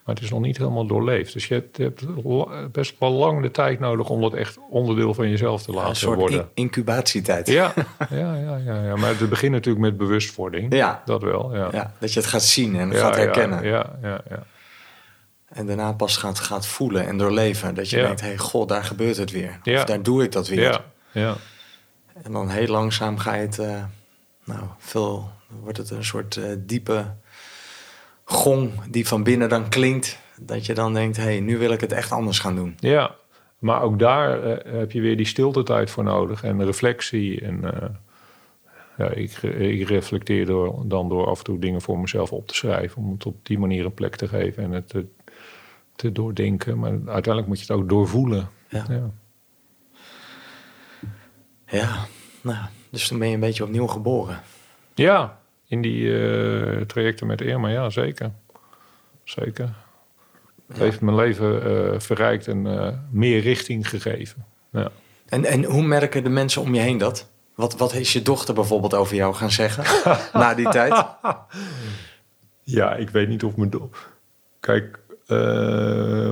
Maar 0.04 0.14
het 0.14 0.24
is 0.24 0.30
nog 0.30 0.40
niet 0.40 0.58
helemaal 0.58 0.86
doorleefd. 0.86 1.32
Dus 1.32 1.48
je 1.48 1.54
hebt, 1.54 1.76
je 1.76 1.82
hebt 1.82 2.04
la- 2.24 2.68
best 2.72 2.94
wel 2.98 3.10
lang 3.10 3.42
de 3.42 3.50
tijd 3.50 3.78
nodig 3.80 4.08
om 4.08 4.20
dat 4.20 4.34
echt 4.34 4.58
onderdeel 4.70 5.14
van 5.14 5.28
jezelf 5.30 5.62
te 5.62 5.68
Een 5.68 5.74
laten 5.76 5.96
soort 5.96 6.18
worden. 6.18 6.38
in- 6.40 6.46
incubatietijd. 6.62 7.46
Ja, 7.48 7.72
ja, 8.10 8.34
ja, 8.36 8.56
ja, 8.56 8.82
ja. 8.84 8.96
Maar 8.96 9.18
het 9.18 9.28
begint 9.28 9.52
natuurlijk 9.52 9.84
met 9.84 9.96
bewustwording. 9.96 10.74
Ja. 10.74 11.02
Dat 11.04 11.22
wel, 11.22 11.56
ja. 11.56 11.68
Ja, 11.72 11.92
dat 11.98 12.12
je 12.12 12.18
het 12.20 12.28
gaat 12.28 12.42
zien 12.42 12.76
en 12.76 12.92
gaat 12.94 13.16
herkennen. 13.16 13.64
Ja, 13.64 13.98
ja, 14.02 14.20
ja. 14.30 14.42
En 15.52 15.66
daarna 15.66 15.92
pas 15.92 16.16
gaat, 16.16 16.38
gaat 16.38 16.66
voelen 16.66 17.06
en 17.06 17.16
doorleven. 17.16 17.74
Dat 17.74 17.90
je 17.90 17.96
Ja. 17.96 18.02
denkt, 18.06 18.20
hé, 18.20 18.26
hey, 18.26 18.38
god, 18.38 18.68
daar 18.68 18.84
gebeurt 18.84 19.16
het 19.16 19.30
weer. 19.30 19.58
Ja. 19.62 19.78
Of 19.78 19.84
daar 19.84 20.02
doe 20.02 20.22
ik 20.24 20.32
dat 20.32 20.48
weer. 20.48 20.60
Ja, 20.60 20.84
ja. 21.12 21.36
En 22.22 22.32
dan 22.32 22.48
heel 22.48 22.66
langzaam 22.66 23.18
ga 23.18 23.34
je 23.34 23.40
het, 23.40 23.58
eh, 23.58 23.84
nou, 24.44 24.60
veel, 24.78 25.30
wordt 25.60 25.78
het 25.78 25.90
een 25.90 26.04
soort 26.04 26.36
eh, 26.36 26.44
diepe 26.58 27.04
gong 28.24 28.70
die 28.90 29.06
van 29.08 29.22
binnen 29.22 29.48
dan 29.48 29.68
klinkt. 29.68 30.18
Dat 30.40 30.66
je 30.66 30.74
dan 30.74 30.94
denkt, 30.94 31.16
hé, 31.16 31.22
hey, 31.22 31.40
nu 31.40 31.58
wil 31.58 31.70
ik 31.70 31.80
het 31.80 31.92
echt 31.92 32.12
anders 32.12 32.38
gaan 32.38 32.54
doen. 32.54 32.74
Ja, 32.78 33.14
maar 33.58 33.82
ook 33.82 33.98
daar 33.98 34.42
eh, 34.42 34.72
heb 34.78 34.92
je 34.92 35.00
weer 35.00 35.16
die 35.16 35.26
stiltetijd 35.26 35.90
voor 35.90 36.04
nodig 36.04 36.44
en 36.44 36.64
reflectie. 36.64 37.40
En 37.40 37.60
ja, 38.96 39.08
ik, 39.10 39.42
ik 39.42 39.88
reflecteer 39.88 40.46
door, 40.46 40.82
dan 40.84 41.08
door 41.08 41.26
af 41.26 41.38
en 41.38 41.44
toe 41.44 41.58
dingen 41.58 41.80
voor 41.80 41.98
mezelf 41.98 42.32
op 42.32 42.46
te 42.48 42.54
schrijven. 42.54 43.02
Om 43.02 43.12
het 43.12 43.26
op 43.26 43.46
die 43.46 43.58
manier 43.58 43.84
een 43.84 43.94
plek 43.94 44.16
te 44.16 44.28
geven 44.28 44.62
en 44.62 44.70
het 44.72 44.94
te 45.96 46.12
doordenken. 46.12 46.78
Maar 46.78 46.90
uiteindelijk 46.90 47.46
moet 47.46 47.60
je 47.60 47.72
het 47.72 47.82
ook 47.82 47.88
doorvoelen. 47.88 48.48
Ja. 48.68 48.84
Ja. 48.88 49.10
Ja, 51.66 52.06
nou, 52.40 52.64
dus 52.90 53.08
toen 53.08 53.18
ben 53.18 53.28
je 53.28 53.34
een 53.34 53.40
beetje 53.40 53.64
opnieuw 53.64 53.86
geboren. 53.86 54.40
Ja, 54.94 55.38
in 55.66 55.82
die 55.82 56.22
eh, 56.22 56.80
trajecten 56.80 57.26
met 57.26 57.40
Irma, 57.40 57.68
ja, 57.68 57.90
zeker. 57.90 58.30
Zeker. 59.24 59.74
Het 60.66 60.78
heeft 60.78 61.00
mijn 61.00 61.16
leven 61.16 61.64
eh, 61.64 62.00
verrijkt 62.00 62.48
en 62.48 62.66
eh, 62.66 62.96
meer 63.10 63.40
richting 63.40 63.88
gegeven. 63.88 64.46
Ja. 64.70 64.90
En, 65.28 65.44
en 65.44 65.64
hoe 65.64 65.82
merken 65.82 66.22
de 66.22 66.28
mensen 66.28 66.62
om 66.62 66.74
je 66.74 66.80
heen 66.80 66.98
dat? 66.98 67.30
Wat, 67.54 67.76
wat 67.76 67.94
is 67.94 68.12
je 68.12 68.22
dochter 68.22 68.54
bijvoorbeeld 68.54 68.94
over 68.94 69.16
jou 69.16 69.34
gaan 69.34 69.50
zeggen 69.50 69.84
na 70.40 70.54
die 70.54 70.68
tijd? 70.68 71.04
ja, 72.62 72.94
ik 72.94 73.10
weet 73.10 73.28
niet 73.28 73.44
of 73.44 73.56
mijn 73.56 73.70
do 73.70 73.90
Kijk, 74.60 74.98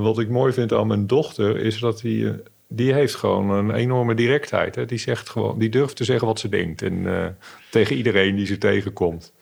wat 0.00 0.18
ik 0.18 0.28
mooi 0.28 0.52
vind 0.52 0.72
aan 0.72 0.86
mijn 0.86 1.06
dochter 1.06 1.56
is 1.58 1.78
dat 1.78 2.00
die, 2.00 2.28
eh, 2.28 2.34
die 2.68 2.92
heeft 2.92 3.14
gewoon 3.14 3.50
een 3.50 3.70
enorme 3.74 4.14
directheid. 4.14 4.74
Hè? 4.74 4.84
Die 4.84 4.98
zegt 4.98 5.28
gewoon, 5.28 5.58
die 5.58 5.68
durft 5.68 5.96
te 5.96 6.04
zeggen 6.04 6.26
wat 6.26 6.38
ze 6.38 6.48
denkt 6.48 6.82
en 6.82 7.06
eh, 7.06 7.26
tegen 7.70 7.96
iedereen 7.96 8.36
die 8.36 8.46
ze 8.46 8.58
tegenkomt. 8.58 9.32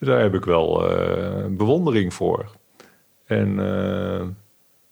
Daar 0.00 0.20
heb 0.20 0.34
ik 0.34 0.44
wel 0.44 0.90
eh, 0.90 1.44
bewondering 1.50 2.14
voor. 2.14 2.50
En 3.26 3.58
eh, 3.58 4.26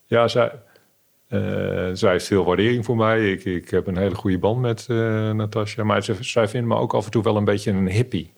ja, 0.06 0.28
zij, 0.28 0.52
eh, 1.28 1.40
zij 1.92 2.10
heeft 2.10 2.26
veel 2.26 2.44
waardering 2.44 2.84
voor 2.84 2.96
mij. 2.96 3.30
Ik, 3.32 3.44
ik 3.44 3.70
heb 3.70 3.86
een 3.86 3.96
hele 3.96 4.14
goede 4.14 4.38
band 4.38 4.60
met 4.60 4.86
eh 4.88 5.30
Natasja. 5.30 5.84
Maar 5.84 6.04
ze, 6.04 6.14
zij 6.20 6.48
vindt 6.48 6.68
me 6.68 6.76
ook 6.76 6.94
af 6.94 7.04
en 7.04 7.10
toe 7.10 7.22
wel 7.22 7.36
een 7.36 7.44
beetje 7.44 7.70
een 7.70 7.88
hippie. 7.90 8.32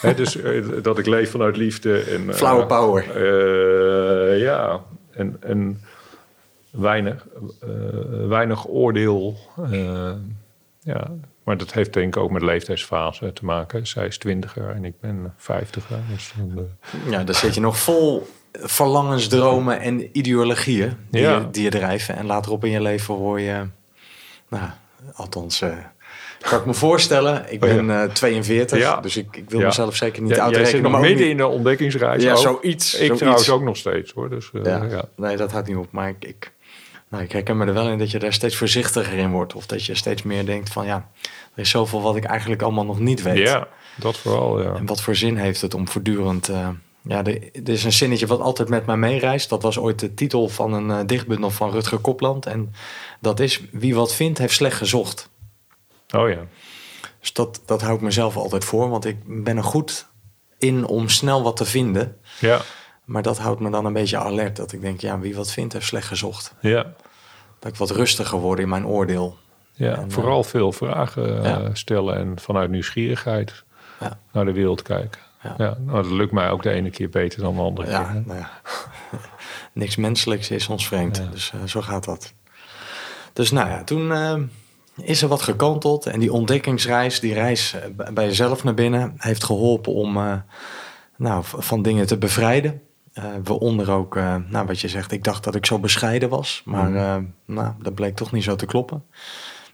Hè, 0.00 0.14
dus 0.14 0.40
eh, 0.40 0.62
dat 0.82 0.98
ik 0.98 1.06
leef 1.06 1.30
vanuit 1.30 1.56
liefde. 1.56 2.00
En, 2.00 2.28
eh, 2.28 2.34
Flower 2.34 2.66
power. 2.66 3.02
eh, 3.10 4.40
ja, 4.40 4.84
en, 5.18 5.36
en 5.40 5.80
weinig, 6.70 7.26
eh, 7.60 7.68
weinig 8.28 8.66
oordeel. 8.68 9.36
eh, 9.70 10.12
ja. 10.80 11.10
Maar 11.44 11.56
dat 11.56 11.72
heeft 11.72 11.92
denk 11.92 12.16
ik 12.16 12.22
ook 12.22 12.30
met 12.30 12.42
leeftijdsfase 12.42 13.32
te 13.32 13.44
maken. 13.44 13.86
Zij 13.86 14.06
is 14.06 14.18
twintiger 14.18 14.70
en 14.70 14.84
ik 14.84 15.00
ben 15.00 15.34
vijftiger. 15.36 15.98
Dus 16.10 16.32
dan, 16.36 16.58
eh, 16.58 17.10
Ja, 17.12 17.24
dan 17.24 17.34
zit 17.34 17.54
je 17.54 17.60
nog 17.60 17.78
vol 17.78 18.26
verlangens, 18.52 19.28
dromen 19.28 19.80
en 19.80 20.18
ideologieën 20.18 20.96
die, 21.10 21.20
Ja. 21.20 21.38
je, 21.38 21.50
die 21.50 21.62
je 21.62 21.70
drijven. 21.70 22.16
En 22.16 22.26
later 22.26 22.52
op 22.52 22.64
in 22.64 22.70
je 22.70 22.80
leven 22.80 23.14
hoor 23.14 23.40
je, 23.40 23.66
nou, 24.48 24.68
althans, 25.14 25.62
kan 26.40 26.58
ik 26.58 26.66
me 26.66 26.74
voorstellen. 26.74 27.44
Ik 27.52 27.64
Oh, 27.64 27.70
ben 27.70 27.90
eh, 28.02 28.10
42, 28.12 28.78
Ja. 28.78 29.00
dus 29.00 29.16
ik, 29.16 29.36
ik 29.36 29.50
wil 29.50 29.60
Ja. 29.60 29.66
mezelf 29.66 29.96
zeker 29.96 30.22
niet 30.22 30.30
ja, 30.30 30.36
jij 30.36 30.46
zit 30.46 30.56
uitrekenen. 30.56 30.90
nog 30.90 31.00
midden 31.00 31.18
niet- 31.20 31.30
in 31.30 31.36
de 31.36 31.46
ontdekkingsreis. 31.46 32.22
Ja, 32.22 32.32
ook. 32.32 32.38
zoiets, 32.38 32.94
Ik 32.94 33.12
trouwens 33.14 33.50
ook 33.50 33.62
nog 33.62 33.76
steeds 33.76 34.12
hoor. 34.12 34.30
Dus, 34.30 34.50
eh, 34.52 34.62
Ja. 34.90 35.04
Nee, 35.16 35.36
dat 35.36 35.52
houdt 35.52 35.68
niet 35.68 35.76
op. 35.76 35.86
Maar 35.90 36.08
ik, 36.08 36.24
ik, 36.24 36.52
nou, 37.08 37.22
ik 37.24 37.32
herken 37.32 37.56
me 37.56 37.66
er 37.66 37.74
wel 37.74 37.88
in 37.88 37.98
dat 37.98 38.10
je 38.10 38.18
daar 38.18 38.32
steeds 38.32 38.56
voorzichtiger 38.56 39.18
in 39.18 39.30
wordt. 39.30 39.54
Of 39.54 39.66
dat 39.66 39.84
je 39.84 39.94
steeds 39.94 40.22
meer 40.22 40.46
denkt 40.46 40.70
van 40.72 40.86
ja, 40.86 41.08
er 41.54 41.60
is 41.62 41.70
zoveel 41.70 42.02
wat 42.02 42.16
ik 42.16 42.24
eigenlijk 42.24 42.62
allemaal 42.62 42.84
nog 42.84 42.98
niet 43.00 43.22
weet. 43.22 43.38
Ja, 43.48 43.68
dat 43.96 44.16
vooral. 44.16 44.62
Ja. 44.62 44.74
En 44.74 44.86
wat 44.86 45.00
voor 45.02 45.14
zin 45.14 45.36
heeft 45.36 45.60
het 45.60 45.74
om 45.74 45.88
voortdurend... 45.88 46.48
eh, 46.48 46.68
ja, 47.02 47.18
er, 47.24 47.38
er 47.52 47.68
is 47.72 47.84
een 47.84 47.92
zinnetje 47.92 48.26
wat 48.26 48.40
altijd 48.40 48.68
met 48.68 48.86
mij 48.86 48.96
meereist. 48.96 49.48
Dat 49.48 49.62
was 49.62 49.78
ooit 49.78 49.98
de 49.98 50.14
titel 50.14 50.48
van 50.48 50.72
een 50.72 50.90
eh, 50.90 50.98
dichtbundel 51.06 51.50
van 51.50 51.70
Rutger 51.70 51.98
Kopland. 51.98 52.46
En 52.46 52.74
dat 53.20 53.40
is, 53.40 53.60
wie 53.72 53.94
wat 53.94 54.14
vindt, 54.14 54.38
heeft 54.38 54.54
slecht 54.54 54.76
gezocht. 54.76 55.30
Oh 56.16 56.28
ja. 56.28 56.38
Dus 57.20 57.32
dat, 57.32 57.62
dat 57.66 57.80
hou 57.82 57.94
ik 57.94 58.00
mezelf 58.00 58.36
altijd 58.36 58.64
voor. 58.64 58.88
Want 58.88 59.04
ik 59.04 59.16
ben 59.44 59.56
er 59.56 59.64
goed 59.64 60.06
in 60.58 60.86
om 60.86 61.08
snel 61.08 61.42
wat 61.42 61.56
te 61.56 61.64
vinden. 61.64 62.16
Ja, 62.40 62.60
Maar 63.04 63.22
dat 63.22 63.38
houdt 63.38 63.60
me 63.60 63.70
dan 63.70 63.84
een 63.84 63.92
beetje 63.92 64.16
alert. 64.18 64.56
Dat 64.56 64.72
ik 64.72 64.80
denk, 64.80 65.00
ja, 65.00 65.18
wie 65.18 65.34
wat 65.36 65.52
vindt, 65.52 65.72
heeft 65.72 65.86
slecht 65.86 66.06
gezocht. 66.06 66.54
ja. 66.60 66.92
Dat 67.60 67.70
ik 67.72 67.76
wat 67.78 67.90
rustiger 67.90 68.38
word 68.38 68.58
in 68.58 68.68
mijn 68.68 68.86
oordeel. 68.86 69.36
ja. 69.72 69.94
En, 69.96 70.04
eh, 70.04 70.04
vooral 70.08 70.44
veel 70.44 70.72
vragen 70.72 71.38
eh, 71.38 71.44
ja. 71.44 71.74
stellen 71.74 72.16
en 72.16 72.38
vanuit 72.40 72.70
nieuwsgierigheid 72.70 73.64
Ja. 74.00 74.18
naar 74.32 74.44
de 74.44 74.52
wereld 74.52 74.82
kijken. 74.82 75.20
Ja. 75.42 75.54
Ja. 75.58 75.76
nou, 75.80 76.02
dat 76.02 76.10
lukt 76.12 76.32
mij 76.32 76.50
ook 76.50 76.62
de 76.62 76.70
ene 76.70 76.90
keer 76.90 77.08
beter 77.08 77.40
dan 77.40 77.54
de 77.54 77.60
andere 77.60 77.90
Ja, 77.90 78.02
keer. 78.04 78.22
nou 78.26 78.38
ja. 78.38 78.50
Niks 79.72 79.96
menselijks 79.96 80.50
is 80.50 80.68
ons 80.68 80.86
vreemd. 80.86 81.22
Dus 81.32 81.52
eh, 81.52 81.62
zo 81.64 81.80
gaat 81.80 82.04
dat. 82.04 82.32
Dus 83.32 83.50
nou 83.50 83.68
ja, 83.68 83.84
toen 83.84 84.12
is 85.02 85.22
er 85.22 85.28
wat 85.28 85.42
gekanteld. 85.42 86.06
En 86.06 86.20
die 86.20 86.32
ontdekkingsreis, 86.32 87.20
die 87.20 87.34
reis 87.34 87.74
eh, 87.74 88.12
bij- 88.12 88.26
jezelf 88.26 88.64
naar 88.64 88.74
binnen... 88.74 89.14
heeft 89.16 89.44
geholpen 89.44 89.92
om 89.92 90.16
eh, 90.16 90.32
nou, 91.16 91.42
van 91.46 91.82
dingen 91.82 92.06
te 92.06 92.18
bevrijden. 92.18 92.82
Eh 93.12 93.24
waaronder 93.44 93.90
ook, 93.90 94.14
nou 94.48 94.66
wat 94.66 94.80
je 94.80 94.88
zegt, 94.88 95.12
ik 95.12 95.24
dacht 95.24 95.44
dat 95.44 95.54
ik 95.54 95.66
zo 95.66 95.78
bescheiden 95.78 96.28
was. 96.28 96.62
Maar 96.64 96.94
eh, 96.94 97.16
nou, 97.44 97.72
dat 97.82 97.94
bleek 97.94 98.16
toch 98.16 98.32
niet 98.32 98.44
zo 98.44 98.56
te 98.56 98.66
kloppen. 98.66 99.04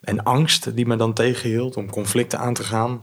En 0.01 0.23
angst 0.23 0.77
die 0.77 0.87
me 0.87 0.97
dan 0.97 1.13
tegenhield 1.13 1.77
om 1.77 1.91
conflicten 1.91 2.39
aan 2.39 2.55
te 2.55 2.65
gaan. 2.65 3.01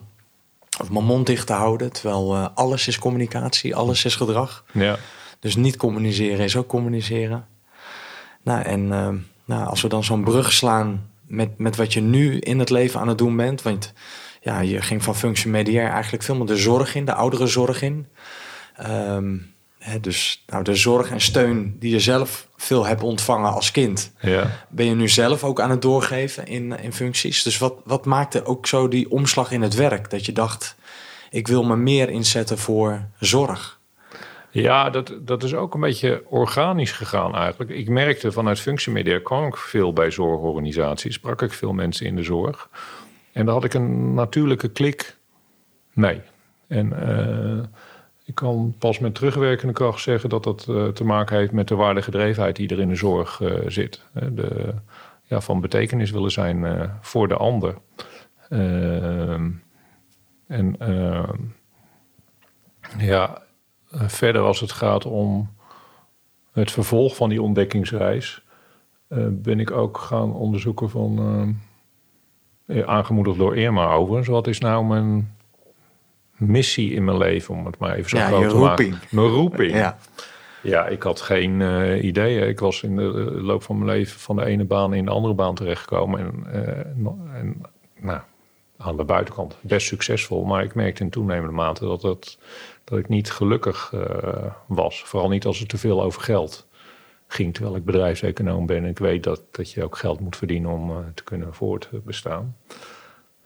Of 0.82 0.90
mijn 0.92 1.06
mond 1.06 1.26
dicht 1.26 1.48
te 1.48 1.54
houden. 1.54 1.92
Terwijl 1.92 2.38
alles 2.38 2.88
is 2.88 3.00
communicatie, 3.00 3.76
alles 3.76 4.06
is 4.06 4.16
gedrag. 4.16 4.64
Ja. 4.72 4.98
Dus 5.40 5.56
niet 5.56 5.78
communiceren 5.78 6.46
is 6.46 6.56
ook 6.56 6.68
communiceren. 6.68 7.46
Nou, 8.44 8.62
en 8.62 8.88
nou, 9.46 9.68
als 9.68 9.82
we 9.82 9.88
dan 9.88 10.04
zo'n 10.04 10.24
brug 10.24 10.52
slaan 10.54 11.11
met, 11.32 11.58
met 11.58 11.76
wat 11.76 11.94
je 11.94 12.02
nu 12.02 12.38
in 12.40 12.60
het 12.60 12.70
leven 12.70 13.00
aan 13.00 13.08
het 13.08 13.18
doen 13.18 13.36
bent. 13.36 13.62
Want 13.62 13.94
ja, 14.42 14.60
je 14.60 14.82
ging 14.82 15.04
van 15.04 15.16
functie 15.16 15.50
mediair 15.50 15.90
eigenlijk 15.90 16.24
veel 16.24 16.36
meer 16.36 16.46
de 16.46 16.58
zorg 16.58 16.96
in, 16.96 17.06
de 17.06 17.14
oudere 17.14 17.48
zorg 17.48 17.82
in. 17.82 18.08
Ehm, 18.76 19.38
hè, 19.80 20.00
dus 20.00 20.44
nou, 20.48 20.64
de 20.64 20.76
zorg 20.76 21.10
en 21.12 21.22
steun 21.22 21.76
die 21.80 21.92
je 21.92 22.00
zelf 22.00 22.48
veel 22.58 22.86
hebt 22.86 23.04
ontvangen 23.04 23.52
als 23.54 23.72
kind, 23.72 24.12
Ja. 24.20 24.66
ben 24.70 24.86
je 24.86 24.96
nu 24.96 25.10
zelf 25.10 25.44
ook 25.44 25.60
aan 25.62 25.70
het 25.70 25.82
doorgeven 25.82 26.48
in, 26.48 26.80
in 26.80 26.94
functies. 26.94 27.44
Dus 27.44 27.58
wat, 27.58 27.74
wat 27.86 28.06
maakte 28.06 28.46
ook 28.46 28.68
zo 28.68 28.88
die 28.88 29.12
omslag 29.12 29.52
in 29.52 29.62
het 29.62 29.76
werk? 29.76 30.10
Dat 30.10 30.26
je 30.26 30.32
dacht, 30.32 30.76
ik 31.30 31.48
wil 31.48 31.64
me 31.64 31.76
meer 31.76 32.10
inzetten 32.10 32.58
voor 32.58 33.06
zorg. 33.20 33.80
Ja, 34.52 34.90
dat, 34.90 35.14
dat 35.22 35.44
is 35.44 35.56
ook 35.56 35.74
een 35.74 35.80
beetje 35.80 36.24
organisch 36.30 36.92
gegaan 36.92 37.36
eigenlijk. 37.36 37.72
Ik 37.72 37.90
merkte 37.90 38.32
vanuit 38.32 38.60
functiemedia 38.60 39.20
kwam 39.20 39.48
ik 39.48 39.58
veel 39.58 39.94
bij 39.94 40.12
zorgorganisaties. 40.12 41.14
Sprak 41.14 41.42
ik 41.42 41.54
veel 41.54 41.74
mensen 41.74 42.06
in 42.06 42.16
de 42.16 42.24
zorg. 42.24 42.70
En 43.32 43.46
daar 43.46 43.54
had 43.54 43.64
ik 43.64 43.74
een 43.74 44.14
natuurlijke 44.14 44.70
klik 44.70 45.18
mee. 45.94 46.22
En 46.68 47.08
eh, 47.08 47.64
ik 48.26 48.36
kan 48.36 48.76
pas 48.78 49.00
met 49.00 49.16
terugwerkende 49.16 49.74
kracht 49.74 50.02
zeggen 50.02 50.30
dat 50.30 50.44
dat 50.44 50.68
eh, 50.70 50.88
te 50.88 51.04
maken 51.04 51.38
heeft 51.38 51.52
met 51.52 51.68
de 51.68 51.76
waardegedrevenheid 51.76 52.56
die 52.56 52.70
er 52.70 52.80
in 52.80 52.90
de 52.90 52.96
zorg 52.96 53.42
eh, 53.42 53.52
zit. 53.68 54.02
De, 54.34 54.74
ja, 55.24 55.42
van 55.42 55.62
betekenis 55.62 56.12
willen 56.12 56.32
zijn 56.32 56.90
voor 57.02 57.28
de 57.28 57.36
ander. 57.36 57.78
Ehm, 58.50 59.50
en 60.48 60.76
ehm, 60.80 61.40
ja, 62.98 63.42
verder 63.92 64.42
als 64.42 64.60
het 64.60 64.72
gaat 64.72 65.06
om 65.06 65.50
het 66.52 66.72
vervolg 66.72 67.16
van 67.16 67.30
die 67.30 67.42
ontdekkingsreis, 67.42 68.44
eh, 69.08 69.18
ben 69.30 69.60
ik 69.60 69.72
ook 69.72 69.98
gaan 69.98 70.34
onderzoeken 70.34 70.90
van. 70.90 71.20
eh, 72.66 72.82
aangemoedigd 72.82 73.38
door 73.38 73.58
Irma 73.58 73.92
overigens. 73.94 74.28
Wat 74.28 74.48
is 74.48 74.60
nou 74.60 74.86
mijn 74.86 75.36
missie 76.36 76.94
in 76.94 77.04
mijn 77.04 77.18
leven, 77.18 77.56
om 77.56 77.66
het 77.66 77.78
maar 77.78 77.96
even 77.96 78.10
zo 78.10 78.18
Ja, 78.18 78.28
groot 78.28 78.50
te 78.50 78.56
maken? 78.56 79.00
Mijn 79.10 79.28
roeping. 79.28 79.74
Ja. 79.74 79.98
Ja, 80.64 80.88
ik 80.88 81.04
had 81.04 81.22
geen 81.22 81.62
eh, 81.62 82.04
ideeën. 82.04 82.48
Ik 82.48 82.60
was 82.60 82.84
in 82.84 82.96
de 82.96 83.32
eh, 83.36 83.44
loop 83.44 83.64
van 83.64 83.78
mijn 83.78 83.90
leven 83.98 84.20
van 84.20 84.36
de 84.36 84.46
ene 84.46 84.64
baan 84.64 84.94
in 84.94 85.06
de 85.06 85.12
andere 85.12 85.34
baan 85.34 85.56
terechtgekomen. 85.56 86.20
En, 86.20 86.46
eh, 86.54 87.40
en 87.40 87.62
nou, 88.00 88.20
aan 88.78 88.98
de 88.98 89.04
buitenkant 89.04 89.58
best 89.62 89.88
succesvol. 89.88 90.44
Maar 90.44 90.64
ik 90.64 90.76
merkte 90.76 91.04
in 91.04 91.10
toenemende 91.10 91.52
mate 91.52 91.86
dat, 91.86 92.02
het, 92.02 92.38
dat 92.84 93.00
ik 93.00 93.08
niet 93.08 93.32
gelukkig 93.32 93.94
eh, 93.94 94.46
was. 94.68 95.04
Vooral 95.04 95.30
niet 95.30 95.46
als 95.46 95.60
het 95.60 95.70
te 95.70 95.78
veel 95.78 96.04
over 96.04 96.22
geld 96.22 96.68
ging. 97.28 97.54
Terwijl 97.54 97.76
ik 97.76 97.86
bedrijfseconoom 97.86 98.66
ben 98.66 98.78
en 98.78 98.90
ik 98.90 99.00
weet 99.00 99.24
dat, 99.24 99.44
dat 99.52 99.72
je 99.72 99.84
ook 99.84 99.98
geld 99.98 100.20
moet 100.20 100.36
verdienen 100.36 100.72
om 100.72 100.90
eh, 100.90 100.98
te 101.14 101.24
kunnen 101.24 101.54
voortbestaan. 101.54 102.58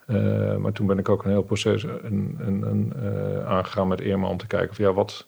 Eh 0.06 0.56
maar 0.56 0.72
toen 0.72 0.86
ben 0.86 0.98
ik 0.98 1.08
ook 1.08 1.24
een 1.24 1.30
heel 1.30 1.42
proces 1.42 1.82
een, 1.82 2.36
een, 2.38 2.62
een, 2.62 2.94
aangegaan 3.44 3.88
met 3.88 4.00
Irma 4.00 4.28
om 4.28 4.36
te 4.36 4.46
kijken 4.46 4.74
van 4.74 4.84
ja, 4.84 4.92
wat, 4.92 5.26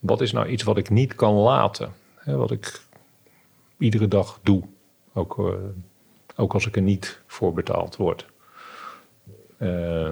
wat 0.00 0.20
is 0.20 0.32
nou 0.32 0.46
iets 0.46 0.62
wat 0.62 0.76
ik 0.76 0.90
niet 0.90 1.14
kan 1.14 1.34
laten? 1.34 1.92
Hè, 2.14 2.36
wat 2.36 2.50
ik 2.50 2.80
iedere 3.78 4.08
dag 4.08 4.38
doe. 4.42 4.62
Ook, 5.12 5.58
ook 6.36 6.52
als 6.52 6.66
ik 6.66 6.76
er 6.76 6.82
niet 6.82 7.20
voor 7.26 7.52
betaald 7.52 7.96
word. 7.96 8.26
Eh, 9.56 10.10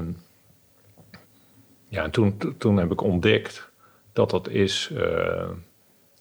ja, 1.95 2.03
en 2.03 2.11
toen, 2.11 2.38
toen 2.59 2.76
heb 2.76 2.92
ik 2.92 3.03
ontdekt 3.03 3.70
dat 4.12 4.30
dat 4.30 4.49
is 4.49 4.90
eh, 4.97 5.49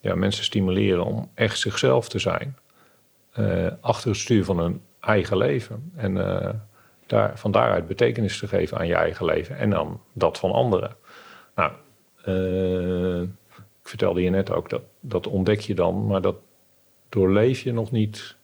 ja, 0.01 0.15
mensen 0.15 0.43
stimuleren 0.43 1.05
om 1.05 1.32
echt 1.34 1.59
zichzelf 1.59 2.09
te 2.09 2.19
zijn. 2.19 2.57
eh, 3.34 3.67
achter 3.82 4.09
het 4.09 4.19
stuur 4.19 4.45
van 4.45 4.59
hun 4.59 4.82
eigen 4.99 5.38
leven. 5.38 5.91
En 5.95 6.17
eh, 6.17 6.53
daar, 7.05 7.38
van 7.39 7.51
daaruit 7.51 7.88
betekenis 7.88 8.39
te 8.39 8.47
geven 8.47 8.78
aan 8.78 8.88
je 8.88 8.95
eigen 8.95 9.26
leven. 9.26 9.57
En 9.57 9.69
dan 9.69 10.01
dat 10.13 10.39
van 10.39 10.51
anderen. 10.51 10.95
Nou, 11.55 11.71
ik 13.82 13.89
vertelde 13.89 14.21
je 14.21 14.30
net 14.30 14.51
ook, 14.51 14.69
dat, 14.69 14.82
dat 14.99 15.28
ontdek 15.28 15.59
je 15.59 15.76
dan, 15.76 16.07
maar 16.07 16.21
dat 16.21 16.36
doorleef 17.09 17.61
je 17.61 17.74
nog 17.74 17.91
niet 17.91 18.36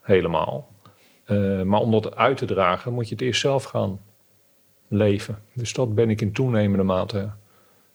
helemaal. 0.00 0.74
Maar 1.64 1.80
om 1.80 1.90
dat 1.90 2.16
uit 2.16 2.36
te 2.36 2.44
dragen, 2.44 2.92
moet 2.92 3.08
je 3.08 3.14
het 3.14 3.24
eerst 3.24 3.40
zelf 3.40 3.64
gaan 3.64 4.00
leven. 4.88 5.38
Dus 5.52 5.72
dat 5.72 5.94
ben 5.94 6.10
ik 6.10 6.20
in 6.20 6.32
toenemende 6.32 6.84
mate 6.84 7.28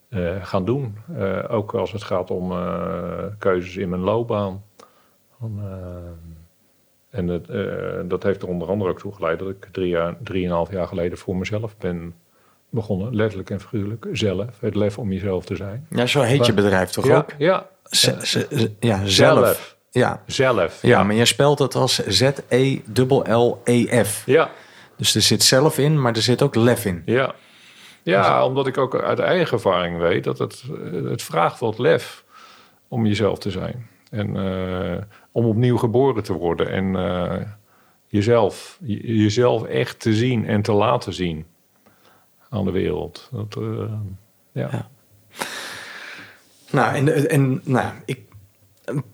eh, 0.10 0.36
gaan 0.42 0.66
doen. 0.66 0.98
Eh, 1.18 1.44
ook 1.48 1.74
als 1.74 1.92
het 1.92 2.04
gaat 2.04 2.32
om 2.32 2.52
eh, 2.52 3.24
keuzes 3.38 3.78
in 3.78 3.90
mijn 3.90 4.02
loopbaan. 4.02 4.64
Van, 5.40 5.62
en 7.10 7.28
het, 7.28 7.48
dat 8.10 8.24
heeft 8.24 8.42
er 8.42 8.48
onder 8.48 8.68
andere 8.68 8.90
ook 8.90 9.00
toe 9.00 9.14
geleid 9.14 9.40
dat 9.40 9.50
ik 9.50 9.68
drie 9.72 9.90
jaar, 9.90 10.16
drieënhalf 10.24 10.72
jaar 10.72 10.88
geleden 10.88 11.18
voor 11.18 11.36
mezelf 11.36 11.78
ben 11.78 12.16
begonnen. 12.70 13.16
Letterlijk 13.16 13.50
en 13.50 13.60
figuurlijk 13.60 14.08
zelf. 14.12 14.60
Het 14.60 14.76
lef 14.76 14.98
om 14.98 15.12
jezelf 15.12 15.46
te 15.46 15.56
zijn. 15.56 15.88
ja, 15.90 16.06
zo 16.06 16.22
heet 16.22 16.46
je 16.46 16.54
bedrijf 16.54 16.90
toch 16.90 17.06
ja, 17.06 17.18
ook? 17.18 17.30
Ja, 17.38 17.66
ja, 18.80 19.06
zelf. 19.06 19.10
zelf. 19.10 19.78
Ja. 19.90 20.24
Zelf. 20.26 20.82
Ja, 20.82 21.04
maar 21.04 21.16
je 21.16 21.26
spelt 21.26 21.60
het 21.60 21.76
als 21.76 22.06
Z-E-L-L-E-F. 22.08 22.84
Ja, 24.26 24.50
Dus 25.02 25.16
er 25.16 25.22
zit 25.22 25.44
zelf 25.44 25.78
in, 25.78 26.02
maar 26.02 26.16
er 26.16 26.22
zit 26.22 26.42
ook 26.42 26.56
lef 26.56 26.86
in. 26.86 27.02
ja. 27.06 27.36
Ja, 28.04 28.46
omdat 28.46 28.68
ik 28.68 28.78
ook 28.78 28.96
uit 29.02 29.20
eigen 29.20 29.54
ervaring 29.54 29.98
weet 29.98 30.24
dat 30.24 30.38
het, 30.38 30.64
eh, 30.84 31.04
het 31.10 31.22
vraagt 31.24 31.60
wat 31.60 31.80
lef 31.80 32.24
om 32.88 33.06
jezelf 33.06 33.40
te 33.40 33.52
zijn. 33.52 33.88
En 34.10 34.36
eh, 34.38 35.04
om 35.32 35.46
opnieuw 35.46 35.78
geboren 35.78 36.24
te 36.24 36.34
worden. 36.34 36.70
En 36.70 36.96
eh, 36.96 37.48
jezelf, 38.08 38.78
je- 38.84 39.18
jezelf 39.18 39.64
echt 39.64 40.00
te 40.00 40.14
zien 40.14 40.46
en 40.48 40.62
te 40.62 40.72
laten 40.72 41.14
zien 41.14 41.46
aan 42.50 42.66
de 42.66 42.72
wereld. 42.72 43.30
Dat, 43.32 43.58
ja. 44.52 44.70
Ja. 44.72 44.90
Nou, 46.72 46.96
en, 46.96 47.30
en 47.30 47.62
nou, 47.64 47.94
ik, 48.06 48.20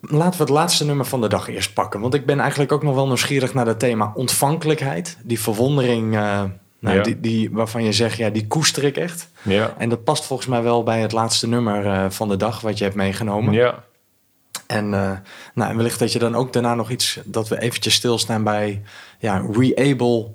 laten 0.01 0.31
we 0.37 0.43
het 0.45 0.49
laatste 0.53 0.85
nummer 0.85 1.05
van 1.05 1.21
de 1.21 1.27
dag 1.29 1.47
eerst 1.47 1.73
pakken. 1.73 1.99
Want 1.99 2.13
ik 2.13 2.25
ben 2.25 2.39
eigenlijk 2.39 2.71
ook 2.71 2.83
nog 2.83 2.95
wel 2.95 3.07
nieuwsgierig 3.07 3.53
naar 3.53 3.65
het 3.67 3.79
thema 3.79 4.11
ontvankelijkheid. 4.15 5.17
Die 5.23 5.39
verwondering 5.39 6.15
eh, 6.15 6.43
nou, 6.79 6.95
Ja. 6.97 7.03
die, 7.03 7.19
die, 7.19 7.49
waarvan 7.51 7.83
je 7.83 7.91
zegt, 7.93 8.17
ja, 8.17 8.29
die 8.29 8.47
koester 8.47 8.83
ik 8.83 8.97
echt. 8.97 9.29
Ja. 9.41 9.73
En 9.77 9.89
dat 9.89 10.03
past 10.03 10.25
volgens 10.25 10.47
mij 10.47 10.61
wel 10.61 10.83
bij 10.83 11.01
het 11.01 11.11
laatste 11.11 11.47
nummer 11.47 11.85
eh, 11.85 12.05
van 12.09 12.27
de 12.29 12.37
dag 12.37 12.61
wat 12.61 12.77
je 12.77 12.83
hebt 12.83 12.95
meegenomen. 12.95 13.53
ja. 13.53 13.83
En 14.67 14.93
eh, 14.93 15.11
nou, 15.53 15.69
en 15.71 15.77
wellicht 15.77 15.99
dat 15.99 16.11
je 16.11 16.19
dan 16.19 16.35
ook 16.35 16.53
daarna 16.53 16.75
nog 16.75 16.89
iets, 16.89 17.19
dat 17.25 17.47
we 17.47 17.61
eventjes 17.61 17.93
stilstaan 17.93 18.43
bij 18.43 18.81
ja, 19.19 19.45
Reable 19.51 20.27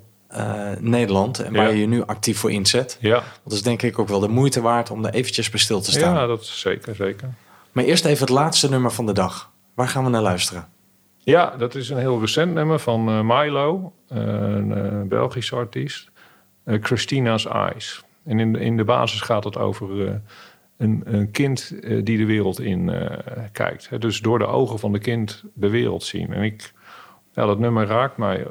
Nederland. 0.79 1.39
En 1.39 1.53
waar 1.53 1.65
Ja. 1.65 1.71
je 1.73 1.79
je 1.79 1.87
nu 1.87 2.03
actief 2.05 2.37
voor 2.37 2.51
inzet. 2.51 2.97
Ja. 2.99 3.23
Dat 3.43 3.53
is 3.53 3.61
denk 3.61 3.81
ik 3.81 3.99
ook 3.99 4.07
wel 4.07 4.19
de 4.19 4.27
moeite 4.27 4.61
waard 4.61 4.91
om 4.91 5.05
er 5.05 5.13
eventjes 5.13 5.49
bij 5.49 5.59
stil 5.59 5.81
te 5.81 5.91
staan. 5.91 6.13
ja, 6.13 6.25
dat 6.25 6.41
is 6.41 6.59
zeker, 6.59 6.95
zeker. 6.95 7.29
Maar 7.73 7.83
eerst 7.83 8.05
even 8.05 8.19
het 8.19 8.35
laatste 8.35 8.69
nummer 8.69 8.91
van 8.91 9.05
de 9.05 9.13
dag. 9.13 9.51
Waar 9.73 9.87
gaan 9.87 10.03
we 10.03 10.09
naar 10.09 10.21
luisteren? 10.21 10.67
Ja, 11.17 11.55
dat 11.57 11.75
is 11.75 11.89
een 11.89 11.97
heel 11.97 12.19
recent 12.19 12.53
nummer 12.53 12.79
van 12.79 13.09
eh, 13.09 13.21
Milo, 13.21 13.93
eh, 14.07 14.17
een 14.27 14.73
eh, 14.73 15.01
Belgische 15.01 15.55
artiest. 15.55 16.11
Christina's 16.65 17.45
Eyes. 17.45 18.03
En 18.25 18.39
in 18.39 18.55
in 18.55 18.77
de 18.77 18.83
basis 18.83 19.21
gaat 19.21 19.43
het 19.43 19.57
over 19.57 20.21
een, 20.77 21.01
een 21.05 21.31
kind 21.31 21.75
die 22.05 22.17
de 22.17 22.25
wereld 22.25 22.59
in 22.59 22.91
kijkt. 23.51 24.01
Dus 24.01 24.19
door 24.19 24.39
de 24.39 24.45
ogen 24.45 24.79
van 24.79 24.91
de 24.91 24.99
kind 24.99 25.43
de 25.53 25.69
wereld 25.69 26.03
zien. 26.03 26.33
En 26.33 26.43
ik, 26.43 26.73
ja, 27.33 27.45
dat 27.45 27.59
nummer 27.59 27.85
raakt 27.85 28.17
mij 28.17 28.47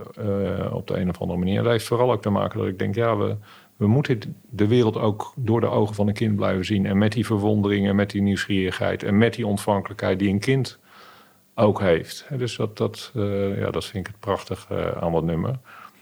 op 0.72 0.86
de 0.86 0.96
een 0.96 1.08
of 1.08 1.20
andere 1.20 1.38
manier. 1.38 1.62
Dat 1.62 1.72
heeft 1.72 1.86
vooral 1.86 2.12
ook 2.12 2.22
te 2.22 2.30
maken 2.30 2.58
dat 2.58 2.68
ik 2.68 2.78
denk, 2.78 2.94
ja, 2.94 3.16
we, 3.16 3.36
we 3.82 3.88
moeten 3.88 4.36
de 4.50 4.66
wereld 4.66 4.96
ook 4.96 5.32
door 5.36 5.60
de 5.60 5.66
ogen 5.66 5.94
van 5.94 6.08
een 6.08 6.14
kind 6.14 6.36
blijven 6.36 6.64
zien. 6.64 6.86
En 6.86 6.98
met 6.98 7.12
die 7.12 7.26
verwondering 7.26 7.88
en 7.88 7.96
met 7.96 8.10
die 8.10 8.22
nieuwsgierigheid 8.22 9.02
en 9.02 9.18
met 9.18 9.34
die 9.34 9.46
ontvankelijkheid 9.46 10.18
die 10.18 10.28
een 10.28 10.40
kind 10.40 10.78
ook 11.54 11.80
heeft. 11.80 12.26
Dus 12.36 12.56
dat, 12.56 12.76
dat, 12.76 13.12
eh, 13.14 13.58
ja, 13.58 13.70
dat 13.70 13.84
vind 13.84 14.06
ik 14.06 14.12
het 14.12 14.20
prachtig 14.20 14.66
eh, 14.70 15.02
aan 15.02 15.12
dat 15.12 15.24
nummer. 15.24 15.58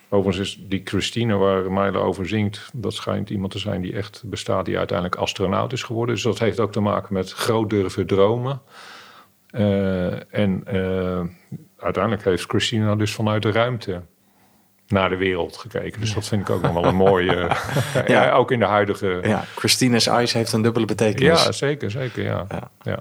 Overigens 0.09 0.49
is 0.49 0.65
die 0.69 0.81
Christine 0.85 1.37
waar 1.37 1.73
Milo 1.73 2.03
over 2.03 2.29
zingt... 2.29 2.71
dat 2.75 2.93
schijnt 2.93 3.31
iemand 3.31 3.53
te 3.53 3.59
zijn 3.59 3.81
die 3.81 3.93
echt 3.93 4.23
bestaat... 4.27 4.65
die 4.65 4.79
uiteindelijk 4.79 5.21
astronaut 5.21 5.73
is 5.73 5.83
geworden. 5.83 6.15
Dus 6.15 6.25
dat 6.25 6.39
heeft 6.39 6.61
ook 6.61 6.73
te 6.73 6.81
maken 6.81 7.15
met 7.15 7.33
groot 7.33 7.71
durven 7.71 8.07
dromen. 8.07 8.61
Eh, 9.47 10.35
en 10.35 10.65
uiteindelijk 11.77 12.25
heeft 12.25 12.45
Christina 12.49 12.97
dus 12.97 13.15
vanuit 13.15 13.43
de 13.43 13.51
ruimte... 13.51 14.03
naar 14.91 15.09
de 15.09 15.17
wereld 15.17 15.57
gekeken. 15.57 16.01
Dus 16.01 16.15
dat 16.15 16.29
vind 16.29 16.41
ik 16.43 16.51
ook 16.51 16.63
nog 16.63 16.73
wel 16.73 16.85
een 16.85 16.95
mooie... 16.95 17.35
ja. 17.95 18.05
Ja. 18.07 18.31
ook 18.31 18.51
in 18.51 18.59
de 18.59 18.65
huidige... 18.65 19.21
Ja, 19.23 19.45
Christina's 19.57 20.07
Eyes 20.07 20.33
heeft 20.33 20.53
een 20.53 20.63
dubbele 20.63 20.87
betekenis. 20.87 21.45
Ja, 21.45 21.53
zeker, 21.53 21.91
zeker, 21.91 22.23
ja. 22.25 22.47
Ja. 22.49 22.71
ja. 22.83 22.99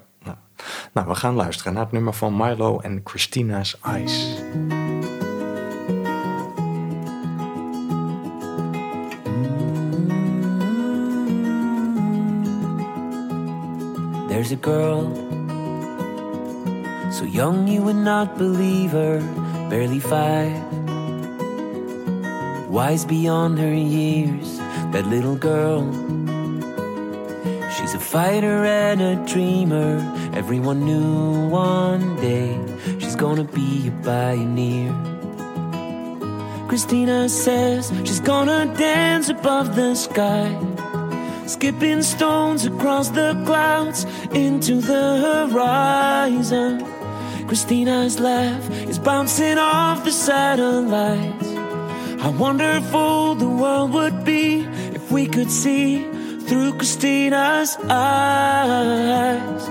Nou, 0.93 1.07
we 1.07 1.15
gaan 1.15 1.35
luisteren 1.35 1.73
naar 1.73 1.83
het 1.83 1.91
nummer 1.91 2.13
van 2.13 2.37
Milo 2.37 2.79
en 2.79 3.01
Christina's 3.03 3.77
Eyes. 3.85 4.35
There's 14.27 14.51
a 14.51 14.55
girl, 14.61 15.11
so 17.11 17.25
young 17.25 17.67
you 17.67 17.81
would 17.81 17.97
not 17.97 18.37
believe 18.37 18.91
her, 18.91 19.19
barely 19.69 19.99
five. 19.99 20.68
Wise 22.69 23.03
beyond 23.03 23.57
her 23.57 23.73
years, 23.73 24.59
that 24.91 25.07
little 25.07 25.35
girl. 25.35 25.81
She's 27.75 27.95
a 27.95 27.99
fighter 27.99 28.63
and 28.63 29.01
a 29.01 29.15
dreamer. 29.25 29.97
Everyone 30.35 30.85
knew 30.85 31.49
one 31.49 32.15
day 32.17 32.55
she's 32.99 33.15
gonna 33.15 33.43
be 33.43 33.87
a 33.87 33.91
pioneer. 34.03 34.93
Christina 36.67 37.27
says 37.27 37.91
she's 38.05 38.19
gonna 38.19 38.71
dance 38.77 39.29
above 39.29 39.75
the 39.75 39.95
sky. 39.95 40.55
Skipping 41.47 42.03
stones 42.03 42.67
across 42.67 43.09
the 43.09 43.33
clouds 43.47 44.05
into 44.31 44.79
the 44.79 45.47
horizon. 45.49 46.85
Christina's 47.47 48.19
laugh 48.19 48.69
is 48.87 48.99
bouncing 48.99 49.57
off 49.57 50.03
the 50.03 50.11
satellites. 50.11 51.58
How 52.19 52.31
wonderful 52.31 53.35
the 53.35 53.47
world 53.47 53.93
would 53.93 54.25
be 54.25 54.65
if 54.93 55.09
we 55.09 55.25
could 55.25 55.49
see 55.49 56.03
through 56.47 56.73
Christina's 56.73 57.77
eyes. 57.89 59.63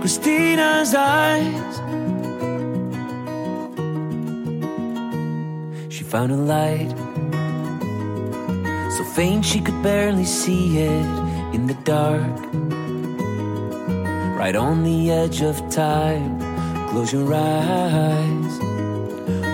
Christina's 0.00 0.94
eyes. 0.94 1.74
She 5.92 6.04
found 6.04 6.32
a 6.32 6.36
light 6.36 6.88
so 8.96 9.04
faint 9.04 9.44
she 9.44 9.60
could 9.60 9.82
barely 9.82 10.24
see 10.24 10.78
it 10.78 11.06
in 11.54 11.66
the 11.66 11.76
dark. 11.84 12.38
Right 14.38 14.56
on 14.56 14.84
the 14.84 15.10
edge 15.10 15.42
of 15.42 15.68
time, 15.68 16.40
close 16.88 17.12
your 17.12 17.34
eyes. 17.34 18.67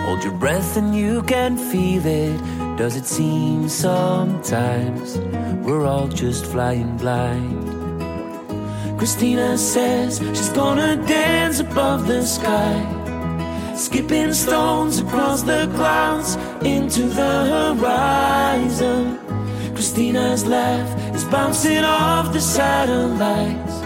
Hold 0.05 0.23
your 0.23 0.35
breath 0.35 0.77
and 0.77 0.95
you 0.95 1.23
can 1.23 1.57
feel 1.57 2.05
it. 2.05 2.39
Does 2.77 2.95
it 2.95 3.07
seem 3.07 3.71
sometimes 3.71 5.17
we're 5.65 5.87
all 5.87 6.09
just 6.09 6.45
flying 6.45 6.99
blind? 6.99 7.71
Christina 8.99 9.57
says 9.57 10.19
she's 10.19 10.51
gonna 10.51 10.97
dance 11.07 11.61
above 11.61 12.07
the 12.07 12.23
sky, 12.27 12.77
skipping 13.75 14.35
stones 14.35 14.99
across 14.99 15.43
the 15.43 15.73
clouds 15.75 16.37
into 16.63 17.09
the 17.09 17.35
horizon. 17.79 19.19
Christina's 19.75 20.45
laugh 20.45 21.15
is 21.15 21.25
bouncing 21.25 21.83
off 21.83 22.31
the 22.31 22.43
satellites. 22.43 23.81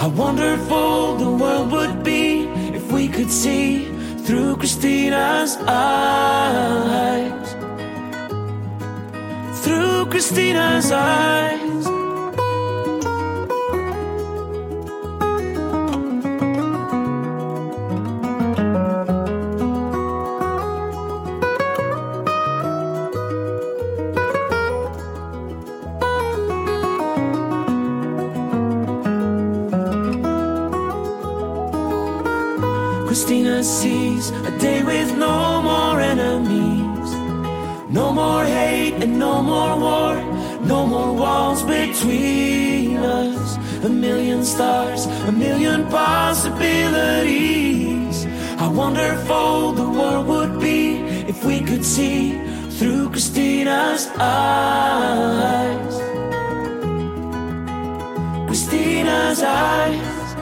How 0.00 0.10
wonderful 0.10 1.16
the 1.16 1.30
world 1.30 1.72
would 1.72 2.04
be 2.04 2.44
if 2.76 2.92
we 2.92 3.08
could 3.08 3.30
see 3.30 3.95
through 4.26 4.56
Christina's 4.56 5.56
eyes. 5.68 7.54
Through 9.62 10.06
Christina's 10.06 10.90
eyes. 10.90 11.65
Between 42.06 42.98
us. 42.98 43.56
A 43.84 43.88
million 43.88 44.44
stars, 44.44 45.06
a 45.06 45.32
million 45.32 45.88
possibilities. 45.88 48.24
How 48.58 48.70
wonderful 48.72 49.72
the 49.72 49.88
world 49.88 50.28
would 50.28 50.60
be 50.60 50.98
if 51.28 51.44
we 51.44 51.60
could 51.60 51.84
see 51.84 52.38
through 52.78 53.10
Christina's 53.10 54.06
eyes. 54.18 55.94
Christina's 58.46 59.42
eyes. 59.42 60.34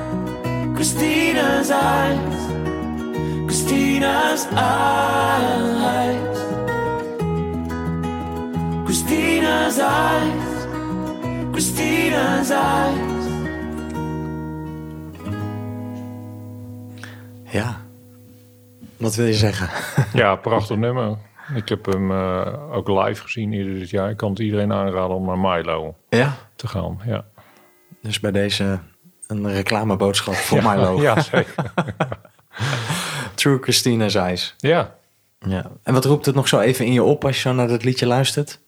Christina's 0.77 1.71
eyes. 1.71 2.45
Christina's 3.47 4.47
eyes. 4.53 6.39
Christina's 8.87 9.79
eyes. 9.79 10.44
Christina's 11.59 12.51
eyes. 12.51 13.27
Ja. 17.51 17.81
Wat 18.97 19.15
wil 19.15 19.27
je 19.27 19.35
zeggen? 19.35 19.69
Ja, 20.21 20.37
prachtig 20.37 20.77
nummer. 20.77 21.17
Ik 21.55 21.69
heb 21.69 21.85
hem 21.87 22.11
eh, 22.11 22.73
ook 22.77 22.89
live 22.89 23.23
gezien 23.23 23.53
eerder 23.53 23.79
dit 23.79 23.91
jaar. 23.91 24.11
Ik 24.11 24.17
kan 24.17 24.31
het 24.31 24.39
iedereen 24.39 24.73
aanraden 24.73 25.17
om 25.17 25.27
naar 25.27 25.39
Milo 25.39 25.95
Ja. 26.09 26.35
te 26.57 26.67
gaan. 26.69 27.01
Ja, 27.05 27.25
Dus 28.03 28.21
bij 28.21 28.31
deze 28.31 28.79
een 29.27 29.53
reclameboodschap 29.53 30.35
voor 30.35 30.59
ja, 30.63 30.75
Milo. 30.75 31.01
Ja, 31.01 31.21
zeker. 31.21 31.55
True 33.35 33.59
Christina's 33.61 34.15
Eyes. 34.15 34.55
ja. 34.59 34.95
Ja. 35.49 35.71
En 35.83 35.95
wat 35.95 36.05
roept 36.05 36.27
het 36.27 36.35
nog 36.35 36.49
zo 36.49 36.59
even 36.61 36.85
in 36.87 36.93
je 36.93 37.03
op 37.03 37.25
als 37.25 37.35
je 37.37 37.41
zo 37.49 37.53
naar 37.55 37.69
dat 37.69 37.85
liedje 37.85 38.07
luistert? 38.07 38.61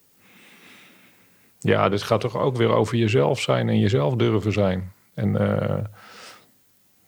Ja, 1.67 1.89
dit 1.89 2.03
gaat 2.03 2.21
toch 2.21 2.37
ook 2.39 2.57
weer 2.57 2.71
over 2.71 2.97
jezelf 2.97 3.41
zijn 3.41 3.69
en 3.69 3.79
jezelf 3.79 4.15
durven 4.15 4.53
zijn. 4.53 4.93
En 5.15 5.37
eh, 5.37 5.85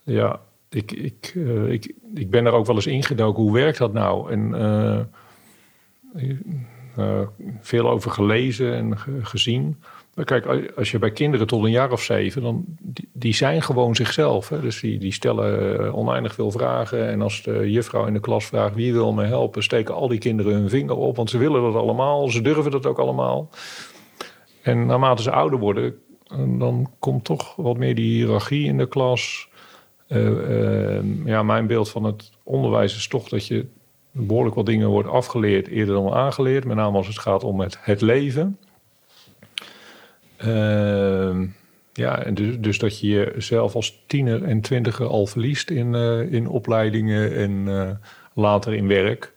ja, 0.03 0.41
ik, 0.71 0.93
ik, 0.93 1.33
eh, 1.37 1.71
ik, 1.73 1.93
ik 2.15 2.31
ben 2.31 2.47
er 2.47 2.53
ook 2.53 2.67
wel 2.67 2.75
eens 2.75 2.87
ingedoken. 2.87 3.43
Hoe 3.43 3.53
werkt 3.53 3.79
dat 3.79 3.93
nou? 3.93 4.33
En 4.33 4.55
eh, 4.55 5.01
veel 7.61 7.91
over 7.91 8.11
gelezen 8.11 8.75
en 8.75 8.99
ge- 8.99 9.25
gezien. 9.25 9.83
Kijk, 10.25 10.47
als- 10.77 10.91
je 10.91 10.99
bij 10.99 11.11
kinderen 11.11 11.47
tot 11.47 11.65
een 11.65 11.71
jaar 11.71 11.93
of 11.93 12.03
zeven, 12.03 12.43
dan 12.43 12.65
die, 13.13 13.35
zijn 13.35 13.63
gewoon 13.63 13.95
zichzelf. 13.95 14.49
Dus 14.49 14.81
die, 14.81 14.99
die 14.99 15.13
stellen 15.13 15.95
oneindig 15.95 16.35
veel 16.35 16.51
vragen. 16.51 17.09
En 17.09 17.23
als 17.23 17.43
de 17.43 17.71
juffrouw 17.71 18.07
in 18.07 18.13
de 18.13 18.21
klas 18.21 18.47
vraagt 18.47 18.75
wie 18.75 18.93
wil 18.93 19.13
me 19.13 19.25
helpen, 19.25 19.63
steken 19.63 19.95
al 19.95 20.09
die 20.09 20.19
kinderen 20.19 20.53
hun 20.53 20.69
vinger 20.69 20.97
op. 20.97 21.17
Want 21.17 21.31
ze 21.31 21.39
willen 21.39 21.63
dat 21.63 21.75
allemaal, 21.75 22.29
ze 22.29 22.41
durven 22.43 22.71
dat 22.71 22.87
ook 22.87 22.99
allemaal. 22.99 23.49
En 24.63 24.87
naarmate 24.87 25.23
ze 25.23 25.31
ouder 25.31 25.59
worden, 25.59 25.99
eh, 26.27 26.39
dan 26.59 26.91
komt 26.99 27.25
toch 27.25 27.57
wat 27.57 27.77
meer 27.77 27.95
die 27.95 28.13
hiërarchie 28.13 28.67
in 28.67 28.79
de 28.79 28.89
klas. 28.89 29.49
Eh, 30.07 30.97
eh, 30.97 31.05
ja, 31.25 31.43
mijn 31.43 31.67
beeld 31.67 31.91
van 31.91 32.05
het 32.05 32.33
onderwijs 32.43 32.97
is 32.97 33.09
toch 33.09 33.29
dat 33.29 33.47
je 33.47 33.67
behoorlijk 34.11 34.55
wat 34.55 34.67
dingen 34.67 34.89
wordt 34.89 35.09
afgeleerd 35.09 35.69
eerder 35.69 35.95
dan 35.95 36.13
aangeleerd. 36.13 36.65
Met 36.65 36.77
name 36.77 36.97
als 36.97 37.07
het 37.07 37.19
gaat 37.19 37.45
om 37.45 37.61
het, 37.61 37.79
het 37.81 38.01
leven. 38.01 38.59
Ja, 41.93 42.17
dus, 42.33 42.59
dus 42.59 42.79
dat 42.79 43.01
je 43.01 43.07
jezelf 43.07 43.75
als 43.75 44.03
tiener 44.07 44.45
en 44.45 44.61
twintiger 44.61 45.07
al 45.07 45.27
verliest 45.27 45.71
in, 45.71 45.95
in 46.31 46.49
opleidingen 46.49 47.35
en 47.35 48.01
later 48.35 48.75
in 48.75 48.87
werk. 48.87 49.33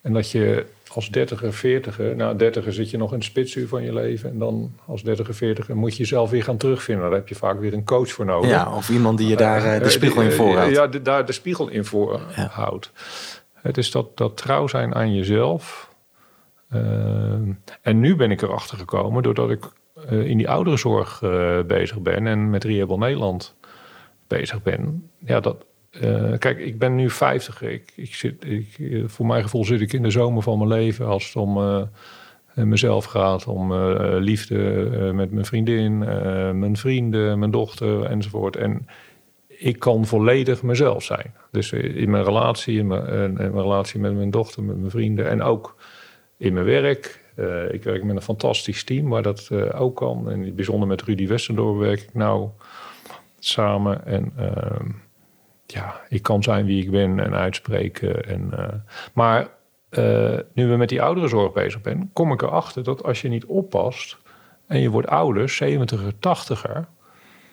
En 0.00 0.12
dat 0.12 0.30
je 0.30 0.66
als 0.94 1.10
dertiger, 1.10 1.52
veertiger, 1.52 2.16
nou 2.16 2.36
dertiger 2.36 2.72
zit 2.72 2.90
je 2.90 2.96
nog 2.96 3.10
in 3.10 3.16
het 3.16 3.26
spitsuur 3.26 3.68
van 3.68 3.82
je 3.82 3.92
leven. 3.92 4.30
En 4.30 4.38
dan 4.38 4.72
als 4.86 5.02
dertiger, 5.02 5.34
veertiger 5.34 5.76
moet 5.76 5.92
je 5.92 5.98
jezelf 5.98 6.30
weer 6.30 6.42
gaan 6.42 6.56
terugvinden. 6.56 7.04
Daar 7.04 7.14
heb 7.18 7.28
je 7.28 7.34
vaak 7.34 7.60
weer 7.60 7.72
een 7.72 7.84
coach 7.84 8.10
voor 8.10 8.24
nodig. 8.24 8.50
Ja, 8.50 8.76
of 8.76 8.88
iemand 8.88 9.18
die 9.18 9.28
je 9.28 9.36
daar 9.36 9.64
eh, 9.64 9.78
de 9.78 9.84
Eh, 9.84 9.90
spiegel 9.90 10.22
in 10.22 10.30
eh, 10.30 10.34
voorhoudt. 10.36 10.74
Ja, 10.74 10.86
de, 10.86 11.02
daar 11.02 11.26
de 11.26 11.32
spiegel 11.32 11.68
in 11.68 11.84
voor 11.84 12.20
Ja. 12.36 12.48
houdt. 12.50 12.92
Het 13.52 13.76
is 13.76 13.90
dat, 13.90 14.16
dat 14.16 14.36
trouw 14.36 14.66
zijn 14.66 14.94
aan 14.94 15.14
jezelf. 15.14 15.92
En 17.82 18.00
nu 18.00 18.16
ben 18.16 18.30
ik 18.30 18.42
erachter 18.42 18.78
gekomen 18.78 19.22
doordat 19.22 19.50
ik 19.50 19.64
in 20.10 20.36
die 20.36 20.48
ouderenzorg 20.48 21.22
bezig 21.66 22.00
ben 22.00 22.26
en 22.26 22.50
met 22.50 22.64
Rehable 22.64 22.96
Nederland 22.96 23.54
bezig 24.26 24.62
ben. 24.62 25.10
Ja, 25.18 25.40
dat, 25.40 25.64
eh, 26.00 26.32
kijk, 26.38 26.58
ik 26.58 26.78
ben 26.78 26.94
nu 26.94 27.10
50. 27.10 27.62
Ik, 27.62 27.92
ik 27.96 28.14
zit, 28.14 28.44
ik, 28.44 28.76
eh, 28.78 29.02
voor 29.06 29.26
mijn 29.26 29.42
gevoel 29.42 29.64
zit 29.64 29.80
ik 29.80 29.92
in 29.92 30.02
de 30.02 30.10
zomer 30.10 30.42
van 30.42 30.58
mijn 30.58 30.70
leven 30.70 31.06
als 31.06 31.26
het 31.26 31.36
om 31.36 31.58
eh, 31.58 31.82
mezelf 32.54 33.04
gaat, 33.04 33.46
om 33.46 33.74
liefde 34.18 34.56
met 35.14 35.30
mijn 35.30 35.44
vriendin, 35.44 35.98
mijn 36.58 36.76
vrienden, 36.76 37.38
mijn 37.38 37.50
dochter 37.50 38.04
enzovoort. 38.04 38.56
En 38.56 38.86
ik 39.48 39.78
kan 39.78 40.06
volledig 40.06 40.62
mezelf 40.62 41.02
zijn. 41.02 41.34
Dus 41.50 41.72
in 41.72 42.10
mijn 42.10 42.24
relatie, 42.24 42.78
in 42.78 42.86
mijn, 42.86 43.36
relatie 43.36 44.00
met 44.00 44.14
mijn 44.14 44.30
dochter, 44.30 44.62
met 44.62 44.78
mijn 44.78 44.90
vrienden 44.90 45.28
en 45.28 45.42
ook 45.42 45.76
in 46.36 46.52
mijn 46.52 46.66
werk. 46.66 47.20
Ik 47.70 47.82
werk 47.82 48.04
met 48.04 48.16
een 48.16 48.22
fantastisch 48.22 48.84
team 48.84 49.08
waar 49.08 49.22
dat 49.22 49.50
ook 49.74 49.96
kan. 49.96 50.30
En 50.30 50.54
bijzonder 50.54 50.88
met 50.88 51.02
Rudy 51.02 51.26
Westendorp 51.26 51.78
werk 51.78 52.00
ik 52.00 52.14
nou 52.14 52.48
samen. 53.38 54.06
En 54.06 54.32
ehm, 54.36 54.90
ja, 55.66 56.00
ik 56.08 56.22
kan 56.22 56.42
zijn 56.42 56.64
wie 56.66 56.82
ik 56.82 56.90
ben 56.90 57.20
en 57.20 57.34
uitspreken. 57.34 58.24
En, 58.26 58.48
eh, 58.56 58.64
maar 59.12 59.48
eh, 59.90 60.38
nu 60.54 60.66
we 60.66 60.76
met 60.76 60.88
die 60.88 61.02
ouderenzorg 61.02 61.52
bezig 61.52 61.80
zijn, 61.82 62.10
kom 62.12 62.32
ik 62.32 62.42
erachter 62.42 62.84
dat 62.84 63.02
als 63.04 63.20
je 63.20 63.28
niet 63.28 63.44
oppast 63.44 64.16
en 64.66 64.80
je 64.80 64.90
wordt 64.90 65.08
ouder, 65.08 65.48
70er, 65.62 66.12
80er, 66.20 66.80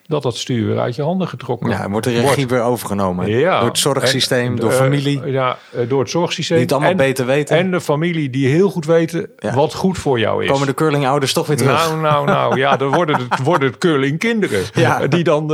dat 0.05 0.23
dat 0.23 0.37
stuur 0.37 0.67
weer 0.67 0.79
uit 0.79 0.95
je 0.95 1.01
handen 1.01 1.27
getrokken 1.27 1.69
Ja, 1.69 1.89
wordt 1.89 2.05
de 2.05 2.21
regie 2.21 2.47
weer 2.47 2.61
overgenomen. 2.61 3.27
ja. 3.29 3.59
Door 3.59 3.67
het 3.69 3.77
zorgsysteem, 3.77 4.45
En, 4.47 4.55
door 4.55 4.69
eh, 4.71 4.75
familie. 4.75 5.25
ja, 5.25 5.57
door 5.87 5.99
het 5.99 6.09
zorgsysteem. 6.09 6.57
die 6.57 6.65
het 6.65 6.75
allemaal 6.75 6.91
en, 6.91 6.97
beter 6.97 7.25
weten. 7.25 7.57
En 7.57 7.71
de 7.71 7.81
familie 7.81 8.29
die 8.29 8.47
heel 8.47 8.69
goed 8.69 8.85
weten 8.85 9.29
Ja. 9.37 9.53
wat 9.53 9.73
goed 9.73 9.97
voor 9.97 10.19
jou 10.19 10.43
is. 10.43 10.49
komen 10.49 10.67
de 10.67 10.73
curlingouders 10.73 11.33
toch 11.33 11.47
weer 11.47 11.57
terug. 11.57 11.87
Nou, 11.89 12.01
nou, 12.01 12.25
nou. 12.25 12.57
Ja, 12.57 12.77
dan 12.77 12.93
worden 12.93 13.15
het, 13.15 13.39
worden 13.43 13.67
het 13.69 13.77
curling 13.77 14.19
kinderen. 14.19 14.63
Ja. 14.73 15.07
Die 15.07 15.23
dan 15.23 15.53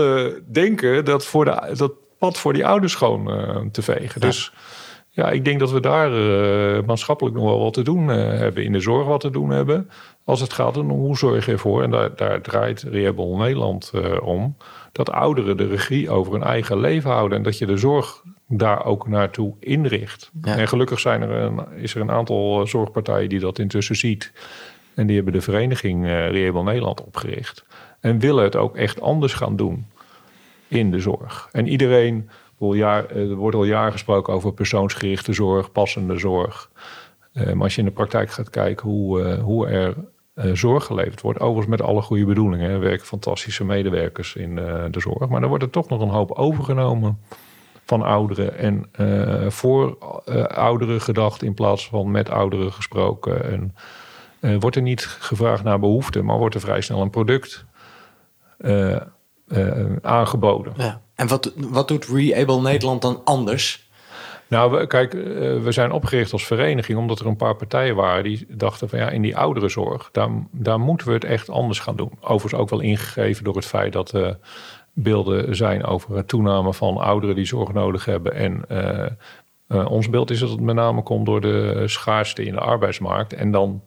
denken 0.51 1.05
dat, 1.05 1.25
voor 1.25 1.45
de, 1.45 1.73
dat 1.77 1.91
pad 2.17 2.37
voor 2.37 2.53
die 2.53 2.65
ouders 2.65 2.95
gewoon 2.95 3.31
eh, 3.31 3.57
te 3.71 3.81
vegen. 3.81 4.21
Dus 4.21 4.53
ja, 5.09 5.29
ik 5.29 5.45
denk 5.45 5.59
dat 5.59 5.71
we 5.71 5.79
daar 5.79 6.11
eh, 6.11 6.83
maatschappelijk 6.85 7.35
nog 7.35 7.45
wel 7.45 7.59
wat 7.59 7.73
te 7.73 7.81
doen 7.81 8.11
eh, 8.11 8.17
hebben. 8.17 8.63
In 8.63 8.71
de 8.71 8.79
zorg 8.79 9.07
wat 9.07 9.19
te 9.19 9.29
doen 9.29 9.49
hebben. 9.49 9.89
Als 10.23 10.41
het 10.41 10.53
gaat 10.53 10.77
om 10.77 10.89
hoe 10.89 11.17
zorg 11.17 11.45
je 11.45 11.51
ervoor. 11.51 11.83
En 11.83 11.91
daar, 11.91 12.15
daar 12.15 12.41
draait 12.41 12.81
Rehable 12.81 13.37
Nederland 13.37 13.91
om. 14.21 14.57
Dat 14.91 15.11
ouderen 15.11 15.57
de 15.57 15.67
regie 15.67 16.09
over 16.09 16.33
hun 16.33 16.43
eigen 16.43 16.79
leven 16.79 17.11
houden. 17.11 17.37
En 17.37 17.43
dat 17.43 17.57
je 17.57 17.65
de 17.65 17.77
zorg 17.77 18.23
daar 18.47 18.85
ook 18.85 19.07
naartoe 19.07 19.55
inricht. 19.59 20.31
Ja. 20.41 20.55
En 20.55 20.67
gelukkig 20.67 20.99
zijn 20.99 21.21
er 21.21 21.29
een, 21.29 21.65
is 21.75 21.95
er 21.95 22.01
een 22.01 22.11
aantal 22.11 22.67
zorgpartijen 22.67 23.29
die 23.29 23.39
dat 23.39 23.59
intussen 23.59 23.95
ziet. 23.95 24.31
En 24.95 25.07
die 25.07 25.15
hebben 25.15 25.33
de 25.33 25.41
vereniging 25.41 26.05
Rehable 26.05 26.63
Nederland 26.63 27.03
opgericht. 27.03 27.65
En 27.99 28.19
willen 28.19 28.43
het 28.43 28.55
ook 28.55 28.75
echt 28.75 29.01
anders 29.01 29.33
gaan 29.33 29.55
doen 29.55 29.85
in 30.67 30.91
de 30.91 30.99
zorg. 30.99 31.49
En 31.51 31.67
iedereen 31.67 32.29
jaar, 32.59 33.09
er 33.09 33.35
wordt 33.35 33.55
al 33.55 33.63
jaren 33.63 33.91
gesproken 33.91 34.33
over 34.33 34.53
persoonsgerichte 34.53 35.33
zorg, 35.33 35.71
passende 35.71 36.17
zorg. 36.17 36.71
Eh, 37.33 37.53
maar 37.53 37.63
als 37.63 37.75
je 37.75 37.81
in 37.81 37.87
de 37.87 37.93
praktijk 37.93 38.31
gaat 38.31 38.49
kijken 38.49 38.89
hoe, 38.89 39.21
eh, 39.21 39.43
hoe 39.43 39.67
er 39.67 39.95
eh, 40.33 40.51
zorg 40.53 40.85
geleverd 40.85 41.21
wordt, 41.21 41.39
overigens 41.39 41.77
met 41.77 41.81
alle 41.81 42.01
goede 42.01 42.25
bedoelingen, 42.25 42.69
er 42.69 42.79
werken 42.79 43.05
fantastische 43.05 43.65
medewerkers 43.65 44.35
in 44.35 44.57
eh, 44.57 44.83
de 44.91 44.99
zorg, 44.99 45.29
maar 45.29 45.41
er 45.41 45.47
wordt 45.47 45.63
er 45.63 45.69
toch 45.69 45.89
nog 45.89 46.01
een 46.01 46.09
hoop 46.09 46.31
overgenomen 46.31 47.19
van 47.85 48.01
ouderen 48.01 48.57
en 48.57 48.85
eh, 48.91 49.49
voor 49.49 49.97
eh, 50.25 50.43
ouderen 50.43 51.01
gedacht 51.01 51.43
in 51.43 51.53
plaats 51.53 51.87
van 51.87 52.11
met 52.11 52.29
ouderen 52.29 52.73
gesproken. 52.73 53.51
En 53.51 53.75
eh, 54.39 54.55
wordt 54.59 54.75
er 54.75 54.81
niet 54.81 55.05
gevraagd 55.05 55.63
naar 55.63 55.79
behoeften, 55.79 56.25
maar 56.25 56.37
wordt 56.37 56.55
er 56.55 56.61
vrij 56.61 56.81
snel 56.81 57.01
een 57.01 57.09
product 57.09 57.65
eh, 58.57 58.95
eh, 58.95 59.01
aangeboden. 60.01 60.73
Ja. 60.77 61.01
En 61.15 61.27
wat, 61.27 61.53
wat 61.55 61.87
doet 61.87 62.05
Reable 62.05 62.61
Nederland 62.61 63.01
dan 63.01 63.21
anders? 63.23 63.89
Nou, 64.47 64.85
kijk, 64.85 65.13
eh, 65.13 65.21
we 65.63 65.71
zijn 65.71 65.91
opgericht 65.91 66.33
als 66.33 66.45
vereniging 66.45 66.97
omdat 66.97 67.19
er 67.19 67.25
een 67.25 67.35
paar 67.35 67.55
partijen 67.55 67.95
waren 67.95 68.23
die 68.23 68.45
dachten 68.49 68.89
van 68.89 68.99
ja, 68.99 69.09
in 69.09 69.21
die 69.21 69.37
ouderenzorg, 69.37 70.09
daar, 70.11 70.29
daar 70.51 70.79
moeten 70.79 71.07
we 71.07 71.13
het 71.13 71.23
echt 71.23 71.49
anders 71.49 71.79
gaan 71.79 71.95
doen. 71.95 72.11
Overigens 72.21 72.61
ook 72.61 72.69
wel 72.69 72.79
ingegeven 72.79 73.43
door 73.43 73.55
het 73.55 73.65
feit 73.65 73.93
dat 73.93 74.11
er 74.11 74.37
beelden 74.93 75.55
zijn 75.55 75.83
over 75.83 76.15
het 76.15 76.27
toename 76.27 76.73
van 76.73 76.97
ouderen 76.97 77.35
die 77.35 77.45
zorg 77.45 77.73
nodig 77.73 78.05
hebben. 78.05 78.33
En 78.33 78.63
eh, 78.67 79.05
eh, 79.67 79.91
ons 79.91 80.09
beeld 80.09 80.31
is 80.31 80.39
dat 80.39 80.49
het 80.49 80.59
met 80.59 80.75
name 80.75 81.03
komt 81.03 81.25
door 81.25 81.41
de 81.41 81.83
schaarste 81.85 82.43
in 82.43 82.53
de 82.53 82.59
arbeidsmarkt. 82.59 83.33
En 83.33 83.51
dan 83.51 83.83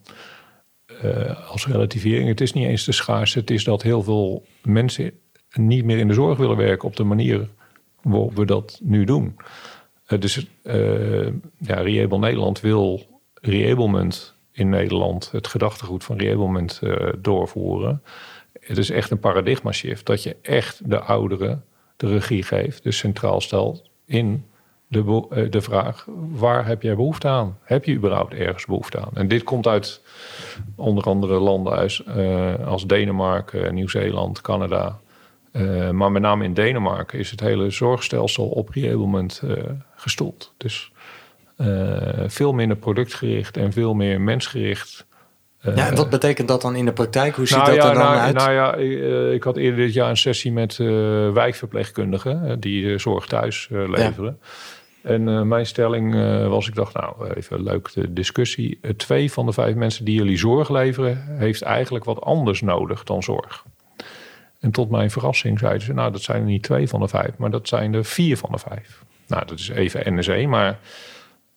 eh, 1.01 1.51
als 1.51 1.67
relativering, 1.67 2.27
het 2.27 2.41
is 2.41 2.53
niet 2.53 2.67
eens 2.67 2.85
de 2.85 2.91
schaarste, 2.91 3.39
het 3.39 3.51
is 3.51 3.63
dat 3.63 3.81
heel 3.81 4.03
veel 4.03 4.45
mensen 4.63 5.11
niet 5.53 5.85
meer 5.85 5.97
in 5.97 6.07
de 6.07 6.13
zorg 6.13 6.37
willen 6.37 6.57
werken 6.57 6.87
op 6.87 6.95
de 6.95 7.03
manier 7.03 7.47
waarop 8.01 8.35
we 8.35 8.45
dat 8.45 8.79
nu 8.83 9.03
doen. 9.03 9.35
Eh, 10.05 10.19
dus 10.19 10.47
eh 10.63 11.27
ja, 11.57 11.75
Reable 11.81 12.17
Nederland 12.17 12.59
wil 12.59 13.01
reablement 13.33 14.35
in 14.51 14.69
Nederland, 14.69 15.31
het 15.31 15.47
gedachtegoed 15.47 16.03
van 16.03 16.17
reablement 16.17 16.79
eh, 16.83 17.09
doorvoeren. 17.17 18.01
Het 18.59 18.77
is 18.77 18.89
echt 18.89 19.11
een 19.11 19.19
paradigma 19.19 19.71
shift 19.71 20.05
dat 20.05 20.23
je 20.23 20.35
echt 20.41 20.89
de 20.89 20.99
ouderen 20.99 21.63
de 21.97 22.07
regie 22.07 22.43
geeft, 22.43 22.83
dus 22.83 22.97
centraal 22.97 23.41
stelt 23.41 23.89
in 24.05 24.45
de, 24.87 25.47
de 25.49 25.61
vraag: 25.61 26.07
waar 26.29 26.65
heb 26.65 26.81
jij 26.81 26.95
behoefte 26.95 27.27
aan? 27.27 27.57
Heb 27.61 27.85
je 27.85 27.93
überhaupt 27.93 28.33
ergens 28.33 28.65
behoefte 28.65 28.99
aan? 28.99 29.11
En 29.13 29.27
dit 29.27 29.43
komt 29.43 29.67
uit 29.67 30.01
onder 30.75 31.03
andere 31.03 31.39
landen 31.39 31.77
als, 31.77 32.03
als 32.65 32.87
Denemarken, 32.87 33.73
Nieuw-Zeeland, 33.73 34.41
Canada. 34.41 34.99
Eh, 35.51 35.89
maar 35.89 36.11
met 36.11 36.21
name 36.21 36.43
in 36.43 36.53
Denemarken 36.53 37.19
is 37.19 37.31
het 37.31 37.39
hele 37.39 37.69
zorgstelsel 37.69 38.47
op 38.47 38.69
reablement 38.69 39.41
eh 39.47 39.63
gestoeld. 39.95 40.53
Dus 40.57 40.91
eh, 41.55 41.67
veel 42.27 42.53
minder 42.53 42.77
productgericht 42.77 43.57
en 43.57 43.71
veel 43.71 43.93
meer 43.93 44.21
mensgericht. 44.21 45.05
Ja, 45.61 45.87
en 45.87 45.95
wat 45.95 46.09
betekent 46.09 46.47
dat 46.47 46.61
dan 46.61 46.75
in 46.75 46.85
de 46.85 46.93
praktijk? 46.93 47.35
Hoe 47.35 47.47
ziet 47.47 47.57
nou 47.57 47.69
dat 47.69 47.83
ja, 47.83 47.89
er 47.89 47.93
dan 47.93 48.03
nou, 48.03 48.17
uit? 48.17 48.35
Nou 48.35 48.51
ja, 48.51 48.75
eh, 48.75 49.33
ik 49.33 49.43
had 49.43 49.57
eerder 49.57 49.85
dit 49.85 49.93
jaar 49.93 50.09
een 50.09 50.17
sessie 50.17 50.51
met 50.51 50.77
wijkverpleegkundigen 51.33 52.59
die 52.59 52.97
zorg 52.97 53.25
thuis 53.25 53.67
leveren. 53.69 54.39
En 55.01 55.47
mijn 55.47 55.65
stelling 55.65 56.13
was, 56.47 56.67
ik 56.67 56.75
dacht, 56.75 56.93
nou, 56.93 57.33
even 57.33 57.63
leuk 57.63 57.93
de 57.93 58.13
discussie. 58.13 58.79
Twee 58.97 59.31
van 59.31 59.45
de 59.45 59.53
vijf 59.53 59.75
mensen 59.75 60.05
die 60.05 60.15
jullie 60.15 60.37
zorg 60.37 60.69
leveren, 60.69 61.25
heeft 61.27 61.61
eigenlijk 61.61 62.05
wat 62.05 62.21
anders 62.21 62.61
nodig 62.61 63.03
dan 63.03 63.23
zorg. 63.23 63.65
En 64.61 64.71
tot 64.71 64.89
mijn 64.89 65.11
verrassing 65.11 65.59
zeiden 65.59 65.81
ze, 65.81 65.93
nou, 65.93 66.11
dat 66.11 66.21
zijn 66.21 66.37
er 66.37 66.47
niet 66.47 66.63
twee 66.63 66.87
van 66.87 66.99
de 66.99 67.07
vijf, 67.07 67.37
maar 67.37 67.49
dat 67.49 67.67
zijn 67.67 67.93
er 67.93 68.05
vier 68.05 68.37
van 68.37 68.51
de 68.51 68.57
vijf. 68.57 69.03
Nou, 69.27 69.45
dat 69.45 69.59
is 69.59 69.69
even 69.69 70.15
NSE, 70.15 70.45
maar 70.47 70.79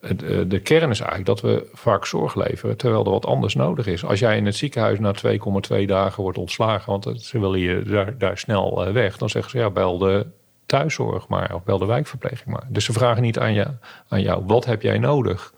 het, 0.01 0.23
eh, 0.23 0.39
de 0.47 0.61
kern 0.61 0.91
is 0.91 1.01
eigenlijk 1.01 1.27
dat 1.27 1.41
we 1.41 1.71
vaak 1.73 2.07
zorg 2.07 2.35
leveren, 2.35 2.77
terwijl 2.77 3.05
er 3.05 3.11
wat 3.11 3.27
anders 3.27 3.55
nodig 3.55 3.87
is. 3.87 4.05
Als 4.05 4.19
jij 4.19 4.37
in 4.37 4.47
het 4.47 4.57
ziekenhuis 4.57 4.99
na 4.99 5.13
2,2 5.13 5.87
dagen 5.87 6.23
wordt 6.23 6.39
ontslagen, 6.39 6.91
want 6.91 7.23
ze 7.23 7.41
willen 7.41 7.59
je 7.59 7.83
daar, 7.83 8.19
daar 8.19 8.39
snel 8.39 8.87
eh, 8.87 8.93
weg, 8.93 9.17
dan 9.17 9.31
zeggen 9.31 9.51
ze 9.51 9.59
ja, 9.59 9.71
bel 9.71 9.99
de 9.99 10.27
thuiszorg 10.67 11.29
maar, 11.29 11.55
of 11.55 11.65
bel 11.65 11.79
de 11.79 11.87
wijkverpleging 11.87 12.49
maar. 12.49 12.67
Dus 12.69 12.85
ze 12.85 12.93
vragen 12.93 13.23
niet 13.23 13.39
aan, 13.39 13.55
je, 13.55 13.67
aan 14.09 14.23
jou, 14.23 14.45
wat 14.47 14.65
heb 14.65 14.83
jij 14.83 14.99
nodig 14.99 15.53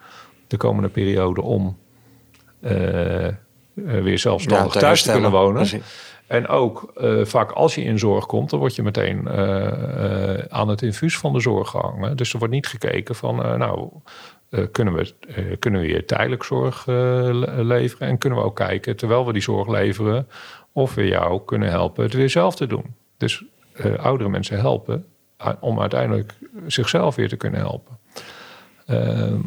de 0.47 0.57
komende 0.57 0.89
periode 0.89 1.43
om 1.43 1.79
eh, 2.61 3.29
weer 3.75 4.19
zelfstandig 4.19 4.73
thuis 4.73 5.03
te 5.03 5.13
kunnen 5.13 5.31
wonen. 5.31 5.55
Precies. 5.55 6.15
En 6.27 6.49
ook 6.49 6.93
eh, 6.95 7.25
vaak 7.25 7.51
als 7.51 7.75
je 7.75 7.83
in 7.83 7.99
zorg 7.99 8.27
komt, 8.27 8.51
dan 8.51 8.59
word 8.59 8.75
je 8.75 8.83
meteen 8.83 9.29
eh, 9.29 10.35
eh, 10.35 10.45
aan 10.49 10.69
het 10.69 10.83
infuus 10.83 11.19
van 11.19 11.33
de 11.33 11.41
zorg 11.41 11.71
gehangen. 11.71 12.17
Dus 12.17 12.33
er 12.33 12.39
wordt 12.39 12.55
niet 12.55 12.67
gekeken 12.67 13.15
van, 13.15 13.37
nou, 13.37 13.89
kunnen, 14.73 14.95
we, 14.95 15.15
kunnen 15.59 15.81
we 15.81 15.87
je 15.87 16.05
tijdelijk 16.05 16.43
zorg 16.43 16.87
le- 16.87 17.63
leveren? 17.63 18.09
En 18.09 18.19
kunnen 18.19 18.39
we 18.39 18.45
ook 18.45 18.57
kijken, 18.57 18.97
terwijl 18.97 19.27
we 19.27 19.33
die 19.33 19.43
zorg 19.43 19.69
leveren, 19.69 20.29
of 20.73 20.95
we 20.95 21.07
jou 21.07 21.41
kunnen 21.45 21.69
helpen 21.69 22.05
het 22.05 22.13
weer 22.13 22.31
zelf 22.31 22.57
te 22.57 22.67
doen. 22.67 22.95
Dus 23.17 23.45
oudere 23.97 24.31
mensen 24.31 24.59
helpen 24.59 25.07
om 25.61 25.81
uiteindelijk 25.81 26.35
zichzelf 26.67 27.15
weer 27.15 27.29
te 27.29 27.37
kunnen 27.37 27.61
helpen. 27.61 27.99
Ehm, 28.87 29.41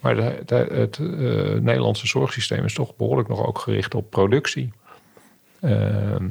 maar 0.00 0.16
het 0.16 0.52
eh, 0.98 1.60
Nederlandse 1.60 2.06
zorgsysteem 2.06 2.64
is 2.64 2.74
toch 2.74 2.96
behoorlijk 2.96 3.28
nog 3.28 3.46
ook 3.46 3.58
gericht 3.58 3.94
op 3.94 4.10
productie. 4.10 4.72
Ehm, 5.60 6.28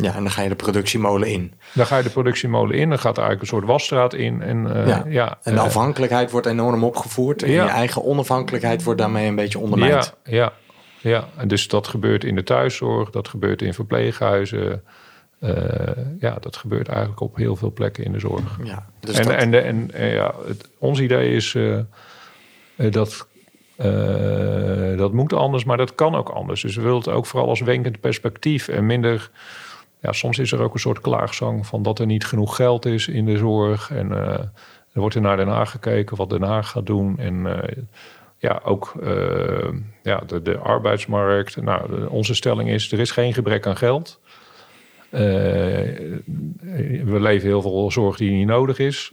Ja, 0.00 0.14
en 0.14 0.22
dan 0.22 0.30
ga 0.30 0.42
je 0.42 0.48
de 0.48 0.54
productiemolen 0.54 1.28
in. 1.28 1.52
dan 1.74 1.86
ga 1.86 1.96
je 1.96 2.02
de 2.02 2.10
productiemolen 2.10 2.76
in, 2.76 2.88
dan 2.88 2.98
gaat 2.98 3.16
er 3.16 3.22
eigenlijk 3.22 3.40
een 3.40 3.58
soort 3.58 3.64
wasstraat 3.70 4.14
in. 4.14 4.42
En, 4.42 4.74
eh, 4.74 4.86
Ja. 4.88 5.04
ja, 5.08 5.38
En 5.42 5.54
de 5.54 5.60
afhankelijkheid 5.60 6.30
wordt 6.30 6.46
enorm 6.46 6.84
opgevoerd. 6.84 7.42
En 7.42 7.50
Ja. 7.50 7.64
je 7.64 7.70
eigen 7.70 8.04
onafhankelijkheid 8.04 8.82
wordt 8.82 9.00
daarmee 9.00 9.28
een 9.28 9.34
beetje 9.34 9.58
ondermijnd. 9.58 10.14
Ja, 10.24 10.32
ja, 10.36 10.52
ja. 11.00 11.28
En 11.36 11.48
dus 11.48 11.68
dat 11.68 11.88
gebeurt 11.88 12.24
in 12.24 12.34
de 12.34 12.42
thuiszorg, 12.42 13.10
dat 13.10 13.28
gebeurt 13.28 13.62
in 13.62 13.74
verpleeghuizen. 13.74 14.82
Eh, 15.40 15.52
ja, 16.20 16.36
dat 16.40 16.56
gebeurt 16.56 16.88
eigenlijk 16.88 17.20
op 17.20 17.36
heel 17.36 17.56
veel 17.56 17.72
plekken 17.72 18.04
in 18.04 18.12
de 18.12 18.18
zorg. 18.18 18.58
Ja, 18.62 18.86
dus 19.00 19.18
en, 19.18 19.24
dat- 19.24 19.34
en, 19.34 19.64
en, 19.64 19.90
eh, 19.92 20.14
ja, 20.14 20.34
het, 20.46 20.68
ons 20.78 21.00
idee 21.00 21.34
is 21.34 21.56
dat 22.76 23.27
eh, 23.78 24.96
dat 24.96 25.12
moet 25.12 25.32
anders, 25.32 25.64
maar 25.64 25.76
dat 25.76 25.94
kan 25.94 26.14
ook 26.14 26.28
anders. 26.28 26.62
Dus 26.62 26.76
we 26.76 26.82
willen 26.82 26.98
het 26.98 27.08
ook 27.08 27.26
vooral 27.26 27.48
als 27.48 27.60
wenkend 27.60 28.00
perspectief 28.00 28.68
en 28.68 28.86
minder. 28.86 29.30
Ja, 30.00 30.12
soms 30.12 30.38
is 30.38 30.52
er 30.52 30.62
ook 30.62 30.74
een 30.74 30.80
soort 30.80 31.00
klaagzang 31.00 31.66
van 31.66 31.82
dat 31.82 31.98
er 31.98 32.06
niet 32.06 32.26
genoeg 32.26 32.56
geld 32.56 32.86
is 32.86 33.08
in 33.08 33.24
de 33.24 33.36
zorg. 33.36 33.90
En 33.90 34.12
eh, 34.12 34.38
er 34.92 35.00
wordt 35.00 35.14
er 35.14 35.20
naar 35.20 35.36
Den 35.36 35.48
Haag 35.48 35.70
gekeken 35.70 36.16
wat 36.16 36.30
Den 36.30 36.42
Haag 36.42 36.70
gaat 36.70 36.86
doen. 36.86 37.18
En 37.18 37.62
eh, 37.62 37.76
ja, 38.38 38.60
ook 38.64 38.92
ja, 40.02 40.22
de, 40.26 40.42
de 40.42 40.58
arbeidsmarkt. 40.58 41.62
Nou, 41.62 42.06
onze 42.06 42.34
stelling 42.34 42.70
is: 42.70 42.92
er 42.92 42.98
is 42.98 43.10
geen 43.10 43.34
gebrek 43.34 43.66
aan 43.66 43.76
geld. 43.76 44.20
We 45.10 46.22
leven 47.04 47.48
heel 47.48 47.62
veel 47.62 47.90
zorg 47.90 48.16
die 48.16 48.30
niet 48.30 48.46
nodig 48.46 48.78
is. 48.78 49.12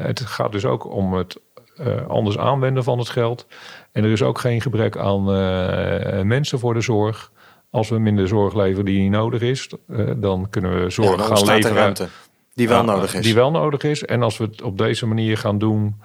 Het 0.00 0.20
gaat 0.20 0.52
dus 0.52 0.64
ook 0.64 0.92
om 0.92 1.14
het 1.14 1.40
eh, 1.80 2.06
anders 2.06 2.38
aanwenden 2.38 2.84
van 2.84 2.98
het 2.98 3.08
geld. 3.08 3.46
En 3.92 4.04
er 4.04 4.10
is 4.10 4.22
ook 4.22 4.38
geen 4.38 4.60
gebrek 4.60 4.96
aan 4.96 5.32
eh, 5.32 6.22
mensen 6.22 6.58
voor 6.58 6.74
de 6.74 6.80
zorg. 6.80 7.32
Als 7.70 7.88
we 7.88 7.98
minder 7.98 8.28
zorg 8.28 8.54
leveren 8.54 8.84
die 8.84 9.00
niet 9.00 9.10
nodig 9.10 9.40
is, 9.40 9.68
eh, 9.88 10.10
dan 10.16 10.46
kunnen 10.50 10.82
we 10.82 10.90
zorg 10.90 11.26
gaan 11.26 11.36
er 11.36 11.44
leveren 11.44 11.76
ruimte 11.76 12.08
die 12.54 12.68
wel 12.68 12.84
nodig 12.84 13.14
is. 13.14 13.24
Die 13.24 13.34
wel 13.34 13.50
nodig 13.50 13.82
is. 13.82 14.04
En 14.04 14.22
als 14.22 14.38
we 14.38 14.44
het 14.44 14.62
op 14.62 14.78
deze 14.78 15.06
manier 15.06 15.38
gaan 15.38 15.58
doen, 15.58 16.00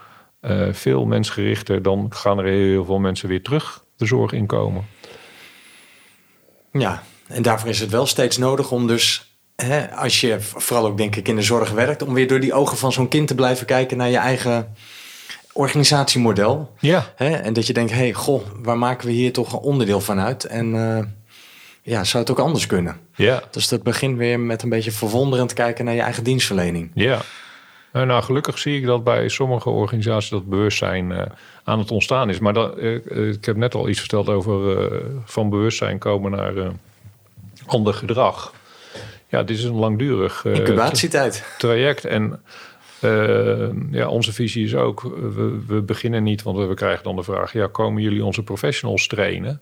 veel 0.71 1.05
mensgerichter, 1.05 1.81
dan 1.81 2.05
gaan 2.09 2.37
er 2.37 2.45
heel 2.45 2.85
veel 2.85 2.99
mensen 2.99 3.29
weer 3.29 3.43
terug 3.43 3.83
de 3.97 4.05
zorg 4.05 4.31
inkomen. 4.31 4.85
Ja, 6.71 7.03
en 7.27 7.41
daarvoor 7.41 7.69
is 7.69 7.79
het 7.79 7.89
wel 7.89 8.05
steeds 8.05 8.37
nodig 8.37 8.71
om 8.71 8.87
dus, 8.87 9.37
als 9.95 10.21
je 10.21 10.37
vooral 10.39 10.85
ook 10.85 10.97
denk 10.97 11.15
ik 11.15 11.27
in 11.27 11.35
de 11.35 11.41
zorg 11.41 11.71
werkt, 11.71 12.01
om 12.01 12.13
weer 12.13 12.27
door 12.27 12.39
die 12.39 12.53
ogen 12.53 12.77
van 12.77 12.91
zo'n 12.91 13.07
kind 13.07 13.27
te 13.27 13.35
blijven 13.35 13.65
kijken 13.65 13.97
naar 13.97 14.09
je 14.09 14.17
eigen 14.17 14.75
organisatiemodel. 15.55 16.71
Ja, 16.79 17.05
Hè? 17.15 17.29
En 17.29 17.53
dat 17.53 17.67
je 17.67 17.73
denkt, 17.73 17.91
hé, 17.91 17.97
hey, 17.97 18.13
goh, 18.13 18.41
waar 18.63 18.77
maken 18.77 19.07
we 19.07 19.13
hier 19.13 19.33
toch 19.33 19.53
een 19.53 19.59
onderdeel 19.59 20.01
van 20.01 20.19
uit? 20.19 20.43
En 20.43 20.75
eh, 20.97 21.03
ja, 21.81 22.03
zou 22.03 22.23
het 22.23 22.31
ook 22.31 22.39
anders 22.39 22.67
kunnen? 22.67 22.97
ja, 23.15 23.41
Dus 23.51 23.67
dat 23.67 23.83
begint 23.83 24.17
weer 24.17 24.39
met 24.39 24.63
een 24.63 24.69
beetje 24.69 24.91
verwonderend 24.91 25.53
kijken 25.53 25.85
naar 25.85 25.93
je 25.93 26.01
eigen 26.01 26.23
dienstverlening. 26.23 26.91
ja. 26.93 27.21
Nou, 27.91 28.07
nou, 28.07 28.23
gelukkig 28.23 28.57
zie 28.59 28.77
ik 28.77 28.85
dat 28.85 29.03
bij 29.03 29.29
sommige 29.29 29.69
organisaties 29.69 30.29
dat 30.29 30.49
bewustzijn 30.49 31.11
eh, 31.11 31.21
aan 31.63 31.79
het 31.79 31.91
ontstaan 31.91 32.29
is. 32.29 32.39
Maar 32.39 32.53
dat, 32.53 32.77
eh, 32.77 32.95
eh, 32.95 33.27
ik 33.27 33.45
heb 33.45 33.55
net 33.55 33.75
al 33.75 33.89
iets 33.89 33.99
verteld 33.99 34.29
over 34.29 34.81
eh, 34.91 34.99
van 35.25 35.49
bewustzijn 35.49 35.97
komen 35.99 36.31
naar 36.31 36.57
eh, 36.57 36.67
ander 37.65 37.93
gedrag. 37.93 38.53
Ja, 39.27 39.43
dit 39.43 39.57
is 39.57 39.63
een 39.63 39.75
langdurig 39.75 40.45
eh, 40.45 40.55
Incubatietijd. 40.55 41.43
traject. 41.57 42.05
En 42.05 42.41
eh, 43.01 43.69
ja, 43.91 44.07
onze 44.07 44.33
visie 44.33 44.63
is 44.63 44.75
ook, 44.75 45.01
we, 45.01 45.65
we 45.67 45.81
beginnen 45.81 46.23
niet, 46.23 46.43
want 46.43 46.57
we 46.57 46.73
krijgen 46.73 47.03
dan 47.03 47.15
de 47.15 47.23
vraag, 47.23 47.53
ja, 47.53 47.67
komen 47.67 48.01
jullie 48.01 48.25
onze 48.25 48.43
professionals 48.43 49.07
trainen? 49.07 49.61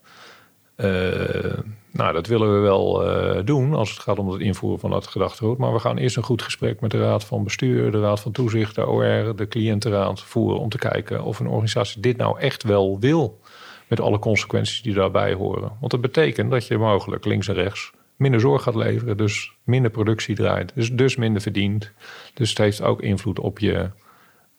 Eh, 0.76 1.58
nou, 1.92 2.14
dat 2.14 2.28
willen 2.28 2.54
we 2.54 2.60
wel 2.60 3.08
eh, 3.08 3.46
doen 3.46 3.74
als 3.74 3.90
het 3.90 4.00
gaat 4.00 4.20
om 4.20 4.30
het 4.30 4.42
invoeren 4.42 4.80
van 4.80 4.90
dat 4.90 5.08
gedachtegoed. 5.08 5.58
Maar 5.58 5.74
we 5.74 5.80
gaan 5.80 5.98
eerst 5.98 6.18
een 6.18 6.24
goed 6.24 6.42
gesprek 6.42 6.82
met 6.82 6.92
de 6.92 7.00
Raad 7.00 7.24
van 7.24 7.44
Bestuur, 7.44 7.92
de 7.92 8.00
Raad 8.00 8.20
van 8.20 8.32
Toezicht, 8.32 8.76
de 8.76 8.88
OR, 8.88 9.36
de 9.36 9.48
cliëntenraad 9.50 10.22
voeren. 10.22 10.60
Om 10.60 10.70
te 10.70 10.78
kijken 10.78 11.24
of 11.24 11.40
een 11.40 11.48
organisatie 11.48 12.02
dit 12.02 12.18
nou 12.18 12.40
echt 12.40 12.64
wel 12.64 13.00
wil. 13.00 13.40
Met 13.88 14.00
alle 14.00 14.20
consequenties 14.20 14.82
die 14.82 14.94
daarbij 14.94 15.34
horen. 15.34 15.72
Want 15.80 15.92
dat 15.92 16.02
betekent 16.02 16.52
dat 16.52 16.68
je 16.68 16.78
mogelijk 16.78 17.26
links 17.26 17.48
en 17.48 17.54
rechts 17.54 17.92
minder 18.16 18.39
zorg 18.39 18.64
gaat 18.64 18.76
leveren. 18.76 19.18
Dus 19.18 19.51
minder 19.64 19.91
productie 19.91 20.36
draait. 20.36 20.72
Dus, 20.76 20.91
dus 20.91 21.16
minder 21.16 21.41
verdient. 21.41 21.91
Dus 22.34 22.49
het 22.49 22.57
heeft 22.57 22.82
ook 22.82 23.01
invloed 23.01 23.39
op 23.39 23.59
je 23.59 23.89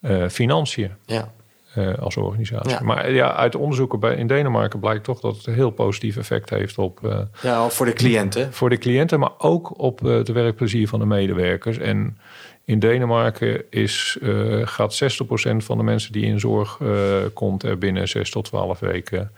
eh, 0.00 0.28
financiën 0.28 0.90
Ja. 1.06 1.32
eh, 1.74 1.94
als 1.98 2.16
organisatie. 2.16 2.70
Ja. 2.70 2.80
Maar 2.82 3.12
ja, 3.12 3.34
uit 3.34 3.54
onderzoeken 3.56 4.00
bij, 4.00 4.14
in 4.14 4.26
Denemarken 4.26 4.80
blijkt 4.80 5.04
toch 5.04 5.20
dat 5.20 5.36
het 5.36 5.46
een 5.46 5.54
heel 5.54 5.70
positief 5.70 6.16
effect 6.16 6.50
heeft 6.50 6.78
op, 6.78 7.04
eh, 7.04 7.18
ja, 7.42 7.68
voor 7.68 7.86
de 7.86 7.92
cliënten. 7.92 8.52
voor 8.52 8.70
de 8.70 8.78
cliënten, 8.78 9.18
maar 9.20 9.32
ook 9.38 9.78
op 9.78 10.00
het 10.00 10.28
werkplezier 10.28 10.88
van 10.88 10.98
de 10.98 11.06
medewerkers. 11.06 11.78
En 11.78 12.18
in 12.64 12.78
Denemarken 12.78 13.70
is, 13.70 14.18
gaat 14.64 14.94
60% 14.94 15.64
van 15.64 15.76
de 15.76 15.82
mensen 15.84 16.12
die 16.12 16.24
in 16.24 16.40
zorg 16.40 16.78
komt 17.32 17.62
er 17.62 17.78
binnen 17.78 18.08
6 18.08 18.30
tot 18.30 18.44
12 18.44 18.78
weken 18.78 19.30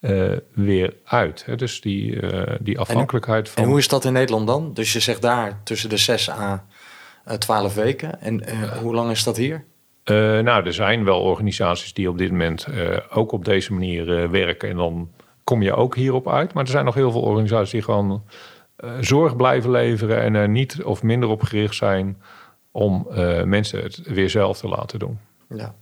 eh, 0.00 0.32
weer 0.54 0.94
uit. 1.04 1.44
Hè? 1.46 1.56
Dus 1.56 1.80
die, 1.80 2.20
eh, 2.20 2.56
die 2.60 2.78
afhankelijkheid 2.78 3.48
van. 3.48 3.62
En 3.62 3.68
hoe 3.68 3.78
is 3.78 3.88
dat 3.88 4.04
in 4.04 4.12
Nederland 4.12 4.46
dan? 4.46 4.74
Dus 4.74 4.92
je 4.92 5.00
zegt 5.00 5.22
daar 5.22 5.60
tussen 5.64 5.88
de 5.88 5.96
6 5.96 6.30
à 6.30 6.66
eh, 7.24 7.36
12 7.36 7.74
weken. 7.74 8.20
En 8.20 8.46
eh, 8.46 8.62
hoe 8.62 8.94
lang 8.94 9.10
is 9.10 9.24
dat 9.24 9.36
hier? 9.36 9.64
Eh, 10.04 10.14
nou, 10.16 10.64
er 10.66 10.72
zijn 10.72 11.04
wel 11.04 11.20
organisaties 11.20 11.92
die 11.94 12.08
op 12.08 12.18
dit 12.18 12.30
moment 12.30 12.64
eh, 12.66 12.96
ook 13.10 13.32
op 13.32 13.44
deze 13.44 13.72
manier 13.72 14.22
eh, 14.22 14.28
werken. 14.28 14.68
En 14.68 14.76
dan 14.76 15.10
kom 15.44 15.62
je 15.62 15.74
ook 15.74 15.96
hierop 15.96 16.28
uit. 16.28 16.52
Maar 16.52 16.64
er 16.64 16.70
zijn 16.70 16.84
nog 16.84 16.94
heel 16.94 17.10
veel 17.10 17.20
organisaties 17.20 17.70
die 17.70 17.82
gewoon 17.82 18.22
eh, 18.76 18.90
zorg 19.00 19.36
blijven 19.36 19.70
leveren 19.70 20.20
en 20.20 20.34
er 20.34 20.48
niet 20.48 20.82
of 20.82 21.02
minder 21.02 21.28
op 21.28 21.42
gericht 21.42 21.74
zijn 21.74 22.22
om 22.70 23.06
eh, 23.10 23.42
mensen 23.42 23.82
het 23.82 24.00
weer 24.02 24.30
zelf 24.30 24.58
te 24.58 24.68
laten 24.68 24.98
doen. 24.98 25.18
Ja. 25.48 25.74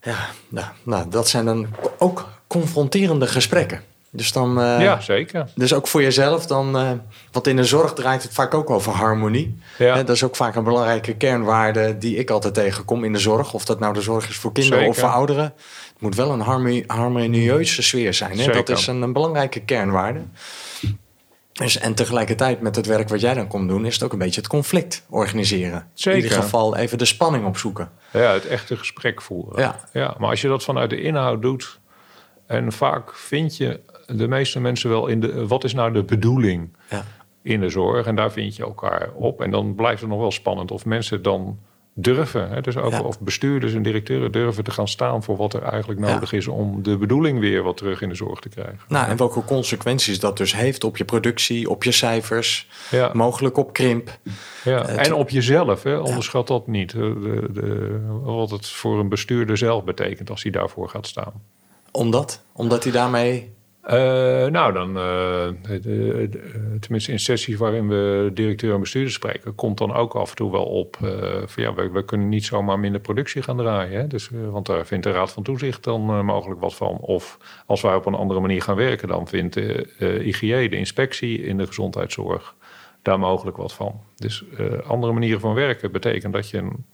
Ja, 0.00 0.16
nou, 0.48 0.66
nou, 0.82 1.08
dat 1.10 1.28
zijn 1.28 1.44
dan 1.44 1.66
ook 1.98 2.28
confronterende 2.60 3.26
gesprekken. 3.26 3.82
Dus 4.10 4.32
dan... 4.32 4.60
eh, 4.60 4.80
ja, 4.80 5.00
zeker. 5.00 5.48
Dus 5.54 5.72
ook 5.74 5.86
voor 5.86 6.02
jezelf 6.02 6.46
dan, 6.46 6.76
eh, 6.78 6.90
want 7.32 7.46
in 7.46 7.56
de 7.56 7.64
zorg 7.64 7.92
draait 7.92 8.22
het 8.22 8.32
vaak 8.32 8.54
ook 8.54 8.70
over 8.70 8.92
harmonie. 8.92 9.58
Ja. 9.78 9.94
Dat 10.02 10.16
is 10.16 10.22
ook 10.24 10.36
vaak 10.36 10.54
een 10.54 10.64
belangrijke 10.64 11.14
kernwaarde 11.16 11.98
die 11.98 12.16
ik 12.16 12.30
altijd 12.30 12.54
tegenkom 12.54 13.04
in 13.04 13.12
de 13.12 13.18
zorg. 13.18 13.54
Of 13.54 13.64
dat 13.64 13.78
nou 13.78 13.94
de 13.94 14.00
zorg 14.00 14.28
is 14.28 14.36
voor 14.36 14.52
kinderen 14.52 14.78
Zeker. 14.78 14.94
of 14.94 15.00
voor 15.00 15.14
ouderen. 15.14 15.44
Het 15.44 16.00
moet 16.00 16.14
wel 16.14 16.30
een 16.30 16.40
harmoni- 16.40 16.84
harmonieuze 16.86 17.82
sfeer 17.82 18.14
zijn. 18.14 18.38
Hè? 18.38 18.52
Dat 18.52 18.68
is 18.68 18.86
een, 18.86 19.02
een 19.02 19.12
belangrijke 19.12 19.60
kernwaarde. 19.60 20.20
Dus, 21.52 21.78
en 21.78 21.94
tegelijkertijd 21.94 22.60
met 22.60 22.76
het 22.76 22.86
werk 22.86 23.08
wat 23.08 23.20
jij 23.20 23.34
dan 23.34 23.46
komt 23.48 23.68
doen, 23.68 23.86
is 23.86 23.94
het 23.94 24.02
ook 24.02 24.12
een 24.12 24.18
beetje 24.18 24.40
het 24.40 24.50
conflict 24.50 25.04
organiseren. 25.08 25.86
Zeker. 25.94 26.18
In 26.18 26.24
ieder 26.24 26.42
geval 26.42 26.76
even 26.76 26.98
de 26.98 27.04
spanning 27.04 27.46
opzoeken. 27.46 27.90
Ja, 28.12 28.32
het 28.32 28.46
echte 28.46 28.76
gesprek 28.76 29.22
voeren. 29.22 29.62
Ja. 29.62 29.80
Ja, 29.92 30.14
maar 30.18 30.30
als 30.30 30.40
je 30.40 30.48
dat 30.48 30.64
vanuit 30.64 30.90
de 30.90 31.00
inhoud 31.00 31.42
doet... 31.42 31.78
en 32.46 32.72
vaak 32.72 33.14
vind 33.14 33.56
je 33.56 33.80
de 34.06 34.28
meeste 34.28 34.60
mensen 34.60 34.90
wel 34.90 35.06
in 35.06 35.20
de... 35.20 35.46
wat 35.46 35.64
is 35.64 35.74
nou 35.74 35.92
de 35.92 36.02
bedoeling 36.04 36.76
Ja. 36.90 37.04
in 37.42 37.60
de 37.60 37.68
zorg? 37.68 38.06
En 38.06 38.14
daar 38.16 38.32
vind 38.32 38.56
je 38.56 38.62
elkaar 38.62 39.10
op. 39.14 39.40
En 39.42 39.50
dan 39.50 39.74
blijft 39.74 40.00
het 40.00 40.10
nog 40.10 40.18
wel 40.18 40.30
spannend 40.30 40.70
of 40.70 40.84
mensen 40.84 41.22
dan 41.22 41.58
durven... 41.96 42.48
Hè, 42.48 42.60
dus 42.60 42.76
ook 42.76 42.90
Ja. 42.92 43.00
of 43.02 43.20
bestuurders 43.20 43.74
en 43.74 43.82
directeuren 43.82 44.32
durven 44.32 44.64
te 44.64 44.70
gaan 44.70 44.88
staan... 44.88 45.22
voor 45.22 45.36
wat 45.36 45.54
er 45.54 45.62
eigenlijk 45.62 46.00
Ja. 46.00 46.12
nodig 46.14 46.32
is... 46.32 46.46
om 46.48 46.82
de 46.82 46.96
bedoeling 46.96 47.38
weer 47.40 47.62
wat 47.62 47.76
terug 47.76 48.00
in 48.02 48.08
de 48.08 48.14
zorg 48.14 48.40
te 48.40 48.48
krijgen. 48.48 48.78
Nou, 48.88 49.08
en 49.08 49.16
welke 49.16 49.44
consequenties 49.44 50.20
dat 50.20 50.36
dus 50.36 50.56
heeft 50.56 50.84
op 50.84 50.96
je 50.96 51.04
productie, 51.04 51.70
op 51.70 51.84
je 51.84 51.92
cijfers, 51.92 52.68
Ja. 52.90 53.10
mogelijk 53.12 53.56
op 53.56 53.72
krimp. 53.72 54.18
Ja, 54.64 54.86
en 54.86 55.14
op 55.14 55.30
jezelf, 55.30 55.82
hè? 55.82 55.98
onderschat 55.98 56.46
dat 56.46 56.66
niet. 56.66 56.90
De, 56.90 57.18
de, 57.22 57.52
de- 57.60 58.00
wat 58.22 58.50
het 58.50 58.66
voor 58.68 58.98
een 58.98 59.08
bestuurder 59.08 59.56
zelf 59.56 59.84
betekent 59.84 60.30
als 60.30 60.42
hij 60.42 60.52
daarvoor 60.52 60.88
gaat 60.88 61.06
staan. 61.06 61.32
Omdat? 61.96 62.44
Omdat 62.52 62.84
hij 62.84 62.92
daarmee 62.92 63.54
Eh, 63.84 64.46
nou, 64.46 64.72
dan, 64.72 64.96
eh, 64.98 65.48
tenminste 66.80 67.12
in 67.12 67.18
sessies 67.18 67.56
waarin 67.56 67.88
we 67.88 68.30
directeur 68.34 68.74
en 68.74 68.80
bestuurder 68.80 69.12
spreken, 69.12 69.54
komt 69.54 69.78
dan 69.78 69.94
ook 69.94 70.14
af 70.14 70.30
en 70.30 70.36
toe 70.36 70.52
wel 70.52 70.64
op 70.64 70.96
eh, 71.02 71.08
van 71.46 71.62
ja, 71.62 71.74
we, 71.74 71.90
we 71.90 72.04
kunnen 72.04 72.28
niet 72.28 72.44
zomaar 72.44 72.78
minder 72.78 73.00
productie 73.00 73.42
gaan 73.42 73.56
draaien. 73.56 74.00
Hè? 74.00 74.06
Dus, 74.06 74.30
want 74.50 74.66
daar 74.66 74.86
vindt 74.86 75.04
de 75.04 75.10
Raad 75.10 75.32
van 75.32 75.42
Toezicht 75.42 75.84
dan 75.84 76.24
mogelijk 76.24 76.60
wat 76.60 76.74
van. 76.74 76.98
Of 77.00 77.38
als 77.66 77.80
wij 77.80 77.94
op 77.94 78.06
een 78.06 78.14
andere 78.14 78.40
manier 78.40 78.62
gaan 78.62 78.76
werken, 78.76 79.08
dan 79.08 79.28
vindt 79.28 79.54
de 79.54 80.20
IGJ, 80.24 80.68
de 80.68 80.76
inspectie 80.76 81.42
in 81.42 81.56
de 81.56 81.66
gezondheidszorg, 81.66 82.54
daar 83.02 83.18
mogelijk 83.18 83.56
wat 83.56 83.72
van. 83.72 84.00
Dus 84.16 84.44
andere 84.86 85.12
manieren 85.12 85.40
van 85.40 85.54
werken 85.54 85.92
betekent 85.92 86.32
dat 86.32 86.50
je 86.50 86.58
een, 86.58 86.84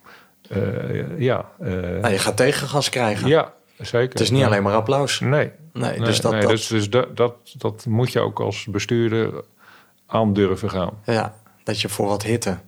ja, 1.18 1.50
nou, 1.58 2.08
je 2.08 2.18
gaat 2.18 2.36
tegengas 2.36 2.88
krijgen. 2.88 3.28
ja, 3.28 3.54
zeker. 3.80 4.08
Het 4.10 4.20
is 4.20 4.30
niet 4.30 4.44
alleen 4.44 4.62
maar 4.62 4.74
applaus. 4.74 5.20
Nee, 5.20 5.50
Nee, 5.72 5.98
Nee, 5.98 6.00
dus 6.00 6.20
dat, 6.20 6.32
nee, 6.32 6.40
dat, 6.40 6.50
dus, 6.50 6.66
dus 6.66 6.90
dat, 6.90 7.16
dat, 7.16 7.34
dat 7.58 7.86
moet 7.86 8.12
je 8.12 8.20
ook 8.20 8.40
als 8.40 8.66
bestuurder 8.70 9.44
aan 10.06 10.32
durven 10.32 10.70
gaan. 10.70 10.90
ja, 11.04 11.34
dat 11.64 11.80
je 11.80 11.88
voor 11.88 12.06
wat 12.06 12.22
hitte. 12.22 12.58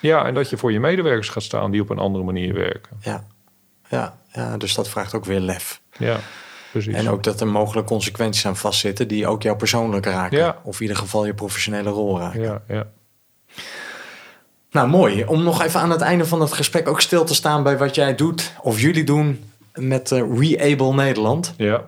Ja, 0.00 0.24
en 0.26 0.34
dat 0.34 0.50
je 0.50 0.56
voor 0.56 0.72
je 0.72 0.80
medewerkers 0.80 1.28
gaat 1.28 1.42
staan 1.42 1.70
die 1.70 1.80
op 1.80 1.90
een 1.90 1.98
andere 1.98 2.24
manier 2.24 2.54
werken. 2.54 2.96
Ja. 3.00 3.24
Ja, 3.88 4.18
ja, 4.32 4.56
dus 4.56 4.74
dat 4.74 4.88
vraagt 4.88 5.14
ook 5.14 5.24
weer 5.24 5.40
lef. 5.40 5.80
Ja, 5.98 6.16
precies. 6.70 6.94
En 6.94 7.08
ook 7.08 7.22
dat 7.22 7.40
er 7.40 7.46
mogelijk 7.46 7.86
consequenties 7.86 8.46
aan 8.46 8.56
vastzitten 8.56 9.08
die 9.08 9.26
ook 9.26 9.42
jou 9.42 9.56
persoonlijk 9.56 10.06
raken. 10.06 10.38
Ja. 10.38 10.60
Of 10.62 10.76
in 10.76 10.82
ieder 10.82 10.96
geval 10.96 11.26
je 11.26 11.34
professionele 11.34 11.90
rol 11.90 12.18
raken. 12.18 12.40
ja, 12.40 12.62
ja. 12.68 12.86
Nou, 14.70 14.88
mooi. 14.88 15.24
Om 15.24 15.42
nog 15.42 15.62
even 15.62 15.80
aan 15.80 15.90
het 15.90 16.00
einde 16.00 16.26
van 16.26 16.40
het 16.40 16.52
gesprek 16.52 16.88
ook 16.88 17.00
stil 17.00 17.24
te 17.24 17.34
staan 17.34 17.62
bij 17.62 17.78
wat 17.78 17.94
jij 17.94 18.14
doet, 18.14 18.52
of 18.62 18.80
jullie 18.80 19.04
doen 19.04 19.49
met 19.74 20.12
eh, 20.12 20.22
Reable 20.38 20.94
Nederland. 20.94 21.54
ja, 21.56 21.84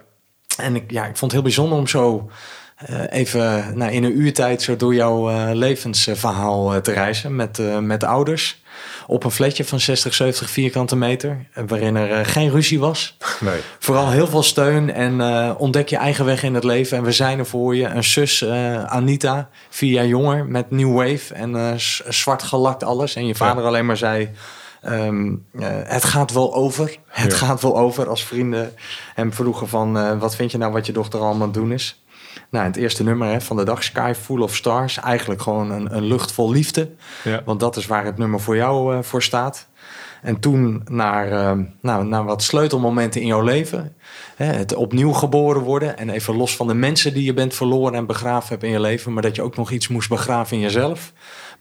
En 0.57 0.77
ik, 0.77 0.91
ja, 0.91 1.03
ik 1.03 1.17
vond 1.17 1.21
het 1.21 1.33
heel 1.33 1.43
bijzonder 1.43 1.79
om 1.79 1.87
zo 1.87 2.31
eh, 2.77 3.01
even 3.11 3.79
nou, 3.79 3.93
in 3.93 4.05
een 4.05 4.21
uurtijd 4.21 4.63
zo 4.63 4.77
door 4.77 4.95
jouw 4.95 5.31
eh, 5.31 5.51
levensverhaal 5.53 6.81
te 6.81 6.93
reizen 6.93 7.37
met, 7.37 7.81
met 7.81 8.05
ouders. 8.05 8.61
Op 9.07 9.25
een 9.25 9.31
flatje 9.31 9.65
van 9.65 9.81
60, 9.81 10.15
70 10.15 10.51
vierkante 10.51 10.97
meter, 10.97 11.47
waarin 11.67 11.97
er 11.97 12.27
geen 12.27 12.51
ruzie 12.51 12.79
was. 12.81 13.17
nee. 13.41 13.61
Vooral 13.79 14.11
heel 14.11 14.27
veel 14.27 14.43
steun 14.43 14.93
en 14.93 15.21
ontdek 15.57 15.89
je 15.89 15.97
eigen 15.97 16.25
weg 16.25 16.43
in 16.43 16.55
het 16.55 16.65
leven. 16.65 16.97
En 16.97 17.05
we 17.05 17.13
zijn 17.13 17.39
er 17.39 17.47
voor 17.47 17.77
je. 17.77 17.87
Een 17.87 18.05
zus, 18.05 18.45
Anita, 18.87 19.49
vier 19.71 19.93
jaar 19.93 20.07
jonger, 20.07 20.47
met 20.47 20.71
New 20.71 20.95
Wave 20.95 21.35
en 21.35 21.81
zwart 22.09 22.43
gelakt 22.43 22.85
alles. 22.85 23.15
En 23.15 23.27
je 23.27 23.35
vader 23.35 23.65
alleen 23.65 23.87
maar 23.87 23.97
zei, 23.97 24.31
ehm, 24.83 25.35
eh, 25.59 25.69
het 25.69 26.05
gaat 26.05 26.33
wel 26.33 26.55
over. 26.55 26.97
Het 27.07 27.31
Ja. 27.33 27.37
gaat 27.37 27.63
wel 27.63 27.79
over 27.79 28.09
als 28.09 28.25
vrienden 28.25 28.73
hem 29.15 29.33
vroegen 29.33 29.69
van, 29.69 29.99
eh, 29.99 30.19
wat 30.19 30.37
vind 30.37 30.51
je 30.51 30.59
nou 30.59 30.73
wat 30.73 30.87
je 30.87 30.93
dochter 30.93 31.21
allemaal 31.21 31.47
aan 31.47 31.53
doen 31.53 31.73
is? 31.73 32.03
Nou, 32.51 32.65
het 32.67 32.77
eerste 32.77 33.03
nummer 33.05 33.29
hè, 33.29 33.41
van 33.41 33.57
de 33.57 33.65
dag, 33.65 33.83
Sky 33.85 34.13
Full 34.21 34.41
of 34.41 34.55
Stars. 34.57 34.99
Eigenlijk 34.99 35.43
gewoon 35.43 35.71
een, 35.71 35.97
een 35.97 36.05
lucht 36.05 36.33
vol 36.33 36.51
liefde. 36.51 36.91
Ja. 37.25 37.43
Want 37.45 37.61
dat 37.61 37.77
is 37.77 37.87
waar 37.87 38.05
het 38.05 38.19
nummer 38.19 38.41
voor 38.41 38.57
jou 38.57 38.97
eh, 38.97 39.03
voor 39.03 39.23
staat. 39.23 39.67
En 40.23 40.41
toen 40.41 40.83
naar, 40.91 41.33
eh, 41.33 41.59
nou, 41.81 42.05
naar 42.05 42.25
wat 42.25 42.43
sleutelmomenten 42.43 43.21
in 43.21 43.27
jouw 43.27 43.43
leven. 43.43 43.95
Hè, 44.37 44.45
het 44.45 44.75
opnieuw 44.75 45.13
geboren 45.13 45.63
worden. 45.63 45.99
En 45.99 46.11
even 46.11 46.37
los 46.37 46.57
van 46.57 46.67
de 46.67 46.75
mensen 46.75 47.15
die 47.15 47.25
je 47.25 47.35
bent 47.35 47.55
verloren 47.55 47.95
en 47.95 48.07
begraven 48.07 48.49
hebt 48.49 48.63
in 48.63 48.71
je 48.71 48.81
leven. 48.81 49.13
Maar 49.13 49.23
dat 49.23 49.37
je 49.37 49.43
ook 49.43 49.57
nog 49.57 49.71
iets 49.71 49.89
moest 49.89 50.09
begraven 50.09 50.57
in 50.57 50.63
jezelf. 50.63 51.13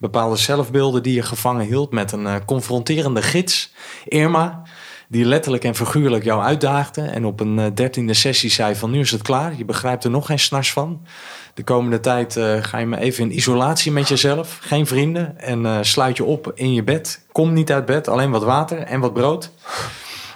Bepaalde 0.02 0.36
zelfbeelden 0.36 1.04
die 1.04 1.14
je 1.14 1.22
gevangen 1.22 1.66
hield 1.66 1.92
met 1.92 2.12
een 2.12 2.28
eh, 2.28 2.36
confronterende 2.46 3.22
gids. 3.22 3.74
Irma. 4.06 4.62
Die 5.08 5.26
letterlijk 5.26 5.64
en 5.64 5.76
figuurlijk 5.76 6.24
jou 6.24 6.42
uitdaagde. 6.42 7.02
En 7.02 7.26
op 7.26 7.40
een 7.40 7.60
eh, 7.60 7.66
dertiende 7.74 8.14
sessie 8.14 8.50
zei 8.50 8.76
van 8.76 8.92
nu 8.92 9.00
is 9.00 9.12
het 9.12 9.22
klaar. 9.22 9.54
Je 9.58 9.66
begrijpt 9.66 10.04
er 10.04 10.10
nog 10.10 10.26
geen 10.26 10.40
snars 10.40 10.72
van. 10.72 11.06
De 11.54 11.64
komende 11.64 12.00
tijd 12.00 12.36
eh, 12.36 12.64
ga 12.64 12.78
je 12.78 12.86
maar 12.86 13.00
even 13.00 13.24
in 13.24 13.36
isolatie 13.36 13.92
met 13.92 14.08
jezelf. 14.08 14.58
Geen 14.62 14.88
vrienden. 14.88 15.40
En 15.40 15.86
sluit 15.86 16.18
je 16.18 16.24
op 16.24 16.52
in 16.56 16.74
je 16.74 16.84
bed. 16.84 17.26
Kom 17.32 17.54
niet 17.54 17.72
uit 17.72 17.86
bed. 17.86 18.08
Alleen 18.08 18.32
wat 18.32 18.44
water 18.44 18.78
en 18.78 19.00
wat 19.00 19.14
brood. 19.14 19.52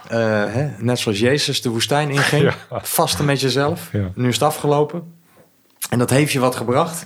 Hè, 0.08 0.68
net 0.78 1.00
zoals 1.00 1.20
Jezus 1.20 1.62
de 1.62 1.70
woestijn 1.70 2.10
inging. 2.10 2.44
Ja. 2.70 2.80
Vasten 2.82 3.26
met 3.26 3.42
jezelf. 3.42 3.90
Ja. 3.92 4.12
Nu 4.16 4.28
is 4.28 4.34
het 4.34 4.44
afgelopen. 4.44 5.14
En 5.90 6.00
dat 6.00 6.10
heeft 6.10 6.32
je 6.32 6.40
wat 6.40 6.56
gebracht. 6.56 7.06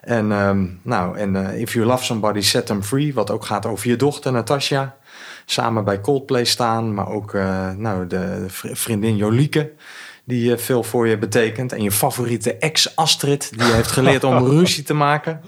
En, 0.00 0.32
ehm, 0.32 0.66
nou, 0.82 1.16
en 1.18 1.36
eh, 1.52 1.60
If 1.60 1.72
You 1.72 1.86
Love 1.86 2.04
Somebody, 2.04 2.40
Set 2.40 2.66
Them 2.66 2.82
Free. 2.82 3.14
Wat 3.14 3.30
ook 3.30 3.44
gaat 3.44 3.66
over 3.66 3.88
je 3.88 3.96
dochter 3.96 4.32
Natasja. 4.32 4.96
Samen 5.46 5.84
bij 5.84 6.00
Coldplay 6.00 6.44
staan. 6.44 6.94
Maar 6.94 7.08
ook 7.08 7.34
eh, 7.34 7.70
nou, 7.70 8.06
de 8.06 8.44
vri- 8.48 8.76
vriendin 8.76 9.16
Jolieke. 9.16 9.72
Die 10.24 10.52
eh, 10.52 10.58
veel 10.58 10.82
voor 10.82 11.08
je 11.08 11.18
betekent. 11.18 11.72
En 11.72 11.82
je 11.82 11.90
favoriete 11.92 12.54
ex 12.56 12.96
Astrid. 12.96 13.50
Die 13.58 13.72
heeft 13.72 13.90
geleerd 13.90 14.24
om 14.24 14.44
ruzie 14.58 14.82
te 14.84 14.94
maken. 14.94 15.40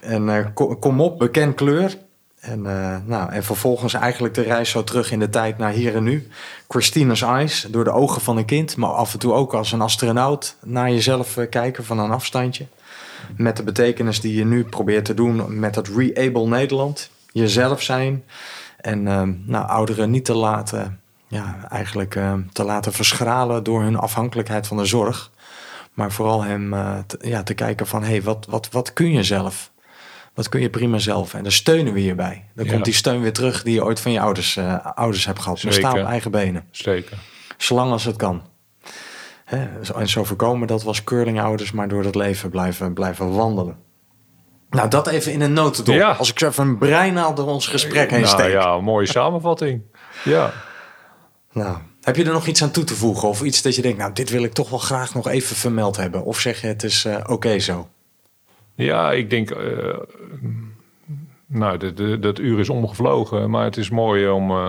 En 0.00 0.50
ko- 0.54 0.76
kom 0.76 1.00
op, 1.00 1.18
bekend 1.18 1.54
kleur. 1.54 1.96
En, 2.40 2.62
nou, 3.06 3.30
en 3.32 3.44
vervolgens 3.44 3.94
eigenlijk 3.94 4.34
de 4.34 4.42
reis 4.42 4.70
zo 4.70 4.84
terug 4.84 5.10
in 5.12 5.18
de 5.18 5.28
tijd 5.28 5.58
naar 5.58 5.70
hier 5.72 5.94
en 5.94 6.02
nu. 6.02 6.28
Christina's 6.68 7.22
Eyes, 7.22 7.66
door 7.70 7.84
de 7.84 7.90
ogen 7.92 8.20
van 8.20 8.36
een 8.36 8.44
kind. 8.44 8.76
Maar 8.76 8.90
af 8.90 9.12
en 9.12 9.18
toe 9.18 9.32
ook 9.32 9.54
als 9.54 9.72
een 9.72 9.80
astronaut 9.80 10.56
naar 10.64 10.90
jezelf 10.90 11.36
kijken 11.50 11.84
van 11.84 11.98
een 11.98 12.10
afstandje. 12.10 12.66
Met 13.36 13.56
de 13.56 13.62
betekenis 13.62 14.20
die 14.20 14.34
je 14.34 14.44
nu 14.44 14.64
probeert 14.64 15.04
te 15.04 15.14
doen 15.14 15.58
met 15.58 15.74
het 15.74 15.88
Reable 15.88 16.46
Nederland. 16.46 17.10
Jezelf 17.32 17.82
zijn. 17.82 18.24
En 18.80 19.06
eh, 19.08 19.22
nou, 19.44 19.68
ouderen 19.68 20.10
niet 20.10 20.24
te 20.24 20.34
laten, 20.34 21.00
ja, 21.28 21.66
eigenlijk 21.70 22.14
eh, 22.16 22.34
te 22.52 22.64
laten 22.64 22.92
verschralen 22.92 23.64
door 23.64 23.82
hun 23.82 23.96
afhankelijkheid 23.96 24.66
van 24.66 24.76
de 24.76 24.84
zorg. 24.84 25.30
Maar 25.94 26.12
vooral 26.12 26.42
hem 26.42 26.74
eh, 26.74 26.98
te, 27.06 27.18
ja, 27.20 27.42
te 27.42 27.54
kijken 27.54 27.86
van, 27.86 28.02
hé, 28.02 28.08
hey, 28.08 28.22
wat, 28.22 28.46
wat, 28.48 28.68
wat 28.70 28.92
kun 28.92 29.12
je 29.12 29.22
zelf? 29.22 29.70
Wat 30.34 30.48
kun 30.48 30.60
je 30.60 30.70
prima 30.70 30.98
zelf? 30.98 31.34
En 31.34 31.42
daar 31.42 31.52
steunen 31.52 31.92
we 31.92 32.04
je 32.04 32.14
bij. 32.14 32.44
Dan 32.54 32.64
Ja. 32.64 32.72
komt 32.72 32.84
die 32.84 32.94
steun 32.94 33.20
weer 33.20 33.32
terug 33.32 33.62
die 33.62 33.74
je 33.74 33.84
ooit 33.84 34.00
van 34.00 34.12
je 34.12 34.20
ouders, 34.20 34.56
eh, 34.56 34.86
ouders 34.94 35.26
hebt 35.26 35.38
gehad. 35.40 35.58
Zeker. 35.58 35.78
sta 35.78 35.90
op 36.00 36.06
eigen 36.06 36.30
benen. 36.30 36.64
Zeker. 36.70 37.18
Zolang 37.56 37.90
als 37.92 38.04
het 38.04 38.16
kan. 38.16 38.42
Hè, 39.48 39.66
en 39.94 40.08
zo 40.08 40.24
voorkomen 40.24 40.66
dat 40.66 40.82
was 40.82 41.04
curlingouders 41.04 41.72
maar 41.72 41.88
door 41.88 42.04
het 42.04 42.14
leven 42.14 42.50
blijven, 42.50 42.92
blijven 42.92 43.34
wandelen. 43.34 43.76
Nou, 44.70 44.88
dat 44.88 45.06
even 45.06 45.32
in 45.32 45.40
een 45.40 45.52
notendop. 45.52 45.94
Ja. 45.94 46.10
Als 46.10 46.30
ik 46.30 46.38
zo 46.38 46.46
even 46.46 46.66
een 46.66 46.78
breinaal 46.78 47.34
door 47.34 47.46
ons 47.46 47.66
gesprek 47.66 48.10
heen 48.10 48.20
nou 48.20 48.32
steek. 48.32 48.52
ja, 48.52 48.80
mooie 48.80 49.06
samenvatting. 49.06 49.82
Ja. 50.24 50.52
Nou, 51.52 51.76
heb 52.02 52.16
je 52.16 52.24
er 52.24 52.32
nog 52.32 52.46
iets 52.46 52.62
aan 52.62 52.70
toe 52.70 52.84
te 52.84 52.94
voegen? 52.94 53.28
Of 53.28 53.42
iets 53.42 53.62
dat 53.62 53.76
je 53.76 53.82
denkt, 53.82 53.98
nou, 53.98 54.12
dit 54.12 54.30
wil 54.30 54.42
ik 54.42 54.52
toch 54.52 54.70
wel 54.70 54.78
graag 54.78 55.14
nog 55.14 55.28
even 55.28 55.56
vermeld 55.56 55.96
hebben? 55.96 56.24
Of 56.24 56.40
zeg 56.40 56.60
je, 56.60 56.66
het 56.66 56.82
is 56.82 57.04
eh, 57.04 57.24
oké 57.26 57.58
zo? 57.58 57.88
Ja, 58.74 59.12
ik 59.12 59.30
denk. 59.30 59.50
eh, 59.50 59.98
nou, 61.46 61.92
dat 62.20 62.38
uur 62.38 62.58
is 62.58 62.68
omgevlogen. 62.68 63.50
Maar 63.50 63.64
het 63.64 63.76
is 63.76 63.90
mooi 63.90 64.28
om, 64.28 64.50
eh, 64.50 64.68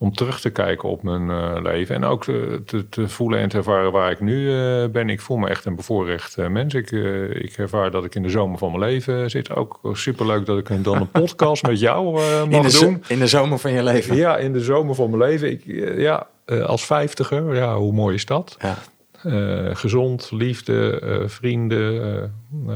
om 0.00 0.12
terug 0.12 0.40
te 0.40 0.50
kijken 0.50 0.88
op 0.88 1.02
mijn 1.02 1.30
eh, 1.30 1.62
leven. 1.62 1.94
En 1.94 2.04
ook 2.04 2.24
te, 2.24 2.62
te, 2.66 2.88
te 2.88 3.08
voelen 3.08 3.38
en 3.40 3.48
te 3.48 3.56
ervaren 3.56 3.92
waar 3.92 4.10
ik 4.10 4.20
nu 4.20 4.52
eh, 4.58 4.88
ben. 4.88 5.08
Ik 5.08 5.20
voel 5.20 5.36
me 5.36 5.48
echt 5.48 5.64
een 5.64 5.76
bevoorrecht 5.76 6.36
eh, 6.38 6.48
mens. 6.48 6.74
Ik, 6.74 6.92
eh, 6.92 7.30
ik 7.30 7.52
ervaar 7.56 7.90
dat 7.90 8.04
ik 8.04 8.14
in 8.14 8.22
de 8.22 8.28
zomer 8.30 8.58
van 8.58 8.68
mijn 8.78 8.82
leven 8.90 9.30
zit. 9.30 9.54
Ook 9.54 9.80
superleuk 9.92 10.46
dat 10.46 10.58
ik 10.58 10.84
dan 10.84 10.96
een 10.96 11.10
podcast 11.10 11.66
met 11.66 11.80
jou 11.80 12.20
eh, 12.20 12.40
In 12.42 12.48
mag 12.48 12.70
de, 12.70 12.78
doen. 12.78 13.02
in 13.08 13.18
de 13.18 13.26
zomer 13.26 13.58
van 13.58 13.72
je 13.72 13.82
leven. 13.82 14.16
Ja, 14.16 14.36
in 14.36 14.52
de 14.52 14.60
zomer 14.60 14.94
van 14.94 15.10
mijn 15.10 15.22
leven. 15.30 15.50
Ik, 15.50 15.66
eh, 15.66 15.98
ja, 16.00 16.26
eh, 16.44 16.60
als 16.60 16.86
vijftiger, 16.86 17.54
ja, 17.54 17.76
hoe 17.76 17.92
mooi 17.92 18.14
is 18.14 18.26
dat? 18.26 18.56
Ja. 18.60 18.74
Eh, 19.22 19.76
gezond, 19.76 20.30
liefde, 20.32 21.00
eh, 21.00 21.28
vrienden, 21.28 22.02
eh, 22.02 22.22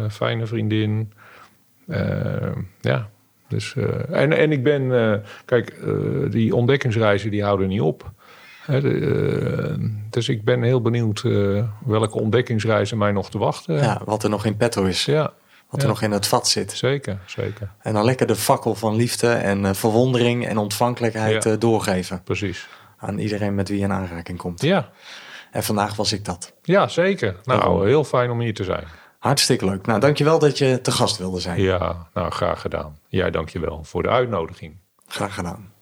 eh, 0.04 0.10
fijne 0.10 0.46
vriendin. 0.46 1.12
Eh, 1.86 2.52
ja, 2.80 3.10
dus, 3.52 3.74
eh, 3.76 4.20
en, 4.22 4.32
en 4.32 4.52
ik 4.52 4.62
ben, 4.62 5.12
eh, 5.12 5.18
kijk, 5.44 5.68
eh, 5.70 5.92
die 6.30 6.54
ontdekkingsreizen 6.54 7.30
die 7.30 7.42
houden 7.44 7.68
niet 7.68 7.80
op. 7.80 8.10
De, 8.66 9.76
dus 10.10 10.28
ik 10.28 10.44
ben 10.44 10.62
heel 10.62 10.80
benieuwd 10.82 11.22
welke 11.86 12.18
ontdekkingsreizen 12.18 12.98
mij 12.98 13.12
nog 13.12 13.30
te 13.30 13.38
wachten. 13.38 13.74
Ja, 13.74 14.00
wat 14.04 14.22
er 14.22 14.30
nog 14.30 14.44
in 14.44 14.56
petto 14.56 14.84
is. 14.84 15.04
ja, 15.04 15.22
Wat 15.68 15.80
ja. 15.80 15.82
er 15.82 15.88
nog 15.88 16.02
in 16.02 16.10
het 16.10 16.26
vat 16.26 16.48
zit. 16.48 16.70
zeker, 16.72 17.18
zeker. 17.26 17.70
En 17.80 17.92
dan 17.92 18.04
lekker 18.04 18.26
de 18.26 18.36
fakkel 18.36 18.74
van 18.74 18.96
liefde 18.96 19.28
en 19.28 19.74
verwondering 19.76 20.46
en 20.46 20.58
ontvankelijkheid 20.58 21.44
Ja. 21.44 21.56
doorgeven. 21.56 22.22
Precies. 22.22 22.68
Aan 22.98 23.18
iedereen 23.18 23.54
met 23.54 23.68
wie 23.68 23.78
je 23.78 23.84
in 23.84 23.92
aanraking 23.92 24.38
komt. 24.38 24.62
Ja, 24.62 24.90
En 25.50 25.62
vandaag 25.62 25.96
was 25.96 26.12
ik 26.12 26.24
dat. 26.24 26.52
ja 26.62 26.88
zeker. 26.88 27.36
Nou, 27.44 27.86
heel 27.88 28.04
fijn 28.04 28.30
om 28.30 28.40
hier 28.40 28.54
te 28.54 28.64
zijn. 28.64 28.84
Hartstikke 29.22 29.64
leuk. 29.64 29.86
Nou, 29.86 30.00
dankjewel 30.00 30.38
dat 30.38 30.58
je 30.58 30.80
te 30.80 30.90
gast 30.90 31.18
wilde 31.18 31.40
zijn. 31.40 31.60
Ja, 31.60 32.06
nou, 32.14 32.30
graag 32.30 32.60
gedaan. 32.60 32.98
Jij 33.08 33.30
dankjewel 33.30 33.80
voor 33.84 34.02
de 34.02 34.08
uitnodiging. 34.08 34.76
Graag 35.06 35.34
gedaan. 35.34 35.72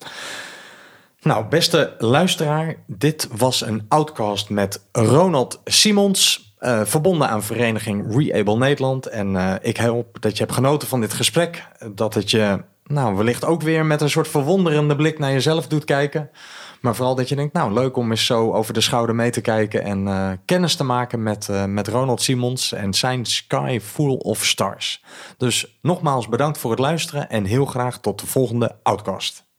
Nou, 1.22 1.44
beste 1.44 1.94
luisteraar, 1.98 2.74
dit 2.86 3.28
was 3.36 3.60
een 3.60 3.84
outcast 3.88 4.50
met 4.50 4.84
Ronald 4.92 5.60
Simons, 5.64 6.54
eh, 6.58 6.80
verbonden 6.84 7.28
aan 7.28 7.42
vereniging 7.42 8.16
Reable 8.16 8.56
Nederland. 8.56 9.06
En 9.06 9.36
eh, 9.36 9.54
ik 9.60 9.76
hoop 9.76 10.16
dat 10.20 10.32
je 10.32 10.42
hebt 10.42 10.54
genoten 10.54 10.88
van 10.88 11.00
dit 11.00 11.12
gesprek. 11.12 11.66
Dat 11.94 12.14
het 12.14 12.30
je, 12.30 12.62
nou, 12.84 13.16
wellicht 13.16 13.44
ook 13.44 13.62
weer 13.62 13.86
met 13.86 14.00
een 14.00 14.10
soort 14.10 14.28
verwonderende 14.28 14.96
blik 14.96 15.18
naar 15.18 15.32
jezelf 15.32 15.66
doet 15.66 15.84
kijken. 15.84 16.30
Maar 16.80 16.94
vooral 16.94 17.14
dat 17.14 17.28
je 17.28 17.36
denkt, 17.36 17.52
nou, 17.52 17.72
leuk 17.72 17.96
om 17.96 18.10
eens 18.10 18.26
zo 18.26 18.52
over 18.52 18.74
de 18.74 18.80
schouder 18.80 19.14
mee 19.14 19.30
te 19.30 19.40
kijken 19.40 19.82
en 19.82 20.08
eh, 20.08 20.30
kennis 20.44 20.76
te 20.76 20.84
maken 20.84 21.22
met, 21.22 21.48
eh, 21.48 21.64
met 21.64 21.88
Ronald 21.88 22.22
Simons 22.22 22.72
en 22.72 22.94
zijn 22.94 23.24
Sky 23.24 23.78
Full 23.82 24.16
of 24.16 24.44
Stars. 24.44 25.04
Dus 25.36 25.78
nogmaals 25.82 26.28
bedankt 26.28 26.58
voor 26.58 26.70
het 26.70 26.80
luisteren 26.80 27.30
en 27.30 27.44
heel 27.44 27.64
graag 27.64 28.00
tot 28.00 28.20
de 28.20 28.26
volgende 28.26 28.76
outcast. 28.82 29.49